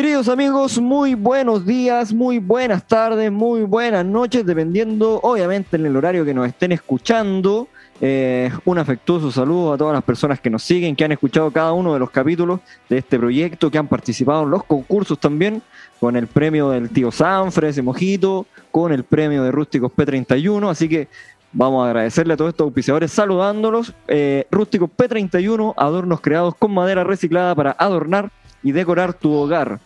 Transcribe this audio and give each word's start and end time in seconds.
Queridos 0.00 0.30
amigos, 0.30 0.80
muy 0.80 1.14
buenos 1.14 1.66
días, 1.66 2.14
muy 2.14 2.38
buenas 2.38 2.86
tardes, 2.86 3.30
muy 3.30 3.64
buenas 3.64 4.02
noches, 4.02 4.46
dependiendo 4.46 5.20
obviamente 5.22 5.76
en 5.76 5.84
el 5.84 5.94
horario 5.94 6.24
que 6.24 6.32
nos 6.32 6.48
estén 6.48 6.72
escuchando. 6.72 7.68
Eh, 8.00 8.50
un 8.64 8.78
afectuoso 8.78 9.30
saludo 9.30 9.74
a 9.74 9.76
todas 9.76 9.92
las 9.92 10.02
personas 10.02 10.40
que 10.40 10.48
nos 10.48 10.62
siguen, 10.62 10.96
que 10.96 11.04
han 11.04 11.12
escuchado 11.12 11.50
cada 11.50 11.74
uno 11.74 11.92
de 11.92 11.98
los 11.98 12.10
capítulos 12.10 12.60
de 12.88 12.96
este 12.96 13.18
proyecto, 13.18 13.70
que 13.70 13.76
han 13.76 13.88
participado 13.88 14.44
en 14.44 14.50
los 14.52 14.64
concursos 14.64 15.18
también, 15.18 15.60
con 16.00 16.16
el 16.16 16.28
premio 16.28 16.70
del 16.70 16.88
tío 16.88 17.12
Sanfre, 17.12 17.68
ese 17.68 17.82
mojito, 17.82 18.46
con 18.70 18.92
el 18.92 19.04
premio 19.04 19.42
de 19.42 19.52
Rústicos 19.52 19.92
P31. 19.92 20.70
Así 20.70 20.88
que 20.88 21.08
vamos 21.52 21.84
a 21.84 21.90
agradecerle 21.90 22.32
a 22.32 22.36
todos 22.38 22.48
estos 22.48 22.64
auspiciadores 22.64 23.12
saludándolos. 23.12 23.92
Eh, 24.08 24.46
Rústicos 24.50 24.88
P31, 24.96 25.74
adornos 25.76 26.22
creados 26.22 26.54
con 26.54 26.72
madera 26.72 27.04
reciclada 27.04 27.54
para 27.54 27.72
adornar 27.72 28.30
y 28.62 28.72
decorar 28.72 29.12
tu 29.12 29.32
hogar. 29.32 29.78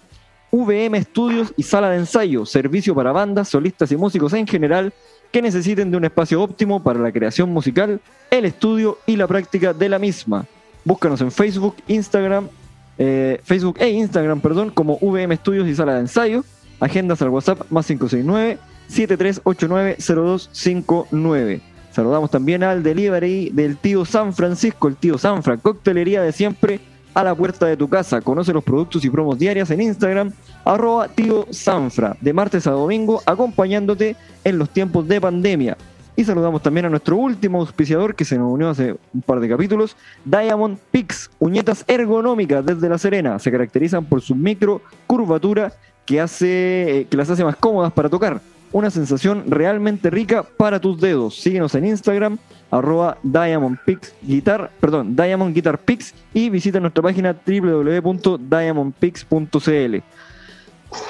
VM 0.54 0.96
Estudios 0.96 1.52
y 1.56 1.64
Sala 1.64 1.90
de 1.90 1.96
Ensayo, 1.96 2.46
servicio 2.46 2.95
para 2.95 3.10
bandas, 3.10 3.48
solistas 3.48 3.90
y 3.90 3.96
músicos 3.96 4.32
en 4.34 4.46
general 4.46 4.92
que 5.32 5.42
necesiten 5.42 5.90
de 5.90 5.96
un 5.96 6.04
espacio 6.04 6.40
óptimo 6.40 6.80
para 6.80 7.00
la 7.00 7.10
creación 7.10 7.50
musical, 7.50 8.00
el 8.30 8.45
estudio 8.45 8.98
y 9.04 9.16
la 9.16 9.26
práctica 9.26 9.72
de 9.72 9.88
la 9.88 9.98
misma. 9.98 10.46
Búscanos 10.84 11.20
en 11.22 11.32
Facebook, 11.32 11.74
Instagram, 11.88 12.48
eh, 12.98 13.40
Facebook 13.42 13.78
e 13.80 13.88
Instagram, 13.88 14.40
perdón, 14.40 14.70
como 14.70 14.96
VM 15.00 15.34
Estudios 15.34 15.66
y 15.66 15.74
Sala 15.74 15.95
de 15.95 16.02
Ensayo. 16.02 16.45
Agendas 16.78 17.20
al 17.20 17.30
WhatsApp 17.30 17.62
más 17.70 17.88
569 17.88 18.60
73890259. 18.88 21.62
Saludamos 21.90 22.30
también 22.30 22.62
al 22.62 22.84
delivery 22.84 23.50
del 23.50 23.76
tío 23.76 24.04
San 24.04 24.32
Francisco, 24.34 24.86
el 24.86 24.95
tío 24.95 25.18
Sanfra, 25.18 25.56
coctelería 25.56 26.23
de 26.23 26.30
siempre 26.30 26.78
a 27.14 27.24
la 27.24 27.34
puerta 27.34 27.66
de 27.66 27.76
tu 27.76 27.88
casa. 27.88 28.20
Conoce 28.20 28.52
los 28.52 28.65
productos 28.65 29.04
y 29.04 29.10
promos 29.10 29.38
diarias 29.38 29.70
en 29.70 29.80
Instagram, 29.80 30.32
arroba 30.65 31.09
tío 31.09 31.46
Sanfra, 31.51 32.16
de 32.20 32.32
martes 32.32 32.66
a 32.66 32.73
domingo, 32.73 33.23
acompañándote 33.24 34.16
en 34.43 34.59
los 34.59 34.68
tiempos 34.70 35.07
de 35.09 35.20
pandemia. 35.20 35.76
Y 36.16 36.24
saludamos 36.24 36.62
también 36.62 36.87
a 36.87 36.90
nuestro 36.90 37.16
último 37.16 37.59
auspiciador 37.60 38.15
que 38.15 38.24
se 38.24 38.38
nos 38.38 38.52
unió 38.52 38.70
hace 38.70 38.96
un 39.12 39.23
par 39.23 39.40
de 39.40 39.48
capítulos, 39.48 39.96
Diamond 40.24 40.79
Pix, 40.92 41.29
uñetas 41.40 41.85
ergonómicas 41.88 42.65
desde 42.65 42.88
La 42.88 42.98
Serena. 42.98 43.38
Se 43.38 43.51
caracterizan 43.51 44.04
por 44.04 44.20
su 44.20 44.35
micro 44.35 44.80
curvatura 45.09 45.73
que, 46.07 46.20
hace, 46.20 47.01
eh, 47.01 47.07
que 47.10 47.16
las 47.16 47.30
hace 47.30 47.45
más 47.45 47.57
cómodas 47.57 47.92
para 47.92 48.09
tocar. 48.09 48.40
Una 48.74 48.90
sensación 48.90 49.44
realmente 49.46 50.10
rica 50.10 50.42
para 50.42 50.78
tus 50.80 51.00
dedos. 51.00 51.36
Síguenos 51.36 51.72
en 51.76 51.86
Instagram, 51.86 52.38
arroba 52.72 53.18
Diamond 53.22 53.78
Guitar, 54.20 54.68
perdón, 54.80 55.14
Diamond 55.14 55.54
Guitar 55.54 55.78
y 56.32 56.50
visita 56.50 56.80
nuestra 56.80 57.00
página 57.00 57.36
www.diamondpix.cl. 57.46 59.96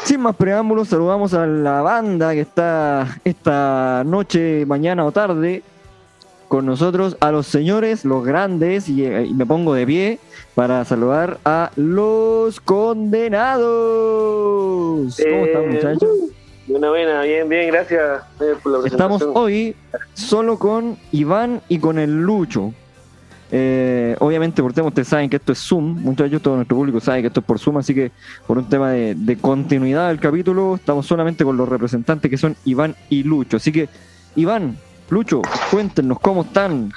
Sin 0.03 0.21
más 0.21 0.37
preámbulos, 0.37 0.89
saludamos 0.89 1.33
a 1.33 1.47
la 1.47 1.81
banda 1.81 2.35
que 2.35 2.43
está 2.43 3.19
esta 3.25 4.03
noche, 4.05 4.67
mañana 4.67 5.07
o 5.07 5.13
tarde 5.13 5.63
con 6.49 6.67
nosotros, 6.67 7.17
a 7.21 7.33
los 7.33 7.47
señores, 7.47 8.05
los 8.05 8.27
grandes, 8.27 8.91
y, 8.91 9.07
eh, 9.07 9.25
y 9.25 9.33
me 9.33 9.47
pongo 9.47 9.73
de 9.73 9.87
pie 9.87 10.19
para 10.55 10.85
saludar 10.85 11.39
a 11.47 11.71
los 11.77 12.61
condenados. 12.61 13.65
¿Cómo 15.17 15.47
están, 15.47 15.63
Eh, 15.63 15.69
muchachos? 15.73 16.11
Buena, 16.67 16.89
buena, 16.89 17.23
bien, 17.23 17.49
bien, 17.49 17.69
gracias 17.69 18.23
eh, 18.41 18.55
por 18.63 18.73
la 18.73 18.89
Estamos 18.89 19.21
presentación. 19.23 19.33
hoy 19.35 19.77
solo 20.15 20.59
con 20.59 20.99
Iván 21.13 21.61
y 21.69 21.79
con 21.79 21.99
el 21.99 22.23
Lucho. 22.23 22.73
Eh, 23.51 24.17
obviamente 24.19 24.63
por 24.63 24.73
tema 24.73 24.89
ustedes 24.89 25.09
saben 25.09 25.29
que 25.29 25.37
esto 25.37 25.53
es 25.53 25.59
Zoom, 25.59 26.01
muchachos, 26.01 26.41
todo 26.43 26.57
nuestro 26.57 26.77
público 26.77 26.99
sabe 27.01 27.21
que 27.21 27.29
esto 27.29 27.41
es 27.41 27.47
por 27.47 27.59
Zoom, 27.59 27.77
así 27.77 27.95
que 27.95 28.11
por 28.47 28.59
un 28.59 28.69
tema 28.69 28.91
de, 28.91 29.15
de 29.15 29.37
continuidad 29.37 30.09
del 30.09 30.19
capítulo 30.19 30.77
estamos 30.77 31.07
solamente 31.07 31.45
con 31.45 31.57
los 31.57 31.69
representantes 31.69 32.31
que 32.31 32.39
son 32.39 32.57
Iván 32.65 32.97
y 33.11 33.23
Lucho. 33.23 33.59
Así 33.59 33.71
que 33.71 33.89
Iván, 34.35 34.79
Lucho, 35.11 35.43
cuéntenos 35.71 36.19
cómo 36.19 36.43
están. 36.43 36.93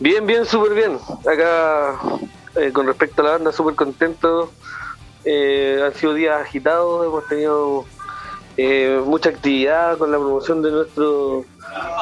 Bien, 0.00 0.26
bien, 0.26 0.44
súper 0.44 0.74
bien. 0.74 0.98
Acá, 1.20 1.94
eh, 2.56 2.72
con 2.72 2.86
respecto 2.86 3.22
a 3.22 3.24
la 3.26 3.30
banda, 3.32 3.52
súper 3.52 3.76
contento. 3.76 4.50
Eh, 5.24 5.80
han 5.84 5.94
sido 5.94 6.14
días 6.14 6.40
agitados, 6.40 7.06
hemos 7.06 7.26
tenido 7.28 7.84
eh, 8.56 9.00
mucha 9.04 9.30
actividad 9.30 9.96
con 9.98 10.10
la 10.10 10.18
promoción 10.18 10.62
de 10.62 10.70
nuestro 10.70 11.44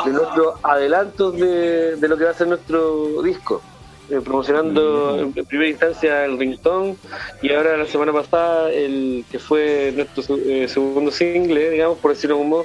de 0.05 0.13
nuestros 0.13 0.55
adelantos 0.63 1.37
de, 1.37 1.97
de 1.97 2.09
lo 2.09 2.17
que 2.17 2.25
va 2.25 2.31
a 2.31 2.35
ser 2.35 2.49
nuestro 2.49 3.23
disco. 3.23 3.63
Eh, 4.11 4.21
promocionando 4.25 5.21
en 5.21 5.33
en 5.37 5.45
primera 5.45 5.71
instancia 5.71 6.25
el 6.25 6.37
ringtone 6.37 6.97
y 7.43 7.53
ahora 7.53 7.77
la 7.77 7.87
semana 7.87 8.13
pasada 8.13 8.69
el 8.73 9.25
que 9.31 9.39
fue 9.39 9.93
nuestro 9.95 10.37
eh, 10.37 10.67
segundo 10.67 11.13
single, 11.13 11.71
digamos, 11.71 11.97
por 11.99 12.11
decirlo 12.11 12.39
como 12.39 12.65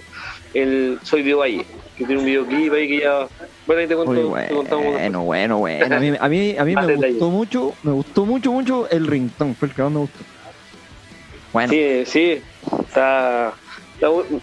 el 0.56 0.98
Soy 1.04 1.22
de 1.22 1.36
Valle, 1.36 1.66
que 1.96 2.04
tiene 2.04 2.20
un 2.20 2.26
videoclip 2.26 2.74
ahí 2.74 2.88
que 2.88 3.00
ya... 3.02 3.28
Bueno, 3.68 3.82
ahí 3.82 3.88
te 3.88 3.96
cuento, 3.96 4.34
te 4.34 4.56
contamos 4.56 4.86
bueno, 4.86 5.24
bueno, 5.24 5.58
bueno. 5.60 5.96
A 5.96 6.00
mí, 6.00 6.14
a 6.20 6.28
mí, 6.28 6.56
a 6.58 6.66
mí 6.66 6.76
me 6.88 6.96
gustó 6.96 7.30
mucho, 7.30 7.74
me 7.84 7.92
gustó 7.92 8.26
mucho, 8.26 8.52
mucho 8.52 8.90
el 8.90 9.06
ringtone, 9.06 9.54
fue 9.54 9.68
el 9.68 9.76
que 9.76 9.84
más 9.84 9.92
me 9.92 10.00
gustó. 10.00 10.20
Sí, 11.70 12.06
sí, 12.06 12.44
está, 12.88 13.56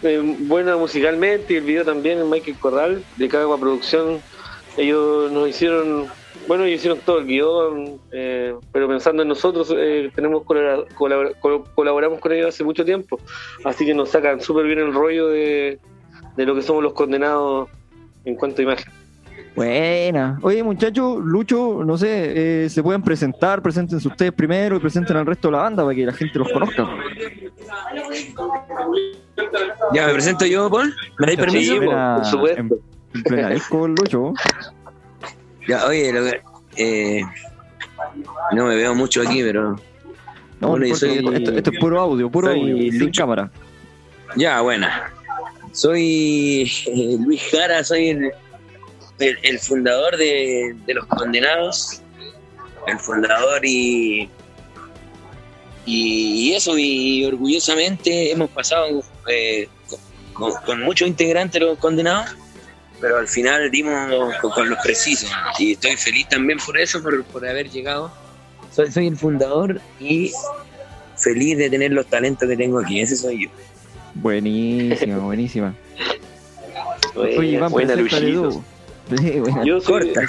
eh, 0.02 0.22
buena 0.40 0.76
musicalmente 0.76 1.52
y 1.54 1.56
el 1.58 1.64
video 1.64 1.84
también 1.84 2.28
Michael 2.28 2.58
Corral 2.58 3.04
de 3.16 3.28
Cagua 3.28 3.58
Producción. 3.60 4.22
Ellos 4.78 5.30
nos 5.30 5.48
hicieron, 5.48 6.08
bueno, 6.48 6.64
ellos 6.64 6.78
hicieron 6.78 7.00
todo 7.00 7.18
el 7.18 7.26
guion, 7.26 8.00
eh, 8.12 8.54
pero 8.72 8.88
pensando 8.88 9.22
en 9.22 9.28
nosotros, 9.28 9.72
eh, 9.76 10.10
tenemos 10.14 10.44
colabora- 10.44 10.84
colabora- 10.96 11.32
col- 11.40 11.64
colaboramos 11.74 12.20
con 12.20 12.32
ellos 12.32 12.48
hace 12.48 12.64
mucho 12.64 12.84
tiempo, 12.84 13.20
así 13.64 13.84
que 13.84 13.94
nos 13.94 14.08
sacan 14.08 14.40
súper 14.40 14.64
bien 14.64 14.78
el 14.78 14.94
rollo 14.94 15.28
de, 15.28 15.78
de 16.36 16.46
lo 16.46 16.54
que 16.54 16.62
somos 16.62 16.82
los 16.82 16.94
condenados 16.94 17.68
en 18.24 18.34
cuanto 18.36 18.62
a 18.62 18.64
imagen. 18.64 19.01
Buena. 19.54 20.38
Oye, 20.42 20.62
muchachos, 20.62 21.18
Lucho, 21.22 21.82
no 21.84 21.98
sé, 21.98 22.64
eh, 22.64 22.70
se 22.70 22.82
pueden 22.82 23.02
presentar, 23.02 23.60
preséntense 23.60 24.08
ustedes 24.08 24.32
primero 24.32 24.76
y 24.76 24.80
presenten 24.80 25.16
al 25.18 25.26
resto 25.26 25.48
de 25.48 25.52
la 25.52 25.62
banda 25.64 25.82
para 25.84 25.94
que 25.94 26.06
la 26.06 26.12
gente 26.12 26.38
los 26.38 26.50
conozca. 26.50 26.88
Ya 29.92 30.06
me 30.06 30.12
presento 30.14 30.46
yo, 30.46 30.70
Paul. 30.70 30.94
¿Me 31.18 31.26
dais 31.26 31.38
permiso? 31.38 31.74
Sí, 31.74 31.80
Mira, 31.80 32.14
por 32.16 32.24
supuesto. 32.26 32.60
En, 32.60 32.70
en 33.14 33.22
plena 33.24 33.48
disco, 33.50 33.88
Lucho. 33.88 34.32
Ya, 35.68 35.84
oye, 35.86 36.12
lo 36.12 36.24
que- 36.24 36.40
eh, 36.76 37.22
no 38.52 38.66
me 38.66 38.76
veo 38.76 38.94
mucho 38.94 39.20
aquí, 39.22 39.42
pero 39.42 39.76
No, 40.60 40.68
Bueno, 40.68 40.84
no 40.84 40.90
yo 40.90 40.96
soy- 40.96 41.16
esto, 41.18 41.32
esto- 41.52 41.70
es 41.72 41.78
puro 41.78 42.00
audio, 42.00 42.30
puro 42.30 42.48
soy 42.48 42.60
audio, 42.72 42.92
sin 42.92 43.10
cámara. 43.10 43.50
ya, 44.36 44.60
buena. 44.60 45.12
Soy 45.72 46.70
eh, 46.86 47.16
Luis 47.20 47.42
Jara, 47.50 47.82
soy 47.84 48.08
el, 48.10 48.32
el- 49.22 49.38
el 49.42 49.58
fundador 49.58 50.16
de, 50.16 50.74
de 50.86 50.94
Los 50.94 51.06
Condenados, 51.06 52.00
el 52.86 52.98
fundador 52.98 53.64
y, 53.64 54.28
y, 55.86 56.48
y 56.50 56.54
eso, 56.54 56.76
y 56.78 57.24
orgullosamente 57.24 58.30
hemos 58.30 58.50
pasado 58.50 59.02
eh, 59.28 59.68
con, 60.32 60.52
con 60.64 60.80
muchos 60.82 61.08
integrantes 61.08 61.60
Los 61.60 61.78
Condenados, 61.78 62.36
pero 63.00 63.18
al 63.18 63.28
final 63.28 63.70
dimos 63.70 63.94
con, 64.40 64.50
con 64.52 64.68
los 64.70 64.78
precisos 64.80 65.30
y 65.58 65.72
estoy 65.72 65.96
feliz 65.96 66.28
también 66.28 66.58
por 66.64 66.78
eso, 66.78 67.02
por, 67.02 67.24
por 67.24 67.46
haber 67.46 67.68
llegado. 67.70 68.12
Soy, 68.74 68.90
soy 68.90 69.06
el 69.08 69.16
fundador 69.16 69.80
y 70.00 70.32
feliz 71.16 71.58
de 71.58 71.68
tener 71.68 71.92
los 71.92 72.06
talentos 72.06 72.48
que 72.48 72.56
tengo 72.56 72.78
aquí, 72.78 73.00
ese 73.00 73.16
soy 73.16 73.44
yo. 73.44 73.50
Buenísima, 74.14 75.18
buenísima. 75.18 75.74
Oye, 77.14 77.46
Iván, 77.46 77.70
buena. 77.72 77.94
Sí. 79.18 79.42
Yo 79.64 79.80
soy 79.80 80.12
Corta. 80.12 80.20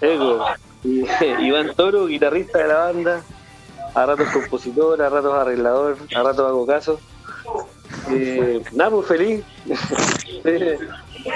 Ego. 0.00 0.44
Y- 0.82 1.04
Iván 1.46 1.72
Toro, 1.74 2.06
guitarrista 2.06 2.58
de 2.58 2.68
la 2.68 2.74
banda, 2.74 3.22
a 3.94 4.06
ratos 4.06 4.28
compositor, 4.28 5.00
a 5.00 5.08
ratos 5.08 5.32
arreglador, 5.34 5.96
a 6.14 6.22
ratos 6.22 6.46
hago 6.46 6.66
caso. 6.66 7.00
Eh, 8.10 8.62
nada, 8.72 8.90
pues 8.90 9.06
feliz. 9.06 9.44
Eh, 10.46 10.78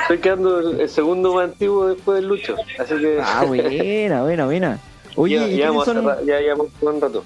Estoy 0.02 0.18
quedando 0.18 0.58
el 0.82 0.86
segundo 0.90 1.32
más 1.32 1.44
antiguo 1.44 1.86
después 1.88 2.16
del 2.20 2.28
Lucho, 2.28 2.56
así 2.78 2.94
que 2.98 3.18
Ah, 3.22 3.42
buena, 3.46 4.22
buena, 4.22 4.44
buena. 4.44 4.78
Oye, 5.16 5.36
ya, 5.36 5.46
¿y 5.48 5.56
ya, 5.56 5.56
¿quiénes 5.56 5.68
vamos 5.70 5.88
a 5.88 5.92
son, 6.18 6.26
ya 6.26 6.40
llevamos 6.40 6.66
un 6.82 7.00
rato. 7.00 7.24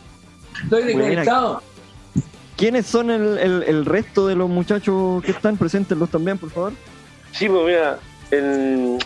Estoy 0.63 0.83
desconectado. 0.85 1.61
¿quiénes 2.57 2.87
son 2.87 3.11
el, 3.11 3.39
el- 3.39 3.63
el 3.65 3.85
resto 3.85 4.29
de 4.29 4.37
los 4.37 4.49
muchachos 4.49 5.25
que 5.25 5.33
están? 5.33 5.57
Preséntenlos 5.57 6.09
también, 6.11 6.39
por 6.39 6.51
favor. 6.51 6.73
Sí, 7.33 7.49
pues 7.49 7.67
mira, 7.67 7.99
el, 8.31 8.99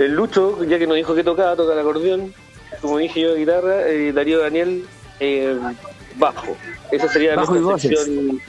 el 0.00 0.14
Lucho, 0.14 0.62
ya 0.64 0.78
que 0.78 0.86
nos 0.86 0.96
dijo 0.96 1.14
que 1.14 1.24
tocaba, 1.24 1.56
toca 1.56 1.72
el 1.74 1.78
acordeón, 1.78 2.32
como 2.80 2.98
dije 2.98 3.20
yo, 3.20 3.34
guitarra, 3.36 3.88
eh, 3.88 4.12
Darío 4.12 4.38
Daniel, 4.40 4.84
eh, 5.20 5.58
bajo. 6.16 6.56
Esa 6.90 7.08
sería 7.08 7.36
Bajo 7.36 7.56
y 7.56 7.60
nuestra 7.60 7.90
sección, 7.90 8.40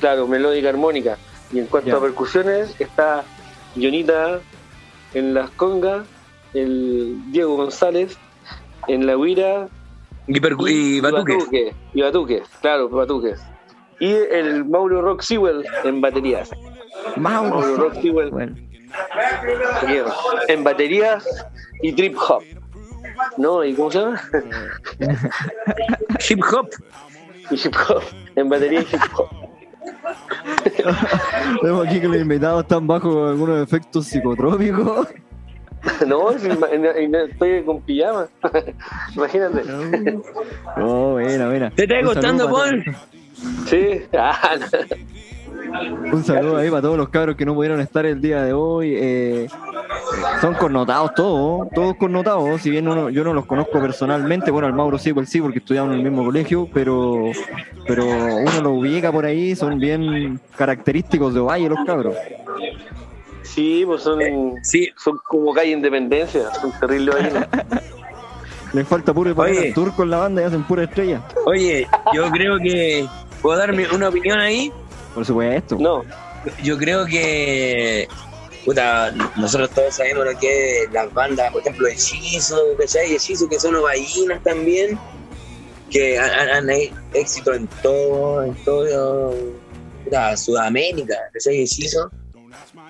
claro, 0.00 0.26
melódica 0.26 0.68
armónica. 0.68 1.18
Y 1.52 1.58
en 1.60 1.66
cuanto 1.66 1.96
a 1.96 2.00
percusiones, 2.00 2.74
está 2.80 3.22
Jonita 3.74 4.40
en 5.14 5.34
las 5.34 5.50
congas, 5.50 6.06
el 6.54 7.16
Diego 7.30 7.56
González 7.56 8.16
en 8.88 9.06
la 9.06 9.16
huira, 9.16 9.68
Y, 10.26 10.40
percu- 10.40 10.68
y 10.70 11.00
Batuque. 11.00 11.34
Batuque, 11.36 11.74
y 11.94 12.02
Batuque, 12.02 12.42
claro, 12.60 12.88
Batuque. 12.88 13.34
Y 14.00 14.12
el 14.12 14.64
Mauro 14.64 15.00
Rock 15.02 15.22
Sewell 15.22 15.64
en 15.84 16.00
baterías. 16.00 16.50
Mauro 17.16 17.50
Mauro. 17.60 17.76
Rock 17.76 17.94
Sewell 18.02 18.30
Bueno, 18.30 18.56
en 20.48 20.64
baterías 20.64 21.24
y 21.82 21.92
trip 21.92 22.16
hop. 22.16 22.42
¿No? 23.36 23.64
¿Y 23.64 23.74
cómo 23.74 23.90
se 23.90 24.00
llama? 24.00 24.20
Hip 26.28 26.40
hop. 26.52 26.68
Y 27.50 27.54
hip 27.54 27.74
hop. 27.88 28.02
En 28.34 28.48
batería 28.48 28.80
y 28.80 28.82
hip 28.82 29.02
hop. 29.16 29.28
vemos 31.62 31.86
aquí 31.86 32.00
que 32.00 32.08
los 32.08 32.16
invitados 32.16 32.62
están 32.62 32.86
bajo 32.86 33.28
algunos 33.28 33.62
efectos 33.62 34.06
psicotrópicos. 34.06 35.08
No, 36.04 36.30
estoy 36.30 37.62
con 37.64 37.80
pijama. 37.82 38.26
Imagínate. 39.14 39.62
Oh, 40.76 41.12
buena, 41.12 41.46
buena. 41.46 41.70
¿Te 41.70 41.84
está 41.84 42.02
gustando, 42.02 42.50
Paul? 42.50 42.84
Sí. 43.66 44.02
Ah, 44.12 44.56
no. 44.58 44.66
Un 46.12 46.24
saludo 46.24 46.56
ahí 46.58 46.68
para 46.70 46.82
todos 46.82 46.96
los 46.96 47.08
cabros 47.08 47.36
que 47.36 47.44
no 47.44 47.54
pudieron 47.54 47.80
estar 47.80 48.06
el 48.06 48.20
día 48.20 48.42
de 48.42 48.52
hoy. 48.52 48.94
eh, 48.96 49.48
son 50.40 50.54
connotados 50.54 51.14
todos, 51.14 51.68
todos 51.74 51.96
connotados. 51.96 52.60
Si 52.62 52.70
bien 52.70 52.86
uno- 52.88 53.10
yo 53.10 53.24
no 53.24 53.32
los 53.34 53.46
conozco 53.46 53.80
personalmente, 53.80 54.50
bueno, 54.50 54.66
al 54.68 54.74
Mauro 54.74 54.98
sí, 54.98 55.12
pues 55.12 55.28
sí, 55.28 55.40
porque 55.40 55.58
estudiamos 55.58 55.92
en 55.92 55.98
el 55.98 56.04
mismo 56.04 56.24
colegio, 56.24 56.68
pero, 56.72 57.30
pero 57.86 58.04
uno 58.06 58.52
los 58.62 58.72
ubica 58.78 59.10
por 59.10 59.24
ahí, 59.24 59.56
son 59.56 59.78
bien 59.78 60.40
característicos 60.56 61.34
de 61.34 61.40
Ovalle 61.40 61.68
los 61.68 61.78
cabros. 61.84 62.14
Sí, 63.42 63.84
pues 63.86 64.02
son, 64.02 64.20
Sí. 64.62 64.90
son 64.96 65.18
como 65.28 65.52
calle 65.54 65.70
Independencia. 65.72 66.52
Son 66.60 66.72
terribles 66.78 67.14
bailes. 67.14 67.46
Les 68.72 68.86
falta 68.86 69.14
puro 69.14 69.34
poner 69.34 69.72
tour 69.72 69.94
con 69.94 70.10
la 70.10 70.18
banda 70.18 70.42
y 70.42 70.44
hacen 70.44 70.62
pura 70.64 70.82
estrella. 70.84 71.22
Oye, 71.46 71.86
yo 72.12 72.30
creo 72.30 72.58
que. 72.58 73.06
¿Puedo 73.40 73.58
darme 73.58 73.86
una 73.94 74.08
opinión 74.08 74.38
ahí? 74.40 74.72
Por 75.16 75.24
supuesto. 75.24 75.76
No. 75.80 76.04
Yo 76.62 76.76
creo 76.76 77.06
que. 77.06 78.06
Puta, 78.66 79.12
nosotros 79.36 79.70
todos 79.70 79.94
sabemos 79.94 80.26
lo 80.26 80.38
que 80.38 80.82
es 80.82 80.92
las 80.92 81.10
bandas, 81.14 81.50
por 81.52 81.62
ejemplo, 81.62 81.86
Hechizo, 81.88 82.60
¿cachai? 82.78 83.14
Hechizo 83.14 83.48
que 83.48 83.58
son 83.58 83.76
ovallinas 83.76 84.42
también, 84.42 84.98
que 85.90 86.18
han, 86.18 86.48
han- 86.50 86.70
éxito 87.14 87.54
en 87.54 87.66
todo, 87.82 88.42
en 88.44 88.54
todo 88.64 89.34
puta, 90.04 90.36
Sudamérica, 90.36 91.14
¿cachai? 91.32 91.62
Hechizo. 91.62 92.10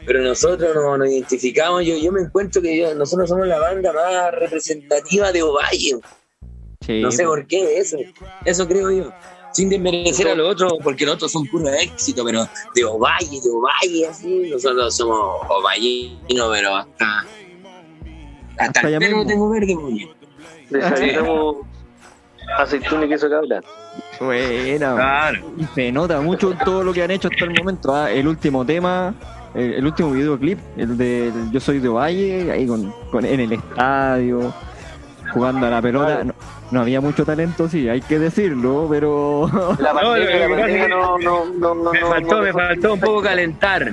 Pero 0.06 0.20
nosotros 0.22 0.74
no- 0.74 0.96
nos 0.98 1.08
identificamos, 1.08 1.84
yo, 1.84 1.96
yo 1.96 2.10
me 2.10 2.22
encuentro 2.22 2.60
que 2.62 2.76
yo- 2.76 2.94
nosotros 2.94 3.28
somos 3.28 3.46
la 3.46 3.58
banda 3.60 3.92
más 3.92 4.32
representativa 4.32 5.30
de 5.30 5.42
Ovalle. 5.42 5.98
Sí, 6.86 7.00
No 7.02 7.10
sé 7.12 7.24
por 7.24 7.46
qué, 7.46 7.78
eso, 7.78 7.98
eso 8.44 8.66
creo 8.66 8.90
yo. 8.90 9.12
Sin 9.56 9.70
desmerecer 9.70 10.28
a 10.28 10.34
los 10.34 10.52
otros, 10.52 10.74
porque 10.82 11.06
los 11.06 11.14
otros 11.14 11.32
son 11.32 11.46
puro 11.46 11.68
éxito, 11.70 12.24
pero 12.24 12.46
de 12.74 12.84
Ovalle, 12.84 13.40
de 13.42 13.50
Ovalle, 13.50 14.06
así. 14.08 14.50
Nosotros 14.50 14.94
somos 14.94 15.18
ovallinos, 15.48 16.50
pero 16.52 16.76
hasta. 16.76 17.20
Hasta, 18.58 18.64
Hasta 18.80 18.88
el 18.88 18.98
pelo 18.98 19.24
tengo 19.26 19.48
verde, 19.50 19.74
muñe. 19.74 20.10
Desayunamos 20.70 21.56
aceituna 22.58 23.04
y 23.06 23.08
queso 23.08 23.28
cabra. 23.30 23.60
Buena. 24.20 24.94
Claro. 24.94 25.50
Y 25.58 25.64
se 25.74 25.92
nota 25.92 26.20
mucho 26.20 26.54
todo 26.64 26.82
lo 26.84 26.92
que 26.92 27.02
han 27.02 27.10
hecho 27.10 27.28
hasta 27.28 27.44
el 27.44 27.52
momento. 27.58 27.94
ah, 27.94 28.10
El 28.10 28.28
último 28.28 28.64
tema, 28.64 29.14
el, 29.54 29.74
el 29.74 29.86
último 29.86 30.10
videoclip, 30.10 30.58
el 30.76 30.96
de 30.98 31.28
el 31.28 31.50
Yo 31.50 31.60
Soy 31.60 31.78
de 31.78 31.88
Valle, 31.88 32.50
ahí 32.52 32.66
con, 32.66 32.92
con- 33.10 33.24
en 33.24 33.40
el 33.40 33.52
estadio, 33.52 34.52
jugando 35.32 35.66
a 35.66 35.70
la 35.70 35.82
pelota. 35.82 36.24
No, 36.24 36.34
no 36.70 36.80
había 36.80 37.00
mucho 37.00 37.24
talento, 37.24 37.68
sí, 37.68 37.88
hay 37.88 38.00
que 38.00 38.18
decirlo, 38.18 38.86
pero 38.90 39.48
La 39.78 39.92
pandemia, 39.92 40.88
la 40.88 40.90
no, 41.18 41.18
no, 41.18 41.44
Me 41.92 42.00
no- 42.00 42.08
faltó, 42.08 42.36
no 42.36 42.42
me 42.42 42.52
faltó 42.52 42.94
un 42.94 43.00
poco 43.00 43.22
calentar. 43.22 43.92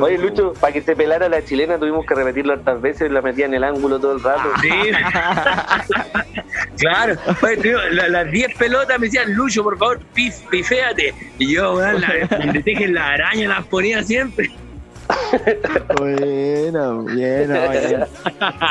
Oye, 0.00 0.18
Lucho, 0.18 0.54
para 0.54 0.72
que 0.72 0.82
se 0.82 0.96
pelara 0.96 1.28
la 1.28 1.44
chilena 1.44 1.78
tuvimos 1.78 2.04
que 2.04 2.16
repetirlo 2.16 2.52
hartas 2.52 2.80
veces, 2.80 3.12
la 3.12 3.22
metía 3.22 3.46
en 3.46 3.54
el 3.54 3.62
ángulo 3.62 4.00
todo 4.00 4.16
el 4.16 4.22
rato. 4.24 4.42
Sí. 4.60 4.70
claro. 6.78 7.14
Oye, 7.42 7.56
tío, 7.58 7.78
la- 7.90 8.08
las 8.08 8.30
10 8.30 8.54
pelotas 8.56 8.98
me 8.98 9.06
decían, 9.06 9.32
Lucho, 9.34 9.62
por 9.62 9.78
favor, 9.78 10.00
pif, 10.14 10.34
piféate. 10.50 11.14
Y 11.38 11.54
yo, 11.54 11.74
weón, 11.76 12.00
la, 12.00 12.12
donde 12.38 12.62
tejen 12.62 12.94
la 12.94 13.08
araña 13.08 13.48
las 13.48 13.66
ponía 13.66 14.02
siempre. 14.02 14.50
buena, 15.98 16.92
buena, 16.92 17.66
buena. 17.66 18.08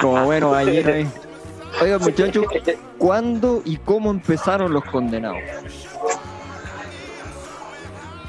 Como 0.01 0.25
bueno, 0.25 0.53
ayer 0.53 0.87
ahí. 0.89 1.07
Oiga, 1.81 1.99
muchachos, 1.99 2.45
¿cuándo 2.97 3.61
y 3.65 3.77
cómo 3.77 4.09
empezaron 4.11 4.73
los 4.73 4.83
condenados? 4.85 5.37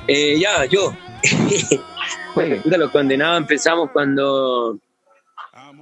Eh, 0.08 0.38
ya, 0.40 0.64
yo. 0.66 0.92
Los 2.64 2.90
condenados 2.90 3.38
empezamos 3.40 3.90
cuando. 3.92 4.78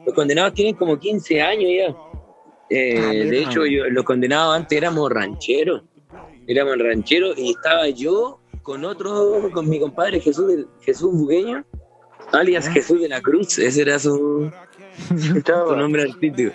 Los 0.04 0.14
condenados 0.14 0.54
tienen 0.54 0.74
como 0.74 0.98
15 0.98 1.42
años 1.42 1.70
ya. 1.78 1.94
Eh, 2.70 2.98
Ah, 2.98 3.10
de 3.30 3.42
hecho, 3.42 3.64
yo- 3.66 3.88
los 3.90 4.04
condenados 4.04 4.56
antes 4.56 4.76
éramos 4.76 5.10
rancheros. 5.10 5.82
Éramos 6.46 6.78
rancheros 6.78 7.36
y 7.38 7.50
estaba 7.50 7.88
yo 7.88 8.40
con 8.62 8.84
otro, 8.84 9.50
con 9.52 9.68
mi 9.68 9.78
compadre 9.78 10.20
Jesús, 10.20 10.66
Jesús 10.80 11.12
Bugueño, 11.12 11.64
alias 12.32 12.68
Jesús 12.68 13.00
de 13.00 13.08
la 13.08 13.20
Cruz. 13.20 13.58
Ese 13.58 13.82
era 13.82 13.98
su, 13.98 14.50
su 15.08 15.76
nombre 15.76 16.02
artístico. 16.02 16.52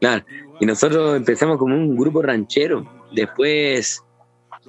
Claro. 0.00 0.24
Y 0.60 0.66
nosotros 0.66 1.16
empezamos 1.16 1.58
como 1.58 1.74
un 1.74 1.96
grupo 1.96 2.22
ranchero. 2.22 2.86
Después 3.12 4.02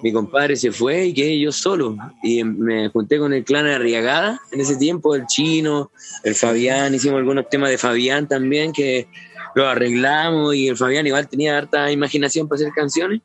mi 0.02 0.12
compadre 0.12 0.56
se 0.56 0.72
fue 0.72 1.08
y 1.08 1.14
quedé 1.14 1.40
yo 1.40 1.52
solo. 1.52 1.96
Y 2.24 2.44
me 2.44 2.90
junté 2.90 3.20
con 3.20 3.34
el 3.34 3.44
clan 3.44 3.68
Arriagada 3.68 4.40
en 4.52 4.62
ese 4.62 4.78
tiempo, 4.78 5.16
el 5.16 5.26
chino, 5.28 5.92
el 6.24 6.36
Fabián, 6.36 6.94
hicimos 6.94 7.20
algunos 7.20 7.50
temas 7.50 7.70
de 7.70 7.78
Fabián 7.78 8.28
también 8.28 8.72
que 8.72 9.08
los 9.54 9.68
arreglamos 9.68 10.56
y 10.56 10.70
el 10.70 10.78
Fabián 10.78 11.06
igual 11.06 11.28
tenía 11.28 11.58
harta 11.58 11.92
imaginación 11.92 12.48
para 12.48 12.62
hacer 12.62 12.74
canciones. 12.74 13.22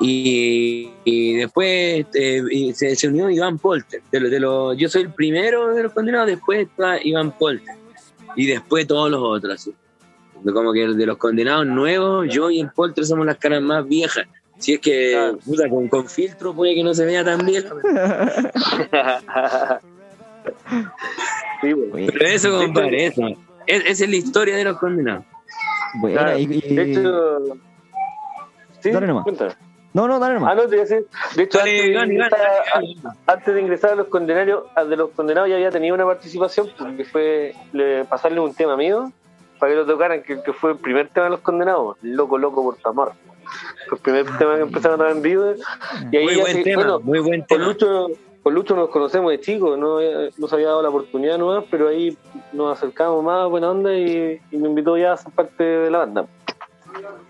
Y, 0.00 0.90
y 1.04 1.34
después 1.36 2.06
eh, 2.14 2.42
y 2.50 2.72
se, 2.74 2.94
se 2.96 3.08
unió 3.08 3.30
Iván 3.30 3.58
Polter. 3.58 4.02
De 4.12 4.20
lo- 4.20 4.28
de 4.30 4.40
lo- 4.40 4.74
yo 4.74 4.88
soy 4.88 5.02
el 5.02 5.12
primero 5.12 5.74
de 5.74 5.82
los 5.84 5.92
condenados, 5.92 6.26
después 6.28 6.68
está 6.68 7.02
Iván 7.02 7.32
Polter. 7.32 7.74
Y 8.36 8.46
después 8.46 8.86
todos 8.86 9.10
los 9.10 9.20
otros. 9.22 9.54
así. 9.54 9.74
Como 10.52 10.72
que 10.72 10.86
de 10.88 11.06
los 11.06 11.16
condenados 11.16 11.66
nuevos, 11.66 12.28
yo 12.28 12.50
y 12.50 12.60
el 12.60 12.70
Polter 12.70 13.06
somos 13.06 13.24
las 13.26 13.38
caras 13.38 13.62
más 13.62 13.88
viejas. 13.88 14.26
Si 14.58 14.74
es 14.74 14.80
que 14.80 15.12
Claro. 15.12 15.38
puta, 15.44 15.68
con, 15.68 15.88
con 15.88 16.08
filtro 16.08 16.54
puede 16.54 16.74
que 16.74 16.82
no 16.84 16.92
se 16.94 17.04
vea 17.06 17.24
tan 17.24 17.44
bien. 17.44 17.64
Sí, 21.62 21.72
bueno. 21.72 22.12
Pero 22.12 22.26
eso, 22.26 22.58
compadre, 22.58 23.06
eso. 23.06 23.22
Es- 23.66 23.84
esa 23.86 24.04
es 24.04 24.10
la 24.10 24.16
historia 24.16 24.56
de 24.56 24.64
los 24.64 24.78
condenados. 24.78 25.24
Buena, 26.00 26.22
Claro. 26.22 26.38
y- 26.38 26.42
y- 26.64 26.74
De 26.74 26.82
hecho. 26.92 27.38
¿Sí? 28.80 28.90
Dale 28.90 29.06
nomás. 29.06 29.24
Cuéntame. 29.24 29.52
No, 29.96 30.06
no, 30.06 30.18
dale 30.18 30.34
Ah, 30.34 30.38
nomás. 30.40 30.56
no, 30.56 30.62
te 30.68 30.74
iba 30.76 30.84
a 30.84 30.86
decir. 30.86 31.06
De 31.36 31.42
hecho, 31.44 31.58
Dale, 31.58 31.70
antes, 31.96 32.08
de 32.08 32.14
ingresar, 32.14 32.38
dale, 32.74 32.96
a- 33.26 33.32
antes 33.32 33.54
de 33.54 33.60
ingresar 33.62 33.90
a 33.92 33.94
los 33.94 34.08
condenados, 34.08 34.64
a- 34.74 34.84
de 34.84 34.94
los 34.96 35.10
condenados 35.12 35.48
ya 35.48 35.54
había 35.56 35.70
tenido 35.70 35.94
una 35.94 36.04
participación 36.04 36.68
porque 36.78 37.04
fue 37.06 37.54
le- 37.72 38.04
pasarle 38.04 38.40
un 38.40 38.52
tema 38.52 38.76
mío 38.76 39.10
para 39.58 39.72
que 39.72 39.76
lo 39.76 39.86
tocaran, 39.86 40.22
que, 40.22 40.42
que 40.42 40.52
fue 40.52 40.72
el 40.72 40.76
primer 40.76 41.08
tema 41.08 41.24
de 41.24 41.30
los 41.30 41.40
condenados, 41.40 41.96
Loco, 42.02 42.36
Loco 42.36 42.62
por 42.62 42.76
tu 42.76 42.88
amor. 42.90 43.12
Fue 43.88 43.96
el 43.96 44.02
primer 44.02 44.26
tema 44.38 44.56
que 44.56 44.62
empezaron 44.62 45.00
a 45.00 45.04
dar 45.04 45.12
en 45.16 45.22
vivo. 45.22 45.54
Y 46.12 46.16
ahí 46.18 46.24
Muy 46.24 46.34
ya 46.36 46.42
buen 46.42 46.56
se- 46.56 46.62
tema, 46.62 46.82
bueno, 46.82 47.00
muy 47.00 47.18
buen 47.20 47.40
con 47.40 47.46
tema. 47.48 47.64
Lucho, 47.64 48.06
con 48.42 48.54
Lucho 48.54 48.76
nos 48.76 48.90
conocemos 48.90 49.30
de 49.30 49.40
chicos, 49.40 49.78
no, 49.78 49.98
no 50.36 50.46
se 50.48 50.54
había 50.54 50.66
dado 50.68 50.82
la 50.82 50.90
oportunidad 50.90 51.38
nomás, 51.38 51.64
pero 51.70 51.88
ahí 51.88 52.14
nos 52.52 52.76
acercamos 52.76 53.24
más, 53.24 53.48
buena 53.48 53.70
onda, 53.70 53.94
y, 53.94 54.38
y 54.50 54.56
me 54.58 54.68
invitó 54.68 54.98
ya 54.98 55.12
a 55.14 55.16
ser 55.16 55.32
parte 55.32 55.64
de 55.64 55.90
la 55.90 55.98
banda. 55.98 56.26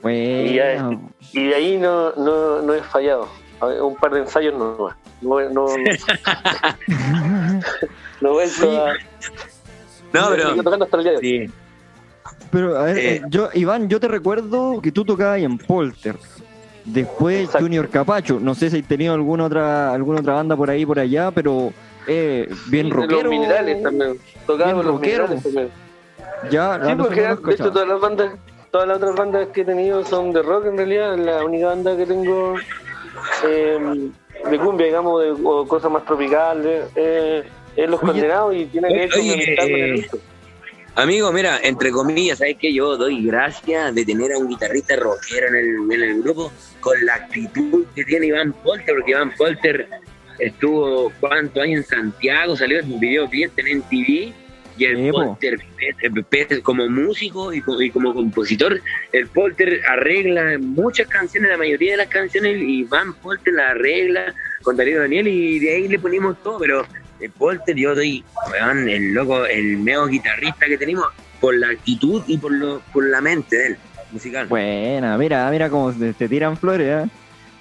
Y, 0.04 0.54
ya- 0.54 0.82
Buena. 0.84 1.00
y 1.32 1.44
de 1.48 1.54
ahí 1.54 1.76
no, 1.78 2.12
no, 2.12 2.62
no 2.62 2.74
he 2.74 2.82
fallado. 2.82 3.28
Un 3.60 3.96
par 3.96 4.12
de 4.12 4.20
ensayos 4.20 4.54
no. 4.54 4.90
No, 5.22 5.40
no, 5.40 5.50
no, 5.50 5.66
no 8.20 8.28
he 8.28 8.32
vuelto 8.32 8.86
a. 8.86 8.92
No, 10.12 10.28
pero. 10.30 10.50
Sigo 10.50 10.62
tocando 10.62 10.84
hasta 10.84 10.96
el 10.98 11.02
día 11.04 11.12
de 11.12 11.18
hoy. 11.18 11.22
Sí. 11.48 11.52
Pero, 12.50 12.76
a 12.78 12.82
ver, 12.84 12.98
Eh. 12.98 13.14
eh, 13.16 13.22
yo, 13.28 13.48
Iván, 13.54 13.88
yo 13.88 13.98
te 14.00 14.08
recuerdo 14.08 14.80
que 14.80 14.92
tú 14.92 15.04
tocabas 15.04 15.38
en 15.40 15.58
Polter. 15.58 16.16
Después 16.84 17.44
Exacto. 17.46 17.64
Junior 17.64 17.88
Capacho. 17.88 18.38
No 18.40 18.54
sé 18.54 18.70
si 18.70 18.78
has 18.80 18.86
tenido 18.86 19.14
alguna 19.14 19.44
otra, 19.44 19.92
alguna 19.92 20.20
otra 20.20 20.34
banda 20.34 20.56
por 20.56 20.70
ahí, 20.70 20.86
por 20.86 20.98
allá, 21.00 21.30
pero 21.32 21.72
eh, 22.06 22.48
bien 22.66 22.90
rockero. 22.90 23.22
Los 23.22 23.30
minerales 23.30 23.82
también. 23.82 24.18
Tocaba 24.46 24.72
los 24.74 24.84
rockero. 24.84 25.24
minerales 25.28 25.42
también. 25.42 25.70
Ya, 26.50 26.80
Sí, 26.86 26.94
porque 26.96 27.22
de 27.22 27.52
hecho 27.54 27.72
todas 27.72 27.88
las 27.88 28.00
bandas, 28.00 28.32
todas 28.76 28.88
las 28.88 28.98
otras 28.98 29.16
bandas 29.16 29.48
que 29.54 29.62
he 29.62 29.64
tenido 29.64 30.04
son 30.04 30.34
de 30.34 30.42
rock 30.42 30.66
en 30.66 30.76
realidad. 30.76 31.16
La 31.16 31.42
única 31.42 31.68
banda 31.68 31.96
que 31.96 32.04
tengo 32.04 32.56
eh, 33.48 34.10
de 34.50 34.58
cumbia, 34.58 34.86
digamos, 34.88 35.22
de, 35.22 35.30
o 35.30 35.66
cosas 35.66 35.90
más 35.90 36.04
tropicales, 36.04 36.84
eh, 36.94 37.42
es 37.74 37.88
Los 37.88 38.02
Oye, 38.02 38.12
Condenados 38.12 38.54
y 38.54 38.66
tiene 38.66 38.88
que 38.88 38.94
ver 38.98 39.10
con 39.10 39.20
el 39.20 39.70
eh, 39.70 39.88
Lucho. 39.88 40.18
Amigo, 40.94 41.32
mira, 41.32 41.58
entre 41.62 41.90
comillas, 41.90 42.36
¿sabes 42.36 42.58
qué? 42.60 42.70
Yo 42.70 42.98
doy 42.98 43.24
gracias 43.24 43.94
de 43.94 44.04
tener 44.04 44.32
a 44.34 44.38
un 44.38 44.48
guitarrista 44.48 44.94
rockero 44.96 45.48
en 45.48 45.54
el, 45.54 45.92
en 45.92 46.02
el 46.10 46.22
grupo 46.22 46.52
con 46.80 47.02
la 47.06 47.14
actitud 47.14 47.86
que 47.94 48.04
tiene 48.04 48.26
Iván 48.26 48.52
Polter, 48.62 48.94
porque 48.94 49.12
Iván 49.12 49.32
Polter 49.38 49.88
estuvo 50.38 51.10
cuántos 51.18 51.62
años 51.62 51.78
en 51.78 51.98
Santiago, 51.98 52.54
salió 52.54 52.80
en 52.80 53.00
videoclip 53.00 53.58
en 53.58 53.80
TV 53.84 54.34
y 54.76 54.84
el 54.84 54.96
Sí. 54.96 55.10
Polter, 55.10 55.54
eh, 55.54 56.10
eh, 56.30 56.60
como 56.62 56.88
músico 56.88 57.52
y 57.52 57.60
como, 57.60 57.80
y 57.80 57.90
como 57.90 58.14
compositor, 58.14 58.80
el 59.12 59.26
Polter 59.28 59.80
arregla 59.88 60.58
muchas 60.58 61.06
canciones, 61.08 61.50
la 61.50 61.56
mayoría 61.56 61.92
de 61.92 61.96
las 61.98 62.08
canciones, 62.08 62.60
y 62.60 62.80
Iván 62.80 63.14
Polter 63.14 63.54
la 63.54 63.70
arregla 63.70 64.34
con 64.62 64.76
Darío 64.76 65.00
Daniel 65.00 65.28
y 65.28 65.58
de 65.58 65.74
ahí 65.74 65.88
le 65.88 65.98
ponemos 65.98 66.42
todo, 66.42 66.58
pero 66.58 66.86
el 67.20 67.30
Polter 67.30 67.76
yo 67.76 67.94
doy, 67.94 68.24
weón, 68.50 68.88
el 68.88 69.14
loco, 69.14 69.46
el 69.46 69.78
meo 69.78 70.06
guitarrista 70.06 70.66
que 70.66 70.76
tenemos, 70.78 71.06
por 71.40 71.54
la 71.54 71.68
actitud 71.68 72.22
y 72.26 72.38
por, 72.38 72.52
lo, 72.52 72.80
por 72.92 73.04
la 73.08 73.20
mente 73.20 73.56
de 73.56 73.66
él, 73.68 73.76
musical. 74.10 74.46
Buena, 74.46 75.16
mira, 75.18 75.50
mira 75.50 75.68
cómo 75.68 75.92
te, 75.92 76.12
te 76.14 76.28
tiran 76.28 76.56
flores, 76.56 77.04
¿eh? 77.06 77.10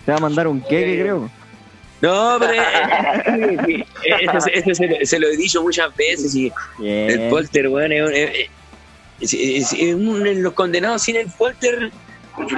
Te 0.05 0.11
va 0.11 0.17
a 0.17 0.21
mandar 0.21 0.47
un 0.47 0.61
queque, 0.61 0.99
creo. 1.01 1.29
No, 2.01 2.37
pero 2.39 2.53
eh, 2.53 2.61
eh, 4.03 4.27
eso, 4.33 4.47
eso 4.53 4.75
se, 4.75 4.87
lo- 4.87 5.05
se 5.05 5.19
lo 5.19 5.27
he 5.27 5.37
dicho 5.37 5.61
muchas 5.61 5.95
veces 5.95 6.35
y 6.35 6.51
Bien. 6.77 7.09
el 7.09 7.29
polter, 7.29 7.67
weón, 7.69 7.91
es, 7.91 8.07
un- 8.07 8.13
es- 8.13 8.49
es- 9.21 9.33
es- 9.33 9.73
es 9.73 9.95
un- 9.95 10.27
en 10.27 10.43
los 10.43 10.53
condenados 10.53 11.01
sin 11.03 11.15
el 11.15 11.27
polter 11.37 11.91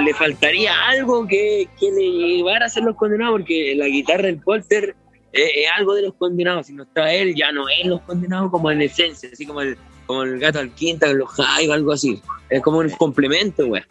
le 0.04 0.14
faltaría 0.16 0.74
algo 0.90 1.28
que, 1.28 1.68
que 1.80 1.92
le 1.92 2.02
llevara 2.38 2.66
a 2.66 2.70
ser 2.70 2.82
los 2.84 2.96
condenados 2.96 3.34
porque 3.40 3.76
la 3.76 3.86
guitarra 3.86 4.24
del 4.24 4.40
polter 4.40 4.96
es, 5.32 5.44
es 5.56 5.66
algo 5.78 5.94
de 5.94 6.02
los 6.02 6.16
condenados, 6.16 6.66
si 6.66 6.74
no 6.74 6.82
está 6.84 7.14
él 7.14 7.36
ya 7.36 7.52
no 7.52 7.70
es 7.70 7.86
los 7.86 8.02
condenados 8.02 8.50
como 8.50 8.72
en 8.72 8.82
esencia, 8.82 9.30
así 9.32 9.46
como 9.46 9.62
el, 9.62 9.78
como 10.08 10.24
el 10.24 10.40
gato 10.40 10.58
al 10.60 10.72
quinta, 10.72 11.06
los 11.14 11.30
high 11.30 11.68
o 11.70 11.74
algo 11.74 11.92
así, 11.94 12.20
es 12.50 12.60
como 12.64 12.80
un 12.80 12.90
complemento, 12.90 13.68
weón. 13.68 13.86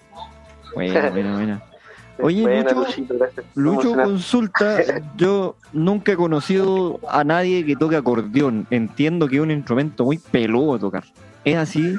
Buena, 0.75 1.11
buena, 1.11 1.33
buena. 1.37 1.63
Oye, 2.19 2.43
Buena, 2.43 2.63
Lucho, 2.71 2.81
Luchito, 2.87 3.15
gracias. 3.19 3.47
Lucho 3.55 3.93
consulta, 3.95 4.79
yo 5.17 5.57
nunca 5.73 6.13
he 6.13 6.17
conocido 6.17 6.99
a 7.09 7.25
nadie 7.25 7.65
que 7.67 7.77
toque 7.77 7.97
acordeón. 7.97 8.67
Entiendo 8.71 9.29
que 9.29 9.37
es 9.37 9.43
un 9.43 9.51
instrumento 9.51 10.05
muy 10.05 10.19
peludo 10.19 10.79
tocar. 10.79 11.05
¿Es 11.45 11.57
así? 11.57 11.95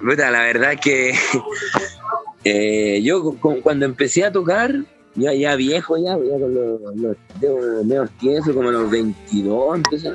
Puta, 0.00 0.30
la 0.30 0.40
verdad 0.42 0.72
es 0.74 0.80
que 0.80 1.14
eh, 2.44 3.02
yo 3.02 3.22
cu- 3.22 3.38
cu- 3.40 3.60
cuando 3.62 3.84
empecé 3.84 4.24
a 4.24 4.32
tocar, 4.32 4.72
ya, 5.14 5.32
ya 5.34 5.56
viejo, 5.56 5.96
ya, 5.96 6.16
ya 6.16 6.38
con 6.38 6.54
los, 6.54 6.80
los 6.96 7.16
dedos 7.40 7.84
medio 7.84 8.08
tiesos, 8.20 8.54
como 8.54 8.68
a 8.68 8.72
los 8.72 8.90
22, 8.90 9.76
empecé. 9.76 10.12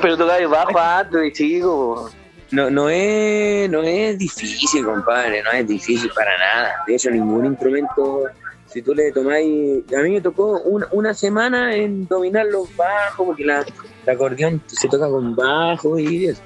Pero 0.00 0.16
tocaba 0.16 0.46
bajo 0.46 0.78
antes 0.78 1.20
de 1.20 1.32
chico. 1.32 2.10
No, 2.52 2.68
no, 2.70 2.88
es, 2.88 3.70
no 3.70 3.82
es 3.82 4.18
difícil, 4.18 4.84
compadre, 4.84 5.42
no 5.42 5.50
es 5.52 5.66
difícil 5.66 6.10
para 6.14 6.36
nada. 6.36 6.72
De 6.86 6.96
hecho, 6.96 7.10
ningún 7.10 7.46
instrumento, 7.46 8.24
si 8.66 8.82
tú 8.82 8.92
le 8.94 9.12
tomáis... 9.12 9.84
A 9.96 10.02
mí 10.02 10.10
me 10.10 10.20
tocó 10.20 10.60
una, 10.62 10.86
una 10.90 11.14
semana 11.14 11.74
en 11.76 12.06
dominar 12.08 12.46
los 12.46 12.74
bajos, 12.76 13.26
porque 13.26 13.44
la, 13.44 13.60
el 14.06 14.10
acordeón 14.14 14.60
se 14.66 14.88
toca 14.88 15.08
con 15.08 15.36
bajo 15.36 15.98
y 15.98 16.26
eso. 16.26 16.42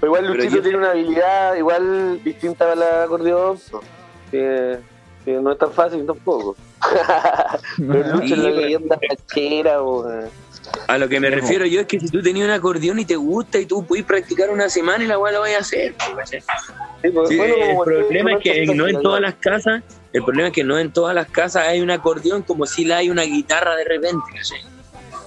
Pero 0.00 0.16
igual 0.16 0.26
Luchito 0.32 0.56
yo- 0.56 0.62
tiene 0.62 0.78
una 0.78 0.90
habilidad 0.92 1.54
igual 1.56 2.22
distinta 2.22 2.72
al 2.72 2.82
acordeón. 3.04 3.58
Que, 4.30 4.78
que 5.24 5.32
no 5.34 5.52
es 5.52 5.58
tan 5.58 5.70
fácil 5.72 6.06
tampoco. 6.06 6.56
Pero 7.76 8.12
Lucho 8.14 8.34
es 8.34 8.38
la 8.38 8.50
leyenda 8.50 8.98
ranchera, 9.08 9.78
po. 9.78 10.08
A 10.88 10.98
lo 10.98 11.08
que 11.08 11.18
me 11.20 11.28
Sí, 11.28 11.34
refiero 11.34 11.66
yo 11.66 11.80
es 11.80 11.86
que 11.86 11.98
si 12.00 12.08
tú 12.08 12.22
tenías 12.22 12.46
un 12.46 12.52
acordeón 12.52 12.98
y 12.98 13.04
te 13.04 13.16
gusta 13.16 13.58
y 13.58 13.66
tú 13.66 13.84
puedes 13.84 14.04
practicar 14.04 14.50
una 14.50 14.68
semana 14.68 15.04
y 15.04 15.06
la 15.06 15.18
weá 15.18 15.32
la 15.32 15.40
vas 15.40 15.54
a 15.54 15.58
hacer. 15.58 15.94
Sí, 16.24 16.36
Sí, 17.02 17.08
bueno, 17.36 17.54
el 17.56 17.76
problema 17.84 18.32
es 18.34 18.38
que 18.42 18.66
no 18.66 18.86
en 18.86 19.02
todas 19.02 19.20
las 19.20 19.34
casas, 19.34 19.82
el 20.12 20.22
problema 20.24 20.48
es 20.48 20.54
que 20.54 20.62
no 20.62 20.78
en 20.78 20.92
todas 20.92 21.14
las 21.14 21.28
casas 21.28 21.66
hay 21.66 21.80
un 21.80 21.90
acordeón 21.90 22.42
como 22.42 22.64
si 22.64 22.84
la 22.84 22.98
hay 22.98 23.10
una 23.10 23.22
guitarra 23.22 23.74
de 23.74 23.84
repente. 23.84 24.22
¿cachai? 24.32 24.60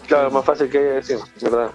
Claro, 0.07 0.31
más 0.31 0.45
fácil 0.45 0.69
que 0.69 0.79
decir, 0.79 1.17
¿verdad? 1.41 1.71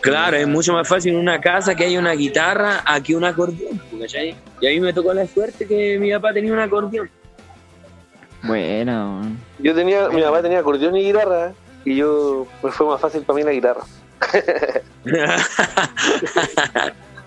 Claro, 0.00 0.36
es 0.36 0.46
mucho 0.46 0.72
más 0.72 0.88
fácil 0.88 1.12
en 1.14 1.18
una 1.20 1.40
casa 1.40 1.74
que 1.74 1.84
haya 1.84 1.98
una 1.98 2.12
guitarra 2.12 2.82
a 2.86 3.02
que 3.02 3.14
un 3.14 3.24
acordeón. 3.24 3.80
¿cachai? 4.00 4.34
Y 4.60 4.66
a 4.66 4.70
mí 4.70 4.80
me 4.80 4.92
tocó 4.94 5.12
la 5.12 5.26
suerte 5.26 5.66
que 5.66 5.98
mi 5.98 6.10
papá 6.12 6.32
tenía 6.32 6.52
un 6.52 6.60
acordeón. 6.60 7.10
Buena, 8.42 9.04
man. 9.04 9.38
Yo 9.58 9.74
tenía, 9.74 10.08
mi 10.08 10.22
papá 10.22 10.40
tenía 10.42 10.60
acordeón 10.60 10.96
y 10.96 11.04
guitarra, 11.04 11.52
y 11.86 11.96
yo, 11.96 12.46
pues 12.60 12.74
fue 12.74 12.86
más 12.86 13.00
fácil 13.00 13.22
para 13.22 13.38
mí 13.38 13.42
la 13.44 13.52
guitarra. 13.52 13.80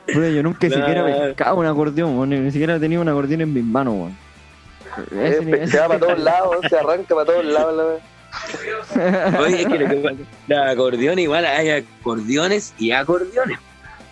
Yo 0.08 0.44
nunca 0.44 0.68
Claro. 0.68 0.75
siquiera 0.75 1.10
he 1.10 1.28
pescado 1.30 1.56
un 1.58 1.66
acordeón, 1.68 2.30
ni 2.30 2.51
siquiera 2.51 2.80
tenido 2.80 3.01
un 3.01 3.10
acordeón 3.10 3.42
en 3.42 3.54
mis 3.54 3.63
manos, 3.63 4.12
Eh, 5.12 5.66
se 5.68 5.80
va 5.80 5.88
para 5.88 6.00
todos 6.00 6.20
lados, 6.20 6.58
se 6.68 6.75
arranca 6.78 7.13
para 7.16 7.25
todos 7.25 7.46
lados. 7.46 8.01
La... 8.96 9.39
Oye, 9.39 9.62
es 9.62 9.68
que 9.68 9.80
lo 9.80 9.88
que 9.89 9.96
pasa, 9.98 10.16
la 10.48 10.70
acordeón 10.72 11.20
igual 11.20 11.46
hay 11.46 11.70
acordeones 11.70 12.74
y 12.80 12.92
acordeones. 12.92 13.60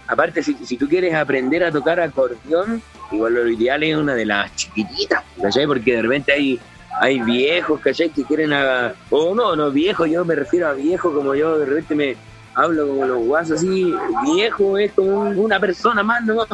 Aparte, 0.07 0.41
si, 0.43 0.53
si 0.65 0.77
tú 0.77 0.87
quieres 0.87 1.13
aprender 1.15 1.63
a 1.63 1.71
tocar 1.71 1.99
acordeón, 1.99 2.81
igual 3.11 3.33
lo 3.33 3.47
ideal 3.49 3.81
es 3.83 3.95
una 3.97 4.13
de 4.13 4.25
las 4.25 4.55
chiquititas, 4.55 5.23
¿cachai? 5.41 5.65
Porque 5.67 5.95
de 5.95 6.01
repente 6.03 6.31
hay, 6.31 6.59
hay 6.99 7.19
viejos, 7.21 7.79
¿cachai? 7.81 8.09
Que 8.09 8.23
quieren 8.23 8.53
a... 8.53 8.93
O 9.09 9.33
no, 9.35 9.55
no 9.55 9.71
viejos, 9.71 10.09
yo 10.09 10.23
me 10.25 10.35
refiero 10.35 10.67
a 10.67 10.73
viejos 10.73 11.13
como 11.13 11.33
yo 11.35 11.57
de 11.59 11.65
repente 11.65 11.95
me 11.95 12.15
hablo 12.55 12.87
como 12.87 13.05
los 13.05 13.19
guasos 13.25 13.59
así, 13.59 13.93
viejo 14.25 14.77
es 14.79 14.91
como 14.93 15.19
un- 15.21 15.37
una 15.37 15.59
persona 15.59 16.01
más, 16.03 16.23
¿no? 16.25 16.45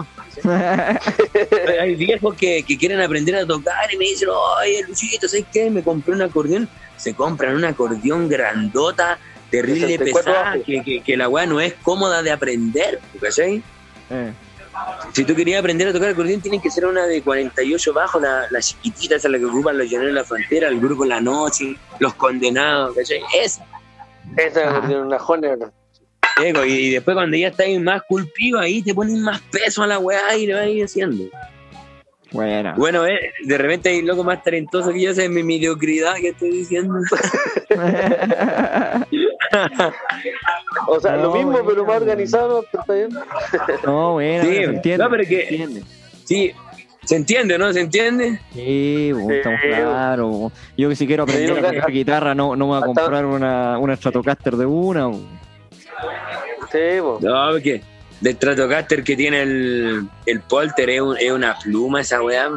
hay 1.80 1.96
viejos 1.96 2.36
que, 2.36 2.64
que 2.64 2.78
quieren 2.78 3.00
aprender 3.02 3.36
a 3.36 3.46
tocar 3.46 3.92
y 3.94 3.98
me 3.98 4.06
dicen, 4.06 4.30
oye, 4.30 4.84
Luchito, 4.88 5.28
¿sabes 5.28 5.46
qué? 5.52 5.70
Me 5.70 5.84
compré 5.84 6.14
un 6.14 6.22
acordeón. 6.22 6.68
Se 6.98 7.14
compran 7.14 7.56
un 7.56 7.66
acordeón 7.66 8.30
grandota, 8.30 9.18
terrible 9.50 9.88
64 9.88 10.32
pesada, 10.34 10.64
que, 10.64 10.84
que, 10.84 11.02
que 11.02 11.18
la 11.18 11.28
weá 11.30 11.46
no 11.46 11.60
es 11.60 11.74
cómoda 11.82 12.22
de 12.22 12.32
aprender, 12.32 13.00
¿cachai? 13.22 13.62
Eh, 14.10 14.34
Si 15.14 15.24
tú 15.24 15.36
querías 15.36 15.60
aprender 15.60 15.88
a 15.88 15.94
tocar 15.94 16.10
acordeón, 16.10 16.42
tiene 16.42 16.62
que 16.62 16.72
ser 16.72 16.86
una 16.86 17.06
de 17.06 17.22
48 17.22 17.94
bajos, 17.94 18.22
la, 18.22 18.48
la 18.50 18.62
chiquitita, 18.62 19.16
esa 19.16 19.28
es 19.28 19.32
la 19.32 19.38
que 19.40 19.46
ocupan 19.46 19.78
los 19.78 19.90
llaneros 19.90 20.14
de 20.14 20.20
la 20.20 20.24
frontera, 20.24 20.68
el 20.68 20.80
grupo 20.80 21.06
La 21.06 21.22
Noche, 21.22 21.76
los 22.00 22.14
condenados, 22.16 22.96
¿cachai? 22.96 23.22
Esa. 23.40 23.66
Esa 24.38 24.80
es 24.80 24.96
una 24.96 25.20
jona. 25.20 25.56
y, 26.44 26.72
y 26.72 26.92
después 26.92 27.16
cuando 27.16 27.38
ya 27.38 27.50
estás 27.50 27.68
más 27.80 28.02
culpido, 28.08 28.60
ahí 28.60 28.82
te 28.82 28.94
ponen 28.94 29.22
más 29.22 29.42
peso 29.52 29.84
a 29.84 29.88
la 29.88 30.00
weá 30.00 30.36
y 30.36 30.48
le 30.48 30.54
vas 30.54 30.64
a 30.64 30.68
ir 30.68 30.86
haciendo. 30.86 31.26
Buena. 32.34 32.74
Bueno, 32.76 33.06
eh, 33.08 33.32
de 33.46 33.58
repente 33.58 33.90
hay 33.90 34.02
loco 34.02 34.24
más 34.26 34.44
talentoso 34.44 34.92
que 34.92 35.00
yo, 35.02 35.12
esa 35.12 35.24
es 35.24 35.30
mi 35.30 35.44
mediocridad 35.44 36.16
que 36.16 36.30
estoy 36.30 36.52
diciendo. 36.52 36.96
O 40.88 41.00
sea, 41.00 41.14
No, 41.16 41.24
lo 41.24 41.34
mismo, 41.36 41.52
bueno. 41.52 41.68
pero 41.70 41.86
más 41.86 41.98
organizado, 42.02 42.66
pero 42.72 42.82
está 42.82 42.94
bien. 42.94 43.10
no, 43.86 44.14
buena, 44.14 44.44
Sí, 44.44 44.50
se 44.50 44.64
entiende. 44.64 45.04
no, 45.04 45.10
pero 45.10 45.24
que- 45.24 45.36
se 45.48 45.50
entiende. 45.56 45.84
Sí, 46.26 46.52
se 47.04 47.16
entiende, 47.16 47.58
¿no? 47.58 47.72
¿Se 47.74 47.80
entiende? 47.82 48.40
Sí, 48.54 49.12
Sí, 49.14 49.34
estamos 49.34 49.60
claros. 49.62 50.52
Yo 50.78 50.90
que 50.90 50.96
si 50.96 51.06
quiero 51.08 51.24
aprender 51.24 51.54
Sí, 51.60 51.66
a 51.66 51.72
tocar 51.72 51.92
guitarra, 51.92 52.34
no, 52.36 52.56
no 52.56 52.66
me 52.68 52.74
voy 52.74 52.82
a 52.82 52.86
comprar 52.86 53.26
una, 53.26 53.78
una 53.78 53.96
Stratocaster 53.96 54.56
de 54.56 54.66
una. 54.66 55.12
Sí, 56.72 56.80
po. 57.02 57.20
No, 57.22 57.52
porque 57.52 57.82
del 58.24 58.36
Stratocaster 58.36 59.04
que 59.04 59.16
tiene 59.16 59.42
el, 59.42 60.08
el 60.26 60.40
polter 60.42 60.90
es, 60.90 61.02
un- 61.02 61.18
es 61.18 61.32
una 61.32 61.58
pluma 61.60 62.02
esa 62.02 62.22
weá. 62.22 62.50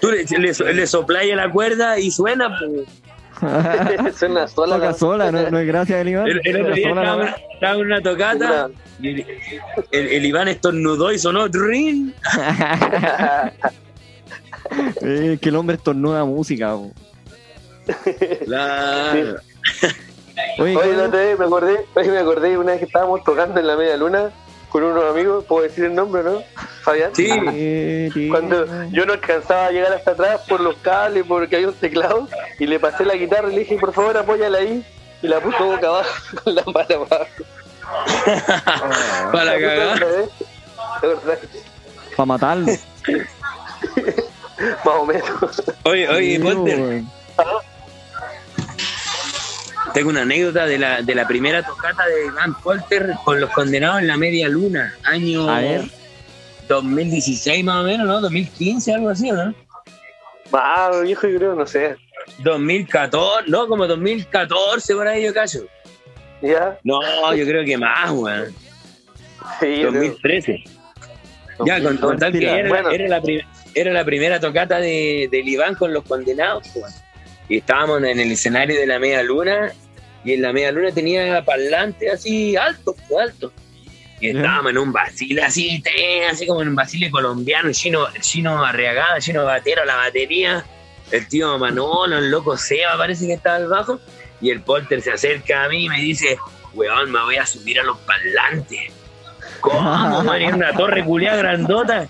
Tú 0.00 0.10
le, 0.10 0.24
le, 0.24 0.74
le 0.74 0.86
sopláis 0.86 1.34
la 1.34 1.50
cuerda 1.50 1.98
y 1.98 2.10
suena. 2.10 2.50
pues. 2.58 2.88
Suena 4.18 4.48
sola. 4.48 4.74
Toca 4.76 4.86
la- 4.88 4.94
sola, 4.94 5.30
no, 5.30 5.48
no 5.50 5.58
es 5.60 5.66
gracia 5.68 5.98
del 5.98 6.08
Iván. 6.08 6.26
El, 6.26 6.40
el 6.44 6.60
otro 6.60 6.74
día 6.74 6.88
sola 6.88 7.02
la 7.04 7.10
estaba, 7.12 7.36
estaba 7.54 7.74
en 7.74 7.80
una 7.80 8.00
tocata 8.02 8.68
y 9.00 9.08
el, 9.08 9.26
el- 9.92 10.06
el 10.08 10.26
Iván 10.26 10.48
estornudó 10.48 11.12
y 11.12 11.18
sonó 11.20 11.48
¡trin! 11.48 12.12
Es 15.00 15.40
que 15.40 15.48
el 15.48 15.56
hombre 15.56 15.76
estornuda 15.76 16.24
música. 16.24 16.72
bo. 16.74 16.90
Claro. 18.44 19.36
Oye, 20.58 20.76
Oye, 20.76 20.90
¿qué- 20.90 20.96
la 20.96 21.04
otra 21.04 21.20
vez 21.20 21.38
me 21.38 21.44
acordé, 21.46 21.76
oye, 21.94 22.10
me 22.10 22.18
acordé 22.18 22.58
una 22.58 22.72
vez 22.72 22.80
que 22.80 22.84
estábamos 22.86 23.22
tocando 23.24 23.58
en 23.60 23.66
la 23.66 23.76
media 23.76 23.96
luna 23.96 24.30
con 24.68 24.84
unos 24.84 25.04
amigos, 25.10 25.44
puedo 25.44 25.62
decir 25.62 25.84
el 25.84 25.94
nombre, 25.94 26.22
¿no? 26.22 26.42
Fabián. 26.82 27.10
Sí. 27.14 28.28
Cuando 28.30 28.66
yo 28.90 29.06
no 29.06 29.14
alcanzaba 29.14 29.66
a 29.66 29.70
llegar 29.70 29.92
hasta 29.92 30.12
atrás 30.12 30.42
por 30.48 30.60
los 30.60 30.76
cables, 30.76 31.24
porque 31.26 31.56
había 31.56 31.68
un 31.68 31.74
teclado, 31.74 32.28
y 32.58 32.66
le 32.66 32.78
pasé 32.78 33.04
la 33.04 33.14
guitarra 33.14 33.50
y 33.50 33.54
le 33.54 33.60
dije, 33.60 33.76
por 33.76 33.92
favor, 33.92 34.16
apóyala 34.16 34.58
ahí, 34.58 34.84
y 35.22 35.28
la 35.28 35.40
puso 35.40 35.64
boca 35.64 35.88
abajo, 35.88 36.10
con 36.44 36.54
la 36.54 36.62
mano 36.64 37.06
abajo. 37.10 37.26
Para 39.32 39.56
verdad, 39.56 40.18
Para 42.16 42.26
matarlo. 42.26 42.66
Más 44.84 44.94
o 44.94 45.06
menos. 45.06 45.62
Oye, 45.84 46.08
oye, 46.08 46.38
bo. 46.38 46.66
Tengo 49.92 50.10
una 50.10 50.22
anécdota 50.22 50.66
de 50.66 50.78
la, 50.78 51.02
de 51.02 51.14
la 51.14 51.26
primera 51.26 51.62
tocata 51.62 52.06
de 52.06 52.26
Iván 52.26 52.54
Polter 52.62 53.14
con 53.24 53.40
los 53.40 53.50
condenados 53.50 54.00
en 54.00 54.06
la 54.08 54.16
media 54.16 54.48
luna, 54.48 54.94
año 55.04 55.48
A 55.48 55.60
ver. 55.60 55.82
2016 56.68 57.64
más 57.64 57.82
o 57.82 57.84
menos, 57.84 58.06
¿no? 58.06 58.20
2015, 58.20 58.94
algo 58.94 59.08
así, 59.08 59.30
¿o 59.30 59.34
¿no? 59.34 59.54
Ah, 60.52 60.90
viejo, 61.02 61.26
yo 61.28 61.38
creo, 61.38 61.54
no 61.54 61.66
sé. 61.66 61.96
2014, 62.38 63.50
no, 63.50 63.66
como 63.66 63.86
2014 63.86 64.94
por 64.94 65.08
ahí 65.08 65.24
yo 65.24 65.34
callo. 65.34 65.66
¿Ya? 66.42 66.78
No, 66.84 67.00
yo 67.34 67.44
creo 67.44 67.64
que 67.64 67.76
más, 67.76 68.10
weón. 68.10 68.54
Sí, 69.60 69.80
yo 69.80 69.90
creo. 69.90 70.02
2013. 70.02 70.64
Ya, 71.66 71.82
con, 71.82 71.96
con 71.96 72.18
tal 72.18 72.32
que 72.32 72.44
era, 72.44 72.68
Bueno. 72.68 72.90
era 72.90 73.08
la, 73.08 73.22
era 73.74 73.92
la 73.92 74.04
primera 74.04 74.38
tocata 74.38 74.78
de, 74.78 75.28
del 75.30 75.48
Iván 75.48 75.74
con 75.74 75.92
los 75.92 76.04
condenados, 76.04 76.68
weón. 76.74 76.92
Y 77.48 77.58
estábamos 77.58 78.02
en 78.02 78.20
el 78.20 78.32
escenario 78.32 78.78
de 78.78 78.86
la 78.86 78.98
media 78.98 79.22
luna, 79.22 79.72
y 80.24 80.34
en 80.34 80.42
la 80.42 80.52
media 80.52 80.72
luna 80.72 80.92
tenía 80.92 81.44
parlante 81.44 82.10
así 82.10 82.56
alto, 82.56 82.94
alto. 83.18 83.52
Y 84.20 84.30
estábamos 84.30 84.72
en 84.72 84.78
un 84.78 84.92
basile 84.92 85.42
así, 85.42 85.82
así 86.28 86.46
como 86.46 86.62
en 86.62 86.68
un 86.68 86.74
basile 86.74 87.10
colombiano, 87.10 87.70
chino, 87.72 88.06
chino 88.20 88.64
arriagada, 88.64 89.20
chino 89.20 89.44
batero, 89.44 89.84
la 89.84 89.96
batería, 89.96 90.64
el 91.12 91.28
tío 91.28 91.56
Manolo, 91.58 92.18
el 92.18 92.30
loco 92.30 92.56
Seba 92.56 92.96
parece 92.96 93.26
que 93.26 93.34
estaba 93.34 93.56
al 93.56 93.68
bajo, 93.68 94.00
y 94.40 94.50
el 94.50 94.60
polter 94.60 95.00
se 95.02 95.12
acerca 95.12 95.64
a 95.64 95.68
mí 95.68 95.84
y 95.84 95.88
me 95.88 96.00
dice, 96.00 96.36
weón, 96.74 97.10
me 97.10 97.20
voy 97.22 97.36
a 97.36 97.46
subir 97.46 97.80
a 97.80 97.84
los 97.84 97.96
parlantes. 97.98 98.92
¿Cómo? 99.60 100.34
En 100.34 100.54
una 100.54 100.72
torre 100.72 101.04
culiada 101.04 101.38
grandota. 101.38 102.08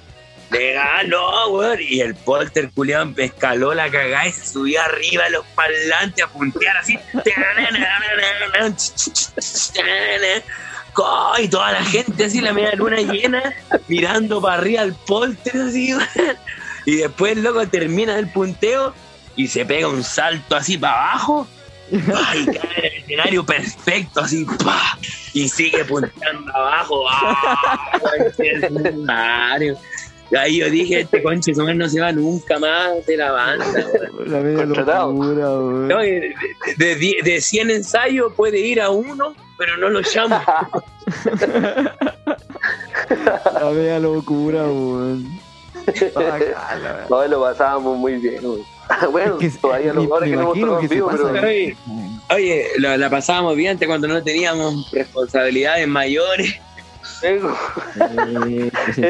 Legal, 0.50 1.08
no, 1.08 1.48
weón. 1.48 1.78
Y 1.80 2.00
el 2.00 2.14
polter 2.14 2.70
culiado 2.70 3.12
escaló 3.16 3.74
la 3.74 3.90
cagada 3.90 4.26
y 4.26 4.32
se 4.32 4.46
subió 4.46 4.80
arriba 4.82 5.24
de 5.24 5.30
los 5.30 5.46
parlantes 5.54 6.24
a 6.24 6.28
puntear 6.28 6.76
así. 6.78 6.98
Y 11.38 11.48
toda 11.48 11.72
la 11.72 11.84
gente 11.84 12.24
así, 12.24 12.40
la 12.40 12.52
media 12.52 12.74
luna 12.74 12.96
llena, 12.96 13.54
mirando 13.86 14.40
para 14.40 14.56
arriba 14.56 14.82
al 14.82 14.94
polter 14.94 15.62
así, 15.62 15.94
weón. 15.94 16.08
Y 16.86 16.96
después 16.96 17.32
el 17.32 17.42
loco 17.42 17.66
termina 17.68 18.18
el 18.18 18.30
punteo 18.30 18.94
y 19.36 19.48
se 19.48 19.66
pega 19.66 19.88
un 19.88 20.02
salto 20.02 20.56
así 20.56 20.78
para 20.78 21.12
abajo. 21.12 21.46
Ay, 21.92 22.46
cae 22.46 22.78
en 22.78 22.84
el 22.84 23.02
escenario 23.02 23.46
perfecto, 23.46 24.20
así, 24.20 24.44
pa, 24.64 24.98
y 25.32 25.48
sigue 25.48 25.84
punteando 25.84 26.54
abajo. 26.54 27.08
¡Ah! 27.08 29.58
Y 30.30 30.36
Ahí 30.36 30.58
yo 30.58 30.68
dije, 30.70 31.00
este 31.00 31.22
conche 31.22 31.52
no 31.52 31.88
se 31.88 32.00
va 32.00 32.12
nunca 32.12 32.58
más 32.58 33.04
de 33.06 33.16
la 33.16 33.30
banda. 33.32 33.64
weón. 33.74 34.30
La 34.32 34.40
media 34.40 34.58
Contratado. 34.58 35.10
locura, 35.12 35.48
weón. 35.50 35.88
No, 35.88 35.98
de, 35.98 36.34
de, 36.76 36.94
die- 36.96 37.22
de 37.22 37.40
100 37.40 37.70
ensayos 37.70 38.32
puede 38.34 38.58
ir 38.60 38.80
a 38.80 38.90
uno, 38.90 39.34
pero 39.56 39.76
no 39.78 39.88
lo 39.88 40.00
llamo. 40.00 40.40
La 43.60 43.70
media 43.72 43.98
locura, 43.98 44.64
weón. 44.64 45.24
No, 47.08 47.26
lo 47.26 47.40
pasábamos 47.40 47.96
muy 47.98 48.14
bien, 48.16 48.42
güey. 48.42 48.62
Bueno, 49.10 49.36
Es 49.40 49.54
que 49.54 49.58
todavía 49.60 49.92
lo 49.92 50.02
ahora 50.02 50.26
me 50.26 50.30
que 50.32 50.36
no 50.36 50.52
que 50.80 50.88
vivo, 50.88 51.10
pero 51.12 51.28
Oye, 51.46 51.76
oye, 52.34 52.66
la, 52.78 52.96
la 52.96 53.10
pasábamos 53.10 53.54
bien 53.56 53.72
antes 53.72 53.86
cuando 53.86 54.08
no 54.08 54.22
teníamos 54.22 54.90
responsabilidades 54.92 55.86
mayores. 55.88 56.54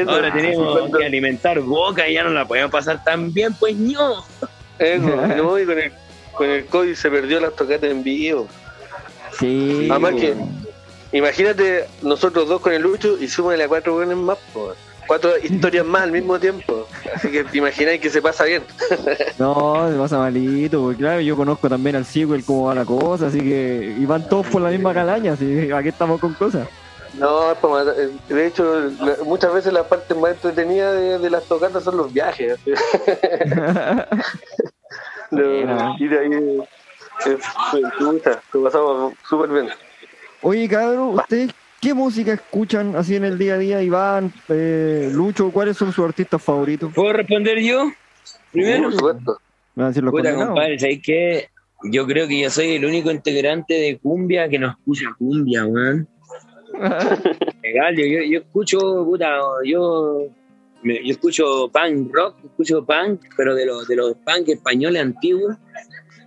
Ahora 0.07 0.33
tenemos 0.33 0.97
que 0.97 1.05
alimentar 1.05 1.59
boca 1.61 2.07
y 2.07 2.13
ya 2.13 2.23
no 2.23 2.29
la 2.31 2.45
podemos 2.45 2.71
pasar 2.71 3.03
tan 3.03 3.33
bien, 3.33 3.53
pues 3.53 3.75
no. 3.75 4.23
No, 5.37 5.59
y 5.59 5.65
con 5.65 5.79
el, 5.79 5.91
con 6.33 6.49
el 6.49 6.65
COVID 6.65 6.95
se 6.95 7.09
perdió 7.09 7.39
las 7.39 7.55
tocatas 7.55 7.89
en 7.89 8.03
vivo. 8.03 8.47
Sí. 9.37 9.87
Además 9.89 10.13
que-. 10.15 10.35
Imagínate 11.11 11.85
nosotros 12.03 12.47
dos 12.47 12.61
con 12.61 12.71
el 12.71 12.83
Lucho 12.83 13.17
y 13.19 13.27
súmale 13.27 13.63
a 13.63 13.67
cuatro 13.67 13.95
buenos 13.95 14.17
más, 14.17 14.37
cuatro 15.07 15.31
historias 15.41 15.83
más 15.85 16.03
al 16.03 16.11
mismo 16.11 16.39
tiempo. 16.39 16.87
Así 17.15 17.29
que 17.29 17.43
te 17.43 17.57
imagináis 17.57 17.99
que 17.99 18.11
se 18.11 18.21
pasa 18.21 18.43
bien. 18.43 18.63
No, 19.39 19.89
se 19.89 19.97
pasa 19.97 20.19
malito, 20.19 20.81
porque 20.81 20.97
claro, 20.99 21.21
yo 21.21 21.35
conozco 21.35 21.67
también 21.69 21.95
al 21.95 22.05
sequel 22.05 22.43
cómo 22.43 22.65
va 22.65 22.75
la 22.75 22.85
cosa, 22.85 23.27
así 23.27 23.39
que 23.39 23.95
y 23.97 24.05
van 24.05 24.27
todos 24.27 24.45
por 24.47 24.61
la 24.61 24.69
misma 24.69 24.93
calaña, 24.93 25.33
así 25.33 25.71
aquí 25.71 25.89
estamos 25.89 26.19
con 26.19 26.33
cosas. 26.33 26.67
No, 27.13 27.51
es 27.51 27.57
para 27.57 27.73
matar. 27.73 27.95
Eh, 27.97 28.09
De 28.27 28.47
hecho, 28.47 28.91
muchas 29.25 29.53
veces 29.53 29.73
la 29.73 29.87
parte 29.87 30.13
más 30.15 30.31
entretenida 30.31 30.91
de, 30.93 31.19
de 31.19 31.29
las 31.29 31.45
tocatas 31.45 31.83
son 31.83 31.97
los 31.97 32.11
viajes. 32.13 32.59
No, 35.31 35.95
de 35.99 36.19
ahí 36.19 36.29
puta, 37.99 38.41
lo 38.53 38.63
pasamos 38.63 39.13
súper 39.27 39.49
bien. 39.49 39.67
Oye, 40.41 40.67
cabrón, 40.67 41.15
¿ustedes 41.19 41.51
qué 41.81 41.93
música 41.93 42.33
escuchan 42.33 42.95
así 42.95 43.15
en 43.15 43.25
el 43.25 43.37
día 43.37 43.55
a 43.55 43.57
día? 43.57 43.81
Iván, 43.83 44.33
eh, 44.47 45.09
Lucho, 45.13 45.51
¿cuáles 45.51 45.77
son 45.77 45.91
sus 45.91 46.05
artistas 46.05 46.41
favoritos? 46.41 46.91
¿Puedo 46.93 47.13
responder 47.13 47.59
yo? 47.59 47.91
Primero. 48.51 48.83
Por 48.83 48.93
supuesto. 48.93 49.37
Me 49.75 49.83
van 49.83 49.85
a 49.85 49.89
decir 49.89 50.03
los 50.03 50.11
Puta, 50.11 50.33
compadre, 50.35 50.79
¿sabes 50.79 50.99
qué? 51.03 51.49
Yo 51.83 52.05
creo 52.05 52.27
que 52.27 52.39
yo 52.41 52.49
soy 52.49 52.71
el 52.75 52.85
único 52.85 53.11
integrante 53.11 53.73
de 53.73 53.99
Cumbia 53.99 54.49
que 54.49 54.59
no 54.59 54.69
escucha 54.71 55.05
Cumbia, 55.17 55.65
weón. 55.65 56.07
Legal, 57.63 57.95
yo, 57.95 58.05
yo, 58.23 58.39
escucho, 58.39 58.79
puta, 59.05 59.37
yo, 59.65 60.27
yo 60.83 61.11
escucho 61.11 61.69
punk 61.71 62.13
rock, 62.13 62.35
escucho 62.45 62.85
punk, 62.85 63.21
pero 63.35 63.55
de 63.55 63.65
los, 63.65 63.87
de 63.87 63.95
los 63.95 64.13
punk 64.25 64.47
españoles 64.49 65.01
antiguos. 65.01 65.55